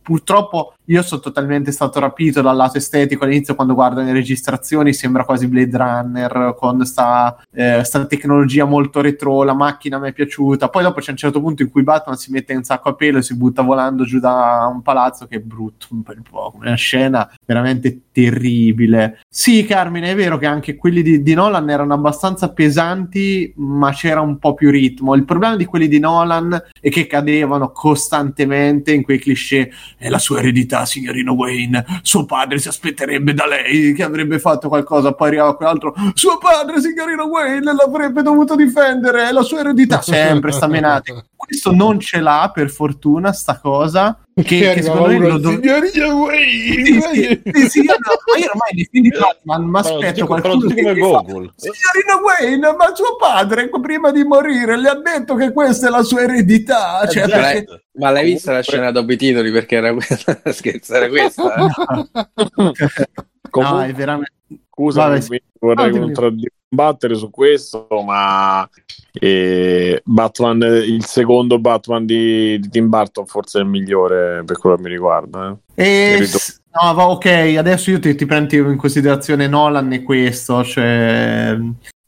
[0.00, 4.92] purtroppo io sono totalmente stato rapito dal lato estetico all'inizio quando guardo le registrazioni.
[4.92, 9.42] Sembra quasi Blade Runner con sta, eh, sta tecnologia molto retro.
[9.42, 10.68] La macchina mi è piaciuta.
[10.68, 13.18] Poi dopo c'è un certo punto in cui Batman si mette in sacco a pelo
[13.18, 16.52] e si butta volando giù da un palazzo che è brutto un bel po'.
[16.56, 19.20] Una scena veramente terribile.
[19.28, 24.20] Sì, Carmine, è vero che anche quelli di, di Nolan erano abbastanza pesanti, ma c'era
[24.20, 25.14] un po' più ritmo.
[25.14, 29.70] Il problema di quelli di Nolan è che cadevano costantemente in quei cliché.
[29.98, 31.84] È la sua eredità, signorino Wayne.
[32.00, 35.12] Suo padre si aspetterebbe da lei che avrebbe fatto qualcosa.
[35.12, 35.94] Poi arrivava quell'altro.
[36.14, 39.28] Suo padre, signorino Wayne, l'avrebbe dovuto difendere.
[39.28, 40.00] È la sua eredità.
[40.02, 41.24] Sempre sta menata.
[41.36, 44.16] Questo non ce l'ha, per fortuna, sta cosa.
[44.34, 47.92] Che, che arrivava secondo me uno, lo dov- "Signorina Wayne!" sì, sì, sì, sì, io
[47.92, 51.22] no, ma io ormai nei film di Batman mi aspetto qualcuno che come mi fa.
[51.56, 56.02] Signorina Wayne, ma suo padre prima di morire le ha detto che questa è la
[56.02, 57.06] sua eredità.
[57.08, 59.50] Cioè, Ma perché- l'hai- Ma l'hai vista la scena dopo i titoli?
[59.52, 61.54] Perché era questa, scherzo, era questa.
[61.54, 62.48] eh?
[62.54, 62.88] Comunque,
[63.52, 64.32] No, è veramente...
[64.70, 65.08] scusa,
[65.60, 66.12] vorrei No, dimmi.
[66.72, 68.68] Contraddibattere su questo, ma
[69.12, 74.76] eh, Batman, il secondo Batman di, di Tim Burton forse è il migliore per quello
[74.76, 75.56] che mi riguarda.
[75.74, 76.18] eh.
[76.18, 76.28] E
[76.82, 81.56] no, va ok, adesso io ti, ti prendo in considerazione Nolan e questo, cioè...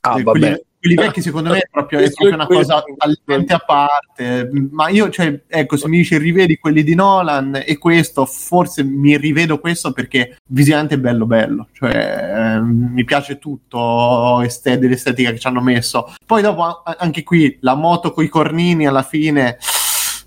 [0.00, 0.38] Ah, eh, vabbè.
[0.38, 4.50] quelli, quelli vecchi secondo me è proprio, è proprio una cosa talmente a parte.
[4.70, 9.16] Ma io cioè ecco se mi dici rivedi quelli di Nolan e questo forse mi
[9.16, 11.68] rivedo questo perché visivamente è bello bello.
[11.72, 16.12] Cioè ehm, mi piace tutto este- dell'estetica che ci hanno messo.
[16.26, 19.56] Poi dopo anche qui la moto coi cornini alla fine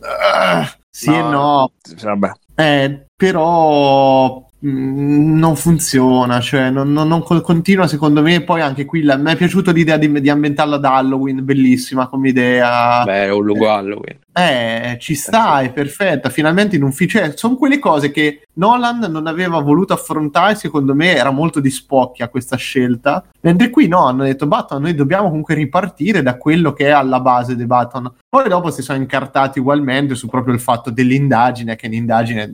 [0.02, 1.72] ah, sì e no.
[2.02, 2.32] Vabbè.
[2.56, 8.42] eh, però non funziona, cioè non, non- non co- continua secondo me.
[8.44, 12.30] Poi anche qui la- mi è piaciuta l'idea di, di ambientarla ad Halloween, bellissima come
[12.30, 13.04] idea.
[13.04, 14.18] Beh, è un luogo Halloween.
[14.38, 16.30] Eh, ci sta, è perfetta.
[16.30, 17.18] Finalmente in ufficio.
[17.18, 20.54] Cioè, sono quelle cose che Nolan non aveva voluto affrontare.
[20.54, 23.26] Secondo me era molto di spocchia questa scelta.
[23.42, 27.20] Mentre qui no, hanno detto Batman, noi dobbiamo comunque ripartire da quello che è alla
[27.20, 28.14] base di Batman.
[28.30, 32.54] Poi dopo si sono incartati ugualmente su proprio il fatto dell'indagine, che è un'indagine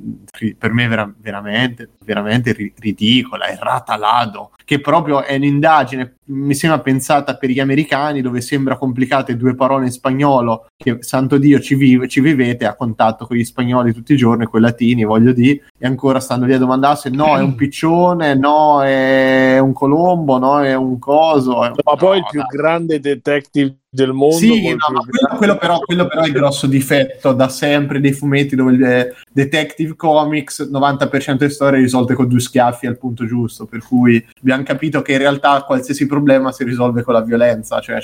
[0.57, 6.79] per me vera- veramente, veramente ri- ridicola, errata lado, che proprio è un'indagine, mi sembra
[6.79, 11.75] pensata per gli americani, dove sembra complicate due parole in spagnolo, che santo Dio ci,
[11.75, 15.31] vive, ci vivete a contatto con gli spagnoli tutti i giorni, con i latini, voglio
[15.31, 20.39] dire, e ancora stanno lì a domandarsi no è un piccione, no è un colombo,
[20.39, 21.63] no è un coso.
[21.63, 22.47] è un- Ma poi no, il più dai.
[22.49, 24.36] grande detective del mondo.
[24.38, 28.11] Sì, no, ma quello, quello però, quello però è il grosso difetto da sempre dei
[28.11, 33.26] fumetti dove il eh, Detective Comics 90% delle storie risolte con due schiaffi al punto
[33.28, 37.80] giusto, per cui abbiamo capito che in realtà qualsiasi problema si risolve con la violenza,
[37.82, 37.99] cioè,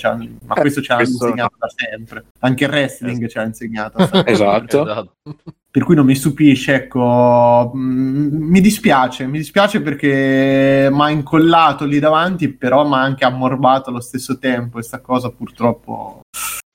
[0.45, 3.97] ma Eh, questo ci hanno questo- insegnato da sempre, anche il wrestling ci ha insegnato.
[4.29, 4.81] Esatto.
[4.83, 5.13] Esatto.
[5.71, 11.85] Per cui non mi stupisce, ecco, mm, mi dispiace, mi dispiace perché mi ha incollato
[11.85, 16.21] lì davanti, però mi ha anche ammorbato allo stesso tempo, questa cosa purtroppo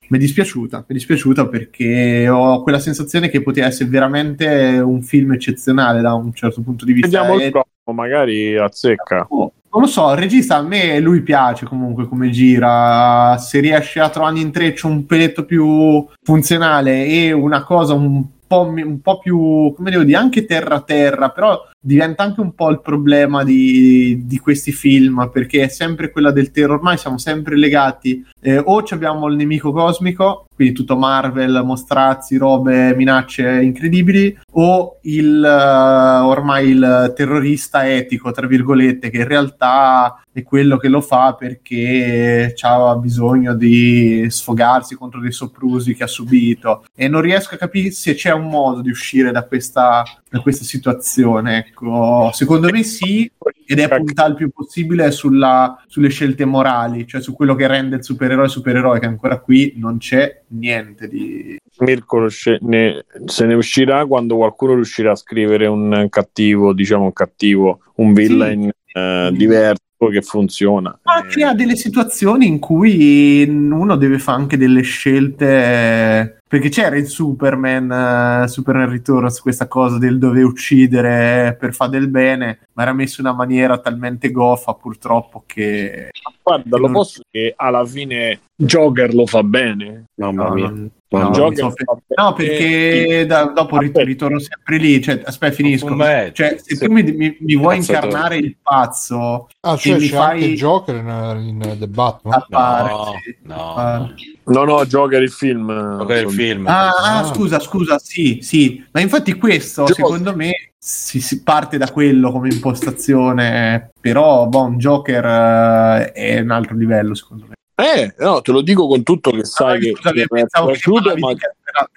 [0.07, 5.01] mi è dispiaciuta, mi è dispiaciuta perché ho quella sensazione che poteva essere veramente un
[5.01, 7.21] film eccezionale da un certo punto di vista.
[7.21, 9.25] Vediamo il prossimo, magari azzecca.
[9.29, 13.99] Oh, non lo so, il regista a me lui piace comunque come gira, se riesce
[13.99, 19.19] a trovare un intreccio un peletto più funzionale e una cosa un po', un po'
[19.19, 24.23] più, come devo dire, anche terra terra, però diventa anche un po' il problema di,
[24.25, 28.83] di questi film, perché è sempre quella del terror, ormai siamo sempre legati, eh, o
[28.89, 36.69] abbiamo il nemico cosmico, quindi tutto Marvel, mostrazzi, robe, minacce incredibili, o il eh, ormai
[36.69, 42.95] il terrorista etico, tra virgolette, che in realtà è quello che lo fa perché ha
[42.95, 46.83] bisogno di sfogarsi contro dei soprusi che ha subito.
[46.95, 50.03] E non riesco a capire se c'è un modo di uscire da questa,
[50.35, 51.57] da questa situazione.
[51.59, 53.31] Ecco, secondo me sì,
[53.65, 57.95] ed è puntare il più possibile sulla- sulle scelte morali, cioè su quello che rende
[57.95, 61.57] il supereroe supereroe, che ancora qui non c'è niente di...
[61.77, 68.13] Mirko se ne uscirà quando qualcuno riuscirà a scrivere un cattivo, diciamo un cattivo, un
[68.13, 70.97] villain eh, diverso che funziona.
[71.03, 76.34] Ma Eh, crea delle situazioni in cui uno deve fare anche delle scelte.
[76.47, 82.07] Perché c'era il Superman, eh, Superman Returns, questa cosa del dove uccidere per fare del
[82.07, 86.11] bene, ma era messo in una maniera talmente goffa purtroppo che...
[86.43, 90.05] guarda, lo non- posso dire che alla fine Joker lo fa bene.
[90.15, 90.67] Mamma No, mia.
[90.69, 91.29] Mamma no, mia.
[91.31, 92.21] Joker mi sono- fa bene.
[92.29, 95.01] No, perché da- dopo rit- ritorno sempre lì.
[95.01, 95.87] Cioè, aspetta, finisco.
[95.87, 96.33] Fumetto.
[96.33, 96.85] Cioè, se Sì.
[96.85, 100.49] tu mi, mi- mi vuoi incarnare il pazzo Ah, cioè e mi c'è anche fai
[100.51, 102.33] il Joker in, in The Batman.
[102.35, 104.15] appare, No, sì, no, appare.
[104.47, 105.71] No, no, Joker il film.
[105.71, 106.67] Joker il film.
[106.67, 107.23] Ah, ah, Ah.
[107.25, 109.95] scusa, scusa, sì, sì, ma infatti questo Joker.
[110.05, 116.51] secondo me si, si parte da quello come impostazione, però bon, Joker eh, è un
[116.51, 117.53] altro livello secondo me.
[117.77, 120.65] Eh, no, te lo dico con tutto che sai che, Scusami, che mi è pensavo,
[120.67, 121.39] che piaciuto, parlavi, ma di,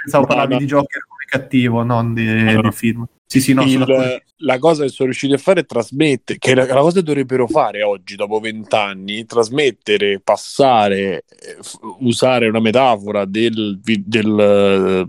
[0.02, 2.62] pensavo parlavi di Joker come cattivo, non di, No.
[2.62, 3.06] del film.
[3.30, 6.64] Sì, sì, no, il- la cosa che sono riusciti a fare è trasmettere, che la,
[6.64, 13.26] la cosa che dovrebbero fare oggi, dopo vent'anni, trasmettere, passare, eh, f- usare una metafora
[13.26, 15.06] del, del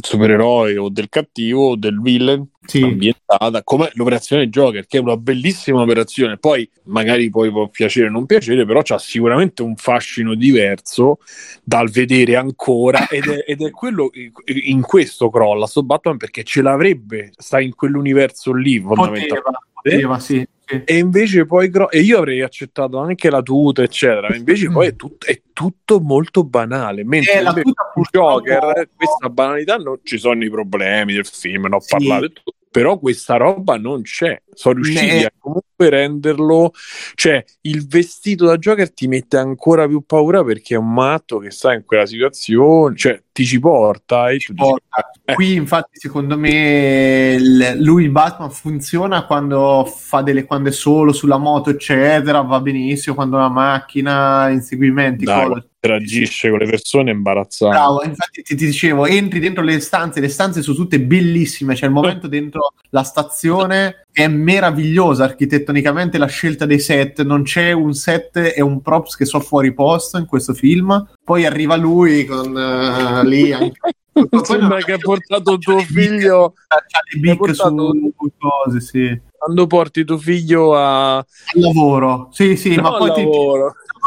[0.00, 2.82] supereroe o del cattivo o del villain Sì.
[2.82, 6.38] ambientata come l'operazione Joker, che è una bellissima operazione.
[6.38, 11.18] Poi magari poi può piacere o non piacere, però c'ha sicuramente un fascino diverso
[11.62, 13.06] dal vedere ancora.
[13.14, 14.10] Ed è, ed è quello
[14.46, 19.42] in questo crolla sto Batman perché ce l'avrebbe, sta in quell'universo lì fondamentalmente.
[19.42, 20.46] Poteva, poteva, sì.
[20.66, 20.82] Sì.
[20.84, 24.34] E invece poi gro- e io avrei accettato anche la tuta, eccetera.
[24.34, 27.04] Invece poi è, tut- è tutto molto banale.
[27.04, 31.76] Mentre Eh, la tuta Joker, questa banalità non ci sono i problemi del film, ne
[31.76, 31.88] ho Sì.
[31.96, 32.42] parlato.
[32.70, 34.40] Però questa roba non c'è.
[34.52, 36.72] Sono riusciti a comunque renderlo.
[37.14, 41.50] Cioè, il vestito da Joker ti mette ancora più paura perché è un matto che
[41.50, 42.96] sta in quella situazione.
[42.96, 45.10] Cioè, ti ci porta e dici, porta.
[45.24, 45.34] Eh.
[45.34, 51.38] Qui, infatti, secondo me il- lui Batman funziona quando fa delle quando è solo sulla
[51.38, 52.42] moto, eccetera.
[52.42, 55.50] Va benissimo quando la macchina, inseguimenti, dai,
[55.84, 57.76] interagisce con le persone è imbarazzante.
[57.76, 61.86] Bravo, infatti ti, ti dicevo, entri dentro le stanze, le stanze sono tutte bellissime, c'è
[61.86, 67.92] il momento dentro la stazione è meravigliosa architettonicamente la scelta dei set, non c'è un
[67.92, 72.56] set e un props che so fuori posto in questo film, poi arriva lui con
[72.56, 73.78] eh, lì anche...
[74.44, 79.20] Sembra che ha portato tuo figlio c'ha le portato- su cose, sì.
[79.36, 83.22] quando porti tuo figlio a, Al lavoro, sì, sì, ma no, poi al ti...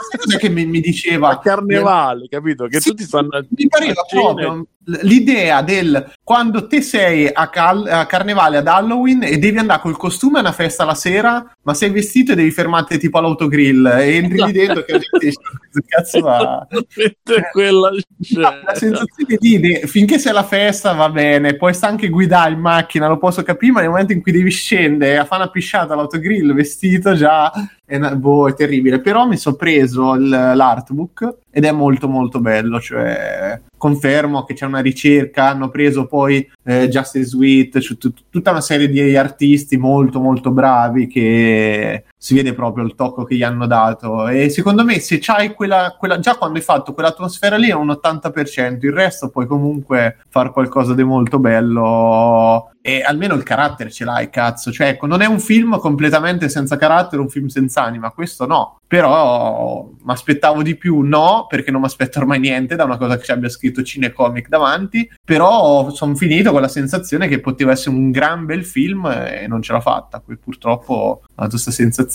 [0.10, 1.30] sai cos'è che mi, mi diceva?
[1.30, 2.68] a carnevale, capito?
[2.68, 4.68] Che Sì, tutti stanno mi pareva proprio
[5.02, 9.98] l'idea del quando te sei a, cal- a carnevale ad Halloween e devi andare col
[9.98, 14.16] costume a una festa la sera, ma sei vestito e devi fermarti tipo all'autogrill e
[14.16, 15.40] entri lì dentro che la gente dice,
[15.74, 16.66] "Che cazzo va?
[16.70, 22.08] Veramente quella No, la sensazione di de- finché sei alla festa va bene, puoi anche
[22.10, 25.44] guidare in macchina, lo posso capire, ma nel momento in cui devi scendere a fare
[25.44, 27.52] una pisciata all'autogrill vestito già
[27.88, 29.00] è, boh, è terribile.
[29.00, 34.66] Però mi sono preso il- l'artbook ed è molto molto bello, cioè confermo che c'è
[34.66, 39.78] una ricerca, hanno preso poi eh, Justice Sweet, cioè tut- tutta una serie di artisti
[39.78, 44.84] molto molto bravi che si vede proprio il tocco che gli hanno dato e secondo
[44.84, 48.92] me se c'hai quella, quella già quando hai fatto quell'atmosfera lì è un 80%, il
[48.92, 54.72] resto puoi comunque fare qualcosa di molto bello e almeno il carattere ce l'hai, cazzo,
[54.72, 58.80] cioè ecco, non è un film completamente senza carattere, un film senza anima, questo no,
[58.88, 63.18] però mi aspettavo di più, no, perché non mi aspetto ormai niente da una cosa
[63.18, 67.94] che ci abbia scritto Cinecomic davanti, però sono finito con la sensazione che poteva essere
[67.94, 72.07] un gran bel film e non ce l'ha fatta, poi purtroppo ho dato questa sensazione.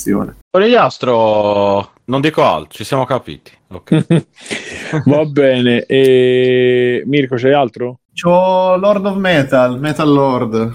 [0.51, 3.51] Conigliastro, non dico altro, ci siamo capiti.
[3.69, 4.24] Ok.
[5.06, 7.02] Va bene, e...
[7.06, 8.02] Mirko, c'hai altro?
[8.14, 10.72] C'ho Lord of Metal, Metal Lord,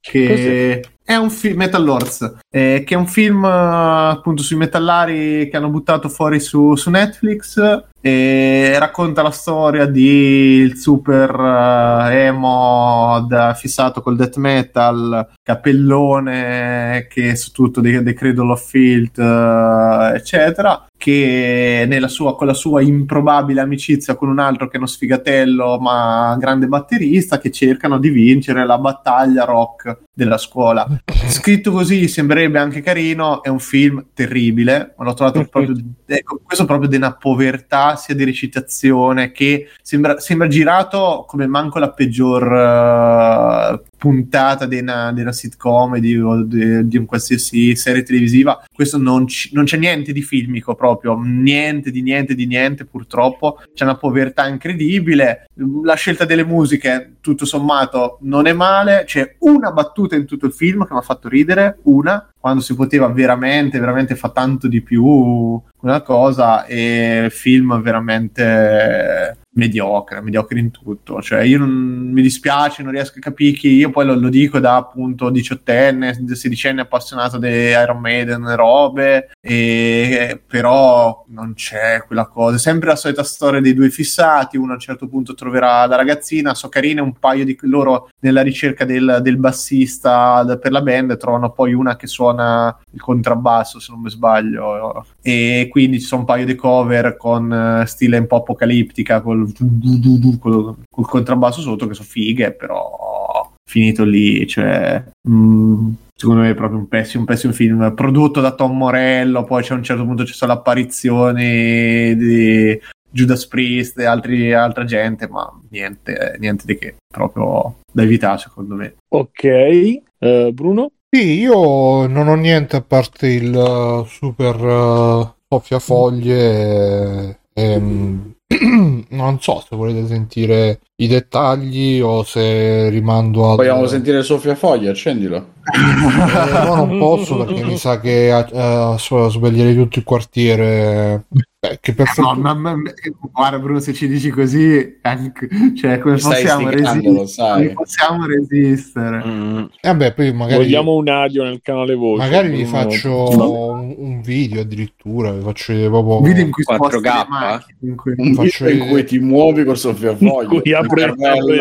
[0.00, 5.48] che è un film, Metal Lords, eh, che è un film eh, appunto sui metallari
[5.48, 12.24] che hanno buttato fuori su, su Netflix e racconta la storia di il super eh,
[12.26, 19.18] emo da- fissato col death metal, capellone che su tutto dei, dei Cradle of Filth,
[19.18, 24.76] eh, eccetera, che nella sua, con la sua improbabile amicizia con un altro che è
[24.76, 30.86] uno sfigatello ma grande batterista che cercano di vincere la battaglia rock della scuola.
[31.26, 35.74] Scritto così sembrerebbe anche carino, è un film terribile, l'ho trovato proprio,
[36.06, 41.80] ecco, questo proprio di una povertà sia di recitazione che sembra, sembra girato come manco
[41.80, 47.76] la peggior, eh, puntata di una, di una sitcom di, o di, di un qualsiasi
[47.76, 48.60] serie televisiva.
[48.74, 53.60] Questo non, ci- non c'è niente di filmico proprio, niente di niente di niente purtroppo.
[53.72, 55.46] C'è una povertà incredibile.
[55.84, 59.04] La scelta delle musiche, tutto sommato, non è male.
[59.06, 62.74] C'è una battuta in tutto il film che mi ha fatto ridere, una, quando si
[62.74, 70.58] poteva veramente, veramente fa tanto di più una cosa e il film veramente mediocre, mediocre
[70.58, 71.20] in tutto.
[71.20, 74.58] Cioè, io non mi dispiace, non riesco a capire chi io poi lo, lo dico
[74.58, 82.58] da appunto diciottenne, sedicenne appassionato di Iron Maiden robe, e, però non c'è quella cosa.
[82.58, 86.54] Sempre la solita storia dei due fissati, uno a un certo punto troverà la ragazzina,
[86.54, 91.50] so carine un paio di loro nella ricerca del, del bassista per la band, trovano
[91.50, 96.26] poi una che suona il contrabbasso, se non mi sbaglio, e quindi ci sono un
[96.26, 99.20] paio di cover con eh, stile un po' apocalittica
[99.52, 106.50] col, col, col contrabbasso sotto che sono fighe però finito lì cioè mm, secondo me
[106.50, 109.82] è proprio un pessimo, un pessimo film prodotto da Tom Morello poi c'è a un
[109.82, 116.36] certo punto ci sono le apparizioni di Judas Priest e altri- altra gente ma niente,
[116.38, 120.90] niente di che proprio da evitare secondo me Ok, eh, Bruno?
[121.14, 127.38] Sì, io non ho niente a parte il uh, super uh, soffiafoglie.
[127.52, 128.31] e- ehm,
[129.10, 133.56] non so se volete sentire i dettagli o se rimando a.
[133.56, 135.36] Vogliamo sentire Sofia Foglia, accendilo.
[135.36, 141.26] Eh, no, non posso perché mi sa che uh, sveglierei tutto il quartiere.
[141.64, 142.90] Beh, che per no, fortuna- ma, ma-
[143.30, 149.58] guarda Bruno se ci dici così anche- cioè come possiamo resistere possiamo resistere Mm.
[149.58, 150.64] Eh, Vabbè, poi magari.
[150.64, 152.20] Vogliamo un audio nel canale voce.
[152.24, 156.16] Magari vi faccio un, un video addirittura, vi faccio vedere proprio.
[156.16, 156.74] un video in cui 4K?
[156.74, 158.90] sposti le macchine, in cui- Un Faccio video in vedere.
[158.90, 160.42] cui ti muovi con Sofia Foglia.
[160.54, 161.14] In cui apre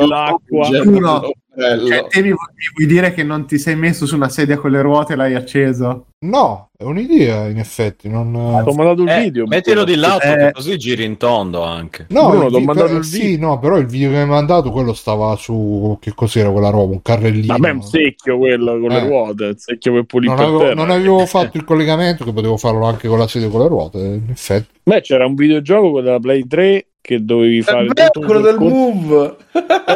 [0.08, 1.22] l'acqua.
[1.54, 1.86] Uno.
[1.86, 4.58] Cioè, te mi, vu- mi vuoi dire che non ti sei messo su una sedia
[4.58, 6.06] con le ruote e l'hai acceso?
[6.20, 8.08] No, è un'idea in effetti.
[8.08, 8.32] Non...
[8.32, 9.48] Ti ho mandato il Eh, video.
[9.48, 10.52] mettilo di lato, Eh.
[10.54, 12.06] così giri in tondo anche.
[12.10, 13.48] No, Bruno, vi- mandato per- il sì, video.
[13.50, 16.94] no, però il video che mi hai mandato quello stava su che cos'era quella roba,
[16.94, 17.54] un carrellino.
[17.54, 19.02] Vabbè, è un secchio quello con Eh.
[19.02, 22.56] le ruote, il secchio per pulire non avevo, non avevo fatto il collegamento che potevo
[22.56, 24.70] farlo anche con la sedia con le ruote, in effetti.
[24.84, 27.94] Beh, c'era un videogioco quello della Play 3 che dovevi fare un
[28.26, 29.36] quello del percorso- move.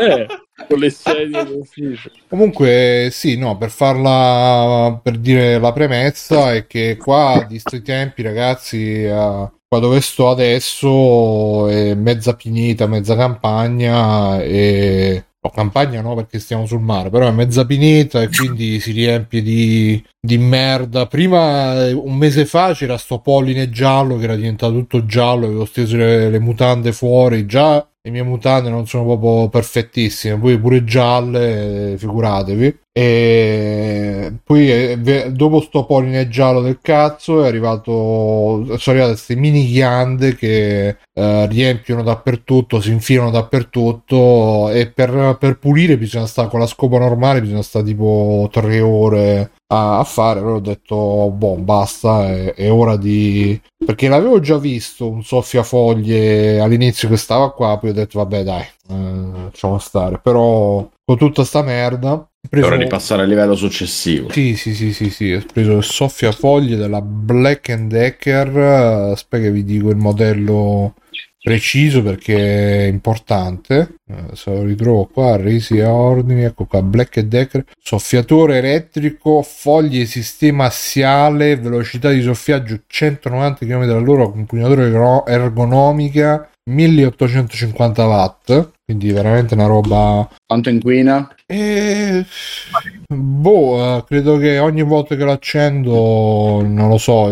[0.02, 0.28] Eh,
[0.68, 1.46] con le sedie.
[2.28, 8.22] Comunque, sì, no, per farla, per dire la premessa è che qua di sti tempi,
[8.22, 15.26] ragazzi, eh, qua dove sto adesso è mezza pineta, mezza campagna e...
[15.46, 19.44] No, campagna no perché stiamo sul mare, però è mezza pineta e quindi si riempie
[19.44, 21.06] di, di merda.
[21.06, 25.66] Prima, eh, un mese fa, c'era sto polline giallo che era diventato tutto giallo, avevo
[25.66, 30.84] steso le, le mutande fuori, già le mie mutande non sono proprio perfettissime, poi pure
[30.84, 32.80] gialle, eh, figuratevi.
[32.92, 39.66] E poi eh, dopo sto polline giallo del cazzo è arrivato, sono arrivate queste mini
[39.66, 46.60] ghiande che eh, riempiono dappertutto, si infilano dappertutto e per, per pulire bisogna stare con
[46.60, 50.40] la scopa normale, bisogna stare tipo tre ore a, a fare.
[50.40, 53.60] Allora ho detto, boh, basta, è, è ora di...
[53.86, 58.62] Perché l'avevo già visto un soffiafoglie all'inizio che stava qua, poi ho detto, vabbè dai,
[58.90, 60.20] eh, lasciamo stare.
[60.20, 62.14] Però con tutta sta merda...
[62.14, 64.30] ho È preso- ora di passare al livello successivo.
[64.32, 69.52] sì, sì, sì, sì, sì, ho preso il soffiafoglie della Black Decker, eh, aspetta che
[69.52, 70.96] vi dico il modello
[71.46, 77.20] preciso perché è importante, Eh, se lo ritrovo qua, resi a ordini, ecco qua, Black
[77.22, 84.32] Decker, soffiatore elettrico, foglie sistema assiale, velocità di soffiaggio 190 km all'ora,
[84.84, 91.34] ergo- ergonomica 1850 watt, quindi veramente una roba Quanto inquina?
[91.48, 92.26] e...
[93.08, 97.30] Boh, eh, credo che ogni volta che lo accendo, non lo so.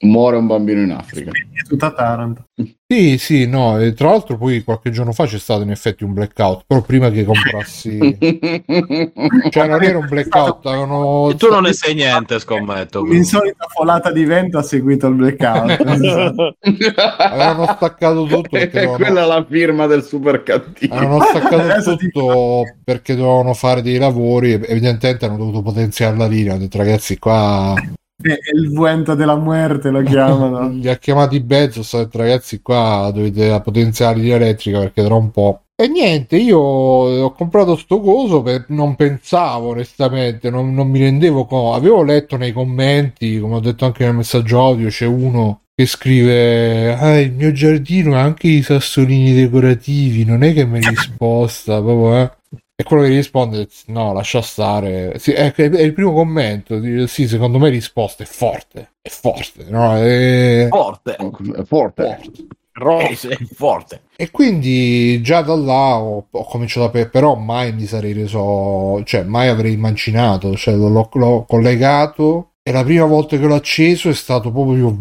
[0.00, 1.32] Muore un bambino in Africa.
[1.32, 2.44] È tutta Taranto.
[2.86, 3.80] Sì, sì, no.
[3.80, 6.62] E tra l'altro, poi qualche giorno fa c'è stato in effetti un blackout.
[6.68, 7.98] Però prima che comprassi,
[9.50, 11.30] cioè, non era un blackout, avevano.
[11.30, 13.02] E tu non ne sai niente, scommetto.
[13.02, 15.82] L'insolita folata di vento ha seguito il blackout.
[17.18, 20.94] Avevano staccato tutto E dovevano, quella è la firma del super cattivo.
[20.94, 24.52] avevano staccato ti- tutto perché dovevano fare dei lavori.
[24.52, 26.54] Evidentemente hanno dovuto potenziare la linea.
[26.54, 27.74] Ho detto, ragazzi, qua
[28.20, 30.70] È il vento della muerte lo chiamano.
[30.74, 35.14] li ha chiamati Bezos ha detto ragazzi qua dovete potenziare la linea elettrica perché tra
[35.14, 40.88] un po' e niente io ho comprato sto coso per non pensavo onestamente non, non
[40.88, 45.06] mi rendevo conto avevo letto nei commenti come ho detto anche nel messaggio audio c'è
[45.06, 50.64] uno che scrive ah il mio giardino ha anche i sassolini decorativi non è che
[50.64, 52.37] me li sposta proprio eh
[52.80, 55.18] E quello che risponde, no, lascia stare.
[55.18, 56.80] Sì, è, è il primo commento.
[57.08, 58.92] Sì, secondo me risposta è forte.
[59.02, 59.96] È forte, no?
[59.96, 60.68] È...
[60.70, 61.16] Forte.
[61.18, 61.64] Forte.
[61.64, 62.20] Forte.
[62.74, 63.30] Rose.
[63.30, 64.02] È forte.
[64.14, 66.90] E quindi già da là ho, ho cominciato a...
[66.90, 69.02] pe- Però mai mi sarei reso...
[69.02, 70.54] Cioè, mai avrei immaginato.
[70.54, 74.96] Cioè, l'ho, l'ho collegato e la prima volta che l'ho acceso è stato proprio...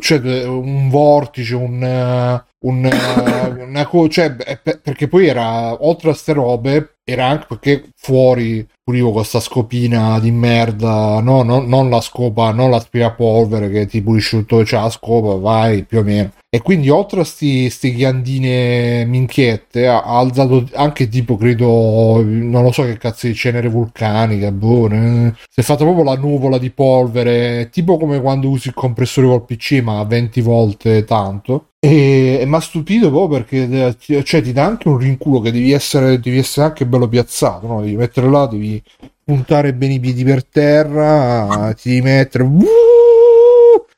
[0.00, 2.42] Cioè, un vortice, un...
[2.62, 7.46] Un, eh, una co- cioè, pe- perché poi era oltre a ste robe era anche
[7.48, 13.70] perché fuori pulivo con sta scopina di merda no, no, non la scopa non l'aspirapolvere
[13.70, 16.30] che ti pulisce tutto c'è la scopa vai più o meno.
[16.54, 22.62] E quindi oltre a sti, sti ghiandine minchiette ha, ha alzato anche tipo credo non
[22.62, 26.58] lo so che cazzo di cenere vulcanica boh, eh, si è fatta proprio la nuvola
[26.58, 32.38] di polvere tipo come quando usi il compressore col PC ma 20 volte tanto e,
[32.40, 35.72] e mi ha stupito proprio perché eh, cioè, ti dà anche un rinculo che devi
[35.72, 37.80] essere, devi essere anche bello piazzato, no?
[37.80, 38.80] devi mettere là, devi
[39.24, 42.48] puntare bene i piedi per terra, ti devi mettere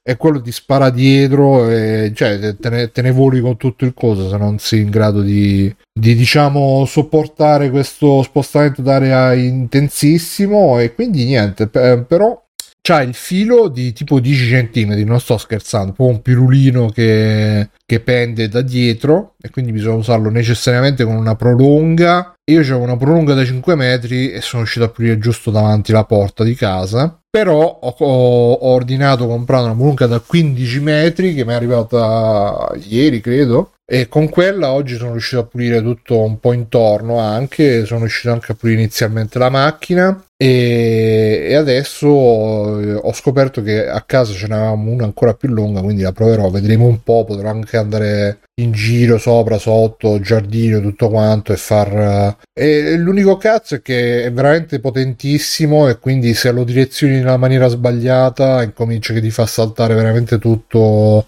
[0.06, 3.94] e quello ti spara dietro e cioè, te, ne, te ne voli con tutto il
[3.94, 10.94] coso se non sei in grado di, di diciamo sopportare questo spostamento d'area intensissimo e
[10.94, 12.43] quindi niente, pe- però
[12.86, 18.00] c'ha il filo di tipo 10 cm, non sto scherzando, proprio un pirulino che, che
[18.00, 22.34] pende da dietro e quindi bisogna usarlo necessariamente con una prolunga.
[22.50, 26.04] Io avevo una prolunga da 5 metri e sono riuscito a pulire giusto davanti la
[26.04, 27.18] porta di casa.
[27.30, 33.22] Però ho- ho ordinato comprando una prolunga da 15 metri che mi è arrivata ieri,
[33.22, 33.70] credo.
[33.86, 38.30] E con quella oggi sono riuscito a pulire tutto un po' intorno anche, sono riuscito
[38.30, 44.48] anche a pulire inizialmente la macchina e, e adesso ho scoperto che a casa ce
[44.48, 48.72] n'avevamo una ancora più lunga, quindi la proverò, vedremo un po', potrò anche andare in
[48.72, 52.36] giro sopra, sotto, giardino, tutto quanto e far...
[52.52, 57.68] E l'unico cazzo è che è veramente potentissimo e quindi se lo direzioni nella maniera
[57.68, 61.26] sbagliata incomincia che ti fa saltare veramente tutto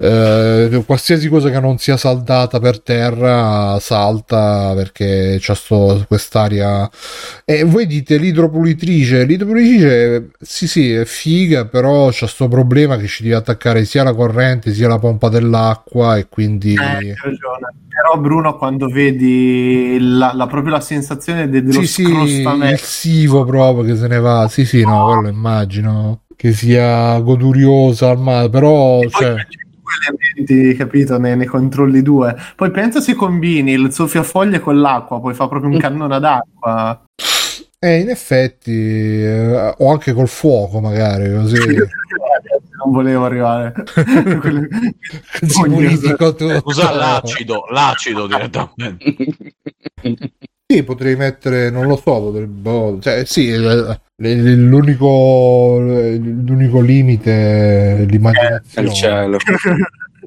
[0.00, 6.88] eh, qualsiasi cosa che non sia saldata per terra salta perché c'è sto, quest'aria.
[7.44, 9.24] E voi dite l'idropulitrice.
[9.24, 14.14] L'idropulitrice sì sì è figa però c'è sto problema che ci devi attaccare sia la
[14.14, 17.14] corrente sia la pompa dell'acqua e quindi Eh.
[17.98, 22.82] Però Bruno quando vedi la, la- proprio la sensazione de- dello sì sì il scrostamento
[22.84, 24.46] sivo proprio che se ne va.
[24.48, 29.46] Sì sì no quello immagino che sia goduriosa al mare però Poi cioè, due
[30.00, 32.36] elementi, capito, ne, ne controlli due.
[32.56, 37.04] Poi pensa se combini il soffiafoglie con l'acqua, poi fa proprio un cannone d'acqua.
[37.78, 41.56] eh, in effetti eh, o anche col fuoco magari così
[42.78, 43.72] Non volevo arrivare.
[45.40, 46.62] Così purifico tutto.
[46.64, 48.96] Usa l'acido, l'acido direttamente.
[50.70, 58.00] Sì, potrei mettere, non lo so, potrebbe- boh, cioè, sì, eh, eh, l'unico, l'unico limite
[58.00, 58.88] è l'immaginazione.
[58.88, 59.38] il cielo.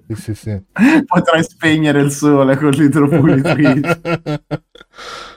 [0.08, 0.62] Sì, sì, sì.
[1.06, 4.02] Potrai spegnere il sole con l'idropulitrice.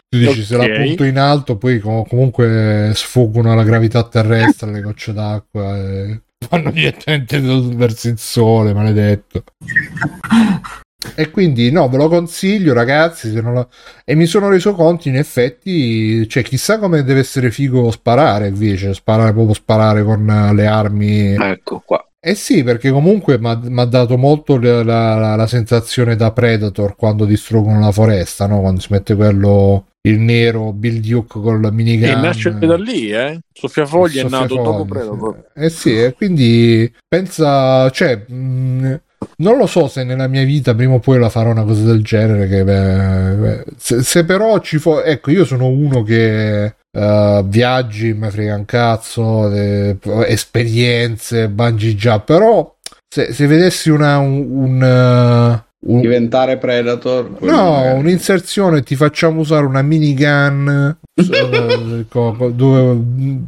[0.08, 4.80] Tu dici, se la punto in alto, poi com- comunque sfuggono alla gravità terrestre le
[4.80, 9.44] gocce d'acqua e vanno direttamente verso il sole, maledetto.
[11.14, 13.68] E quindi no, ve lo consiglio ragazzi, se non lo-
[14.04, 18.94] e mi sono reso conto in effetti, cioè chissà come deve essere figo sparare invece,
[18.94, 21.34] sparare proprio sparare con eh, le armi.
[21.34, 22.04] Ecco qua.
[22.26, 27.26] Eh sì, perché comunque mi ha dato molto la, la- la sensazione da Predator quando
[27.26, 28.60] distruggono la foresta, no?
[28.60, 32.08] Quando si mette quello, il nero Bill Duke con la minigun.
[32.08, 33.40] E nasce da lì, eh?
[33.52, 35.44] Soffiafogli è nato dopo Predator.
[35.54, 35.60] sì.
[35.64, 39.00] Eh sì, e quindi pensa, cioè, mh,
[39.36, 42.02] non lo so se nella mia vita prima o poi la farò una cosa del
[42.02, 42.48] genere.
[42.48, 48.30] Che, beh, se, se però ci fo- ecco, io sono uno che eh, viaggi, mi
[48.30, 49.96] frega un cazzo, eh,
[50.26, 52.74] esperienze, bungee jump, però
[53.08, 57.36] se, se vedessi una, un, un, eh, un- Diventare Predator.
[57.42, 57.98] No, magari.
[57.98, 62.06] un'inserzione ti facciamo usare una minigun eh,
[62.54, 63.00] dove,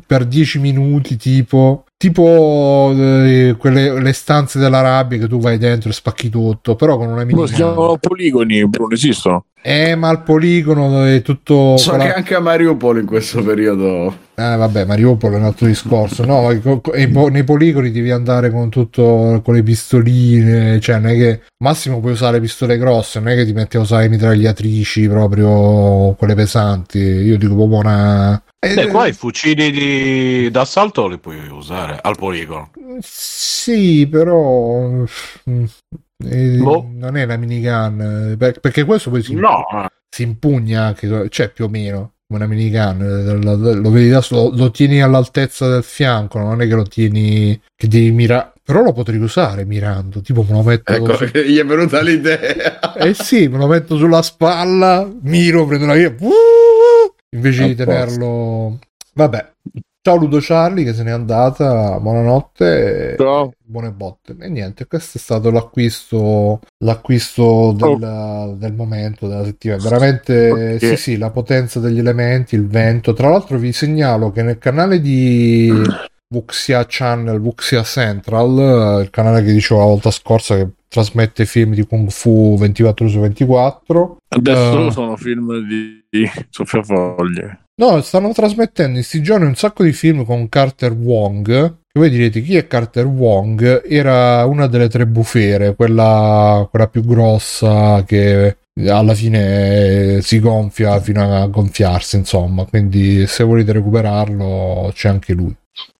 [0.06, 5.88] per 10 minuti tipo tipo eh, quelle le stanze della rabbia che tu vai dentro
[5.90, 8.94] e spacchi tutto però con una Come si minigun chiamano poligoni, Bruno?
[8.94, 9.44] Esistono?
[9.62, 13.42] eh ma il poligono è tutto So con la- che anche a Mariupol in questo
[13.42, 14.24] periodo.
[14.38, 16.24] Eh, vabbè, Mariupol è un altro discorso.
[16.24, 20.78] No, nei poligoni devi andare con tutto con le pistoline.
[20.78, 23.80] Cioè, non è che massimo puoi usare pistole grosse, non è che ti metti a
[23.80, 26.98] usare mitragliatrici proprio quelle pesanti.
[26.98, 28.40] Io dico proprio una.
[28.58, 30.50] Eh, Beh, qua i fucili di...
[30.50, 32.70] d'assalto li puoi usare al poligono.
[33.00, 35.04] Sì, però.
[36.24, 36.88] Eh, Boh.
[36.92, 39.64] Non è la minigun, eh, per- perché questo poi si, No,
[40.08, 44.20] si impugna anche, cioè più o meno una minigun, eh, lo, lo- lo vedi da
[44.22, 48.82] solo, lo tieni all'altezza del fianco, non è che lo tieni, che devi mirare, però
[48.82, 50.92] lo potrei usare mirando, tipo me lo metto...
[50.92, 52.94] Ecco, su- gli è venuta l'idea.
[52.94, 56.10] Eh sì, me lo metto sulla spalla, miro, prendo la via,
[57.36, 58.78] invece di tenerlo...
[59.14, 59.52] Vabbè.
[60.06, 63.16] Ciao Ludo Charlie che se n'è andata, buonanotte.
[63.18, 63.52] Ciao.
[63.64, 64.36] Buone botte.
[64.38, 69.82] E niente, questo è stato l'acquisto, l'acquisto del, del momento, della settimana.
[69.82, 70.78] Veramente, Ok.
[70.78, 73.14] sì, sì, la potenza degli elementi, il vento.
[73.14, 75.72] Tra l'altro vi segnalo che nel canale di
[76.28, 81.74] Vuxia Channel, Vuxia Central, eh, il canale che dicevo la volta scorsa che trasmette film
[81.74, 84.90] di Kung Fu 24 su 24, adesso Eh.
[84.92, 87.60] sono film di, di Sofia Foglie.
[87.78, 91.50] No, stanno trasmettendo in sti giorni un sacco di film con Carter Wong.
[91.50, 93.84] E voi direte chi è Carter Wong?
[93.86, 98.56] Era una delle tre bufere, quella, quella più grossa che
[98.86, 102.64] alla fine si gonfia fino a gonfiarsi, insomma.
[102.64, 105.54] Quindi se volete recuperarlo c'è anche lui.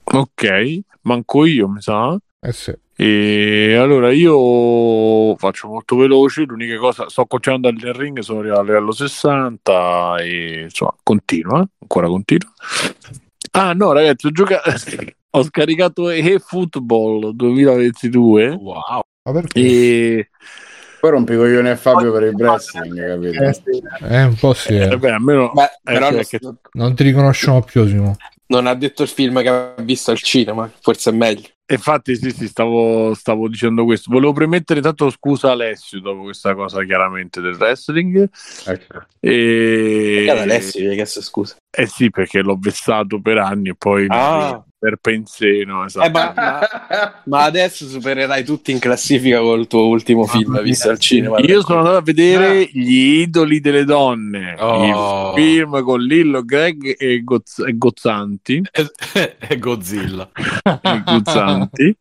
[0.04, 2.16] Ok, manco io, mi sa.
[2.40, 2.74] Eh sì.
[2.98, 6.44] E allora io faccio molto veloce.
[6.44, 12.06] L'unica cosa, sto continuando al ring, sono arrivato al livello 60 e insomma, continua, ancora
[12.06, 12.50] continua.
[13.52, 14.70] Ah, no, ragazzi, ho giocato.
[15.36, 19.02] Ho scaricato eFootball 2022 Wow.
[19.24, 19.60] Ma perché?
[19.60, 20.28] e
[20.98, 23.42] Poi rompi i coglioni a Fabio per il wrestling, capito?
[23.42, 24.14] Eh.
[24.16, 24.72] Eh, un po' sì.
[24.78, 24.96] eh, eh.
[24.96, 28.16] beh, almeno Beh, Eh, però sì, non, che- Non ti riconosciamo più, Simo.
[28.48, 31.48] Non ha detto il film che ha visto al cinema, forse è meglio.
[31.68, 34.12] Infatti, sì, sì, stavo, stavo dicendo questo.
[34.12, 38.30] Volevo premettere tanto scusa Alessio dopo questa cosa chiaramente del wrestling.
[38.66, 39.04] Ecco.
[39.18, 40.26] E...
[40.30, 41.56] Alessio gli hai chiesto scusa.
[41.76, 44.64] Eh sì, perché l'ho vessato per anni e poi Ah.
[44.86, 45.84] Per penseno.
[45.84, 46.06] Esatto.
[46.06, 51.00] Eh, ma, ma- ma adesso supererai tutti in classifica col tuo ultimo film visto al
[51.00, 51.40] cinema.
[51.40, 55.32] Io sono andato a vedere Gli idoli delle donne, Oh.
[55.34, 58.62] il film con Lillo, Greg e, Goz- e Gozzanti.
[59.38, 60.30] È Godzilla.
[60.32, 61.96] e Guzzanti.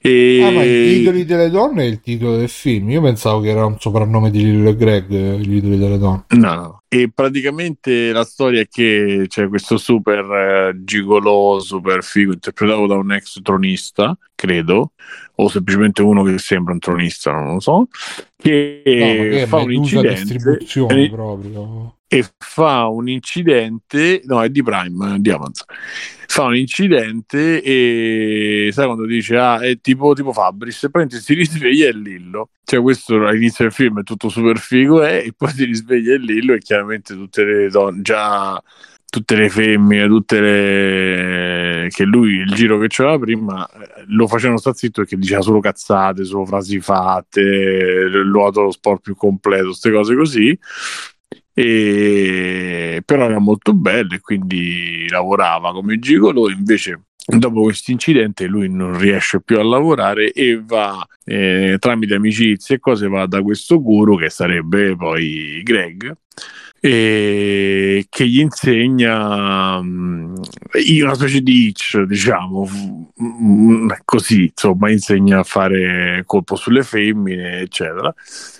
[0.00, 0.40] E...
[0.42, 2.90] Ah, ma gli idoli delle donne è il titolo del film.
[2.90, 6.24] Io pensavo che era un soprannome di Lillo e Greg, eh, gli idoli delle donne.
[6.30, 6.81] No, no.
[6.94, 12.96] E praticamente la storia è che c'è questo super eh, gigolò, super figo, interpretato da
[12.96, 14.92] un ex tronista, credo,
[15.36, 17.88] o semplicemente uno che sembra un tronista, non lo so,
[18.36, 21.96] che No, che fa un incidente e, proprio.
[22.08, 25.66] e fa un incidente, no, è di Prime, è di Amazon.
[26.26, 31.32] Fa un incidente e sai quando dice ah è tipo, tipo Fabris e poi si
[31.32, 35.50] risveglia e Lillo cioè questo all'inizio del film è tutto super figo eh, e poi
[35.50, 38.62] si risveglia e Lillo e chiaramente tutte le donne già
[39.12, 44.58] tutte le femmine tutte le che lui il giro che c'era prima eh, lo facevano
[44.58, 49.92] sta zitto perché diceva solo cazzate solo frasi fatte lo lo sport più completo queste
[49.92, 50.58] cose così.
[51.54, 56.50] E però era molto bello e quindi lavorava come gigolo.
[56.50, 62.76] Invece dopo questo incidente lui non riesce più a lavorare e va eh, tramite amicizie
[62.76, 66.16] e cose va da questo guru che sarebbe poi Greg
[66.84, 70.34] e che gli insegna mm,
[71.02, 72.68] una specie di itch diciamo
[73.22, 78.12] mm, così insomma insegna a fare colpo sulle femmine eccetera.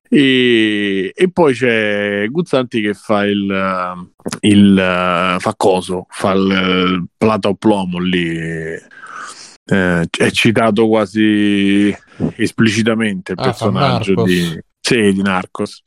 [0.09, 4.09] E, e poi c'è Guzzanti che fa il,
[4.41, 11.93] il fa coso fa il plato plomo lì eh, è citato quasi
[12.37, 15.83] esplicitamente il Ah, personaggio di, sì, di Narcos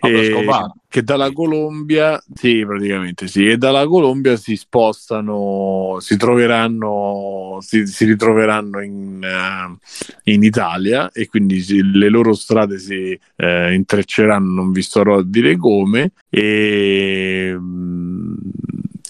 [0.00, 0.72] E- Escobar.
[0.88, 8.04] che dalla Colombia sì praticamente sì e dalla Colombia si spostano si troveranno si, si
[8.04, 14.70] ritroveranno in, eh, in Italia e quindi si- le loro strade si eh, intrecceranno non
[14.70, 18.34] vi starò a dire come e mm,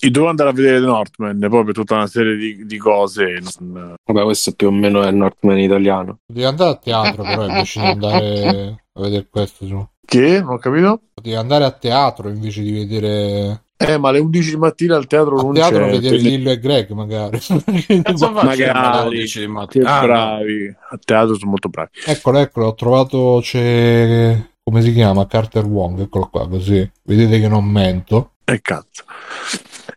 [0.01, 3.41] e dovevo andare a vedere The Northman poi per tutta una serie di, di cose
[3.61, 6.21] non- Vabbè, questo più o meno è il Northman italiano.
[6.27, 9.67] Devi andare a teatro, però invece di andare a vedere questo.
[9.67, 9.91] Simo.
[10.09, 13.65] Che non ho capito Devi andare a teatro invece di vedere.
[13.77, 16.51] eh ma alle 11 di mattina al teatro A non teatro c'è vedere tele- Lillo
[16.51, 17.39] e Greg, magari.
[17.43, 18.63] Faccio Magari.
[18.65, 19.91] alle 11 di che mattina?
[19.95, 20.07] Ah, no.
[20.07, 23.41] bravi a teatro sono molto bravi eccolo, eccolo, ho trovato.
[23.43, 24.47] C'è.
[24.63, 25.27] Come si chiama?
[25.27, 26.91] Carter Wong, eccolo qua, così.
[27.03, 28.33] Vedete che non mento.
[28.45, 29.05] E cazzo.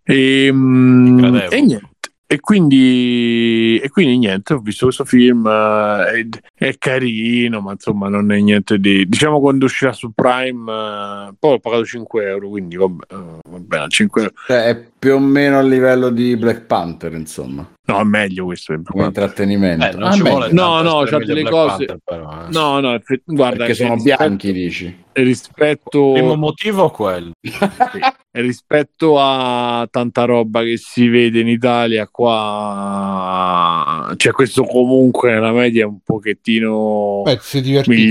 [0.04, 1.48] E, mm, Incredibile.
[1.50, 1.90] e niente.
[2.32, 8.08] E quindi, e quindi niente, ho visto questo film, eh, è, è carino, ma insomma
[8.08, 9.06] non è niente di...
[9.06, 13.16] Diciamo quando uscirà su Prime, eh, poi ho pagato 5 euro, quindi vabbè, eh,
[13.50, 14.34] va bene, 5 euro.
[14.48, 17.70] Cioè, è più o meno a livello di Black Panther, insomma.
[17.88, 18.80] No, è meglio questo.
[18.82, 19.88] come intrattenimento.
[19.88, 22.52] Eh, non Ah, ci vuole no, no, c'ha delle Black cose- Panther, però, eh.
[22.52, 25.04] No, no, effe- guarda, perché sono rispetto- bianchi, dici.
[25.12, 27.32] rispetto, Primo motivo è quello.
[28.34, 35.84] rispetto a tanta roba che si vede in Italia, qua cioè questo comunque la media
[35.84, 37.40] è un pochettino Beh,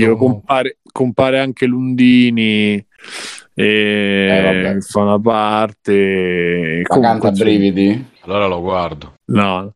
[0.07, 0.15] comunque.
[0.15, 2.85] Compare, compare anche Lundini.
[3.53, 8.05] E Eh, fa una parte canta a brividi.
[8.21, 9.15] Allora lo guardo.
[9.25, 9.73] No.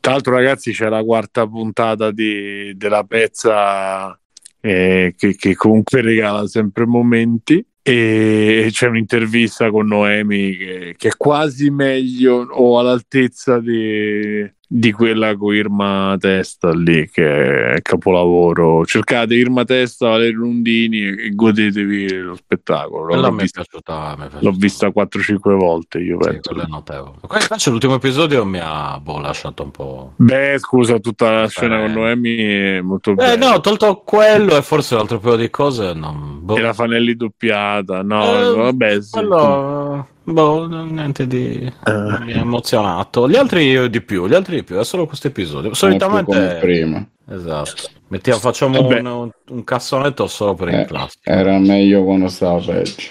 [0.00, 4.18] Tra l'altro, ragazzi, c'è la quarta puntata di- della pezza
[4.60, 7.64] eh, che, che comunque regala sempre momenti.
[7.82, 15.36] E c'è un'intervista con Noemi che, che è quasi meglio o all'altezza di, di quella
[15.36, 18.84] con Irma Testa lì, che è capolavoro.
[18.84, 23.16] Cercate Irma Testa, Valerio Lundini e, e godetevi lo spettacolo.
[23.16, 24.16] L'ho vista, piaciuta.
[24.38, 25.98] l'ho vista 4-5 volte.
[25.98, 26.54] Io Sì, penso.
[26.62, 27.14] è notevole.
[27.32, 30.12] Invece l'ultimo episodio mi ha boh, lasciato un po'.
[30.16, 31.48] Beh, scusa, tutta la Eh.
[31.48, 33.50] scena con Noemi è molto Eh bella.
[33.50, 35.94] no, tolto quello e forse un altro paio di cose.
[35.94, 36.38] Non...
[36.42, 36.56] Boh.
[36.56, 39.10] E la Fanelli doppiata, no, Eh, vabbè, sì.
[39.10, 39.79] Quello,
[40.24, 41.72] boh, niente di.
[41.84, 41.92] Eh.
[42.20, 43.28] Mi ha emozionato.
[43.28, 44.76] Gli altri di più, gli altri di più.
[44.76, 45.70] È solo questo episodio.
[45.70, 46.58] Più come Solitamente.
[46.60, 47.06] prima.
[47.28, 47.88] Esatto.
[48.08, 51.30] Mettiamo, facciamo un, un cassonetto solo per Eh, il classico.
[51.30, 53.02] Era meglio quando stava peggio.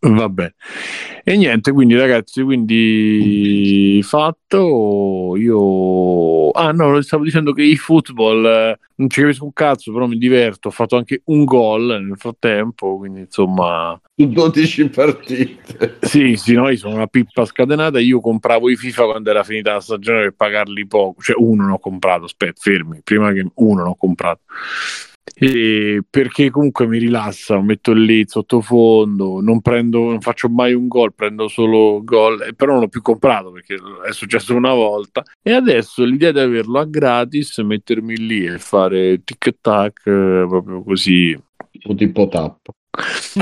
[0.00, 0.52] Vabbè.
[1.24, 8.78] E niente, quindi ragazzi, quindi fatto io Ah no, stavo dicendo che i football eh,
[8.96, 12.96] non ci capisco un cazzo, però mi diverto, ho fatto anche un gol nel frattempo,
[12.96, 15.98] quindi insomma Su 12 partite.
[16.00, 18.00] Sì, sì, noi sono una pippa scatenata.
[18.00, 21.72] Io compravo i FIFA quando era finita la stagione per pagarli poco, cioè uno ne
[21.72, 22.24] ho comprato.
[22.24, 24.40] Aspetta, fermi, prima che uno ne ho comprato.
[25.34, 31.14] E perché comunque mi rilassa, metto lì sottofondo, non prendo, non faccio mai un gol,
[31.14, 33.76] prendo solo gol, eh, però non l'ho più comprato perché
[34.06, 35.22] è successo una volta.
[35.42, 40.82] E adesso l'idea di averlo a gratis, mettermi lì e fare tic tac eh, proprio
[40.82, 41.36] così
[41.88, 42.74] O tipo tappo.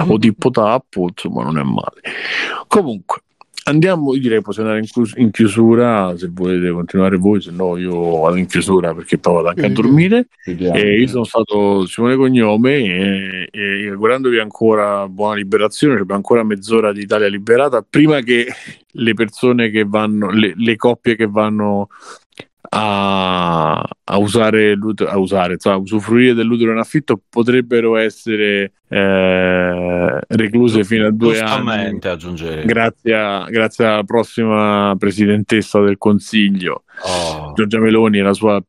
[0.09, 2.01] o tipo tappo, insomma, non è male.
[2.66, 3.23] Comunque,
[3.69, 7.77] andiamo, io direi possiamo andare in, chius- in chiusura se volete continuare voi, se no
[7.77, 10.28] io vado in chiusura perché poi vado anche a dormire.
[10.45, 10.77] Vediamo.
[10.77, 16.93] E io sono stato Simone Cognome e, e augurandovi ancora buona liberazione, c'è ancora mezz'ora
[16.93, 18.47] di Italia liberata prima che
[18.90, 21.89] le persone che vanno, le, le coppie che vanno
[22.70, 30.19] a, a usare, l'utero- a usare, insomma, a usufruire dell'utero in affitto potrebbero essere eh,
[30.28, 31.55] recluse fino a due anni.
[32.65, 37.52] Grazie, a- grazie alla prossima presidentessa del Consiglio, Oh.
[37.54, 38.62] Giorgia Meloni e la sua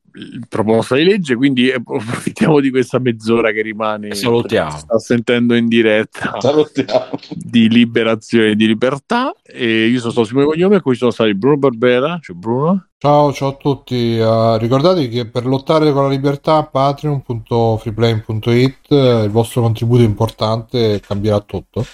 [0.47, 4.13] proposta di legge, quindi eh, approfittiamo di questa mezz'ora che rimane.
[4.13, 4.77] Salutiamo.
[4.77, 7.09] Sta sentendo in diretta Salutiamo.
[7.35, 9.33] di liberazione e di libertà.
[9.43, 12.19] E io sono stato Simone Cognome, e qui sono stati Bruno Barbera.
[12.19, 12.87] C'è Bruno.
[12.97, 14.17] Ciao, ciao a tutti.
[14.17, 20.95] Eh, ricordatevi che per lottare con la libertà, patreon.freeplane.it, eh, il vostro contributo è importante
[20.95, 21.85] e cambierà tutto.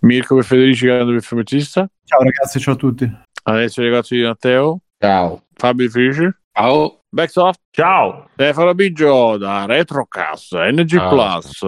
[0.00, 1.86] Mirko per Federici, grande per.
[2.04, 3.24] Ciao ragazzi, ciao a tutti.
[3.48, 4.80] Alessio Ragazzi di Matteo.
[4.98, 5.42] Ciao.
[5.54, 6.40] Fabio Felice.
[6.52, 7.00] Ciao.
[7.08, 7.60] Backsoft.
[7.70, 8.28] Ciao.
[8.32, 11.08] Stefano Biggio da Retrocast, NG Ciao.
[11.08, 11.62] Plus,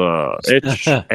[0.46, 1.06] Edge.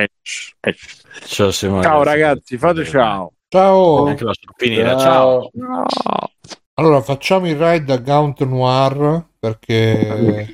[1.26, 1.84] Ciao, Simone.
[1.84, 3.34] Ciao ragazzi, fate ciao.
[3.48, 4.06] Ciao.
[4.06, 4.98] Anche la finire.
[4.98, 5.50] Ciao.
[5.52, 6.32] Ciao.
[6.76, 10.48] Allora, facciamo il ride da Gaunt Noir perché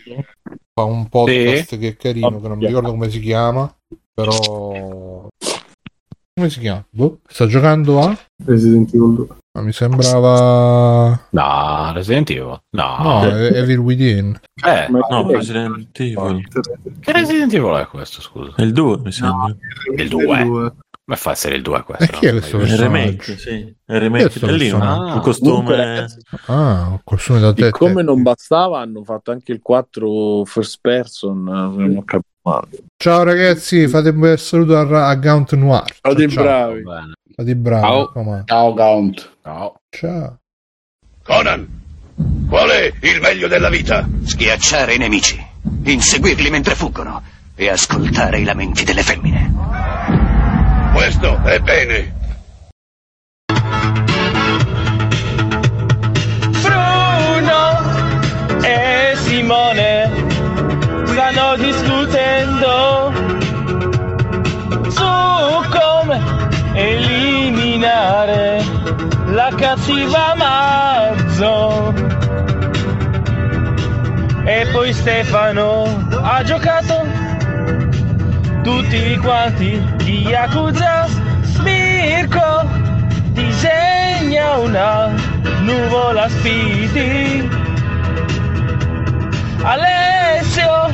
[0.73, 3.73] fa un podcast che è carino, che non mi ricordo come si chiama,
[4.14, 5.27] però...
[6.34, 6.86] Come si chiama?
[6.90, 8.18] Boh, sta giocando a...
[8.45, 9.27] Resident Evil 2.
[9.51, 11.27] Ma mi sembrava...
[11.31, 12.61] No, Resident Evil.
[12.69, 12.97] No.
[13.01, 14.39] No, è Evil Within.
[14.63, 16.47] Eh, No, Resident Evil.
[16.99, 18.53] che Resident Evil è questo, scusa?
[18.55, 19.55] È il 2, mi sembra.
[19.97, 20.38] Il 2.
[21.09, 22.03] Come fa essere il 2 questo?
[22.03, 23.49] E chi è questo È il remake, sì.
[23.51, 24.39] Il remake.
[24.39, 24.77] È lì, no?
[24.77, 25.15] personaggio.
[25.15, 25.76] Il costume.
[25.76, 27.65] Ragazzi, Ah, un costume da te.
[27.65, 31.47] Siccome non bastava, hanno fatto anche il 4 first person.
[31.47, 31.51] eh,
[31.81, 32.27] non ho capito.
[32.97, 35.84] Ciao ragazzi, fate un bel saluto a, a Gaunt Noir.
[35.85, 36.43] Ciao, Fate ciao.
[36.43, 36.81] bravi.
[36.84, 37.13] Bene.
[37.40, 37.82] Fate bravi.
[37.82, 38.44] Ciao.
[38.44, 39.38] Ciao, Gaunt.
[39.41, 39.80] Ciao.
[39.90, 40.40] Ciao.
[41.24, 41.68] Conan,
[42.49, 44.06] qual è il meglio della vita?
[44.26, 45.41] Schiacciare i nemici,
[45.86, 47.24] inseguirli mentre fuggono
[47.56, 49.53] e ascoltare i lamenti delle femmine.
[50.91, 52.18] Questo è bene.
[56.61, 57.80] Bruno
[58.64, 60.11] e Simone
[61.06, 63.14] stanno discutendo
[64.90, 66.39] su come
[66.74, 68.64] eliminare
[69.28, 71.94] la cattiva Mazzo.
[74.46, 75.84] E poi Stefano
[76.22, 77.06] ha giocato
[78.64, 81.08] tutti quanti di Yakuza
[81.64, 82.68] Mirko
[83.34, 85.14] disegna una
[85.62, 87.48] nuvola speedy.
[89.62, 90.91] Alessio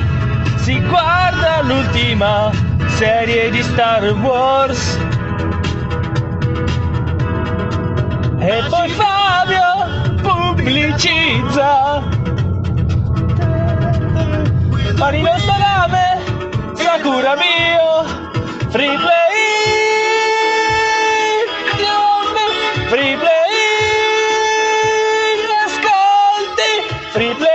[0.57, 2.51] si guarda l'ultima
[2.87, 4.97] serie di Star Wars.
[8.47, 12.03] E poi Fabio pubblicizza.
[14.97, 16.21] Marino Salame,
[16.75, 18.03] Sakura mio,
[18.69, 19.33] free play.
[22.87, 23.55] Free play,
[25.65, 26.71] ascolti,
[27.13, 27.49] free play.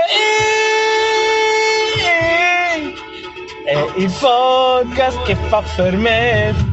[3.65, 6.70] È il podcast che fa per me.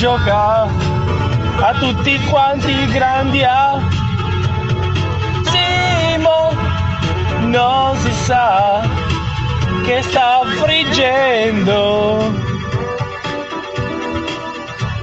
[0.00, 3.78] Gioca a tutti quanti grandi A.
[5.44, 6.56] Simo
[7.40, 8.80] non si sa
[9.84, 12.32] che sta friggendo.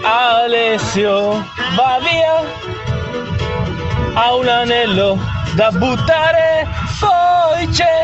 [0.01, 1.45] Alessio
[1.75, 2.41] va via,
[4.15, 5.19] ha un anello
[5.53, 6.67] da buttare,
[6.99, 8.03] poi c'è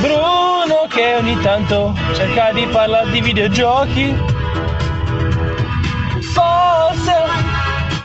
[0.00, 4.31] Bruno che ogni tanto cerca di parlare di videogiochi.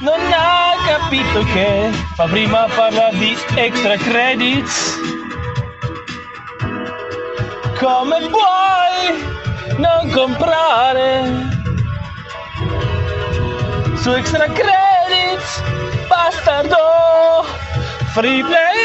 [0.07, 4.97] Non ha capito che fa prima parlare di extra credits.
[7.77, 11.49] Come puoi non comprare
[13.95, 15.61] su extra credits
[16.07, 17.45] bastardo
[18.13, 18.77] free play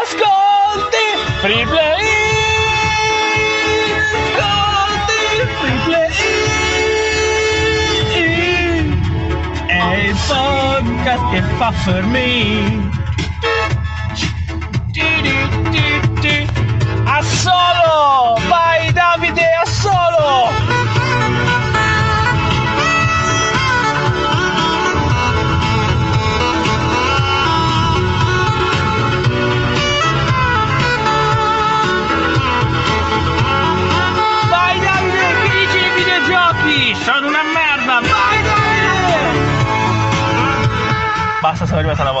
[0.00, 1.06] ascolti
[1.40, 2.19] free play
[10.30, 12.88] il podcast che fa per me.
[17.04, 17.22] A
[18.48, 20.69] vai Davide a solo
[41.42, 42.20] una merda, vai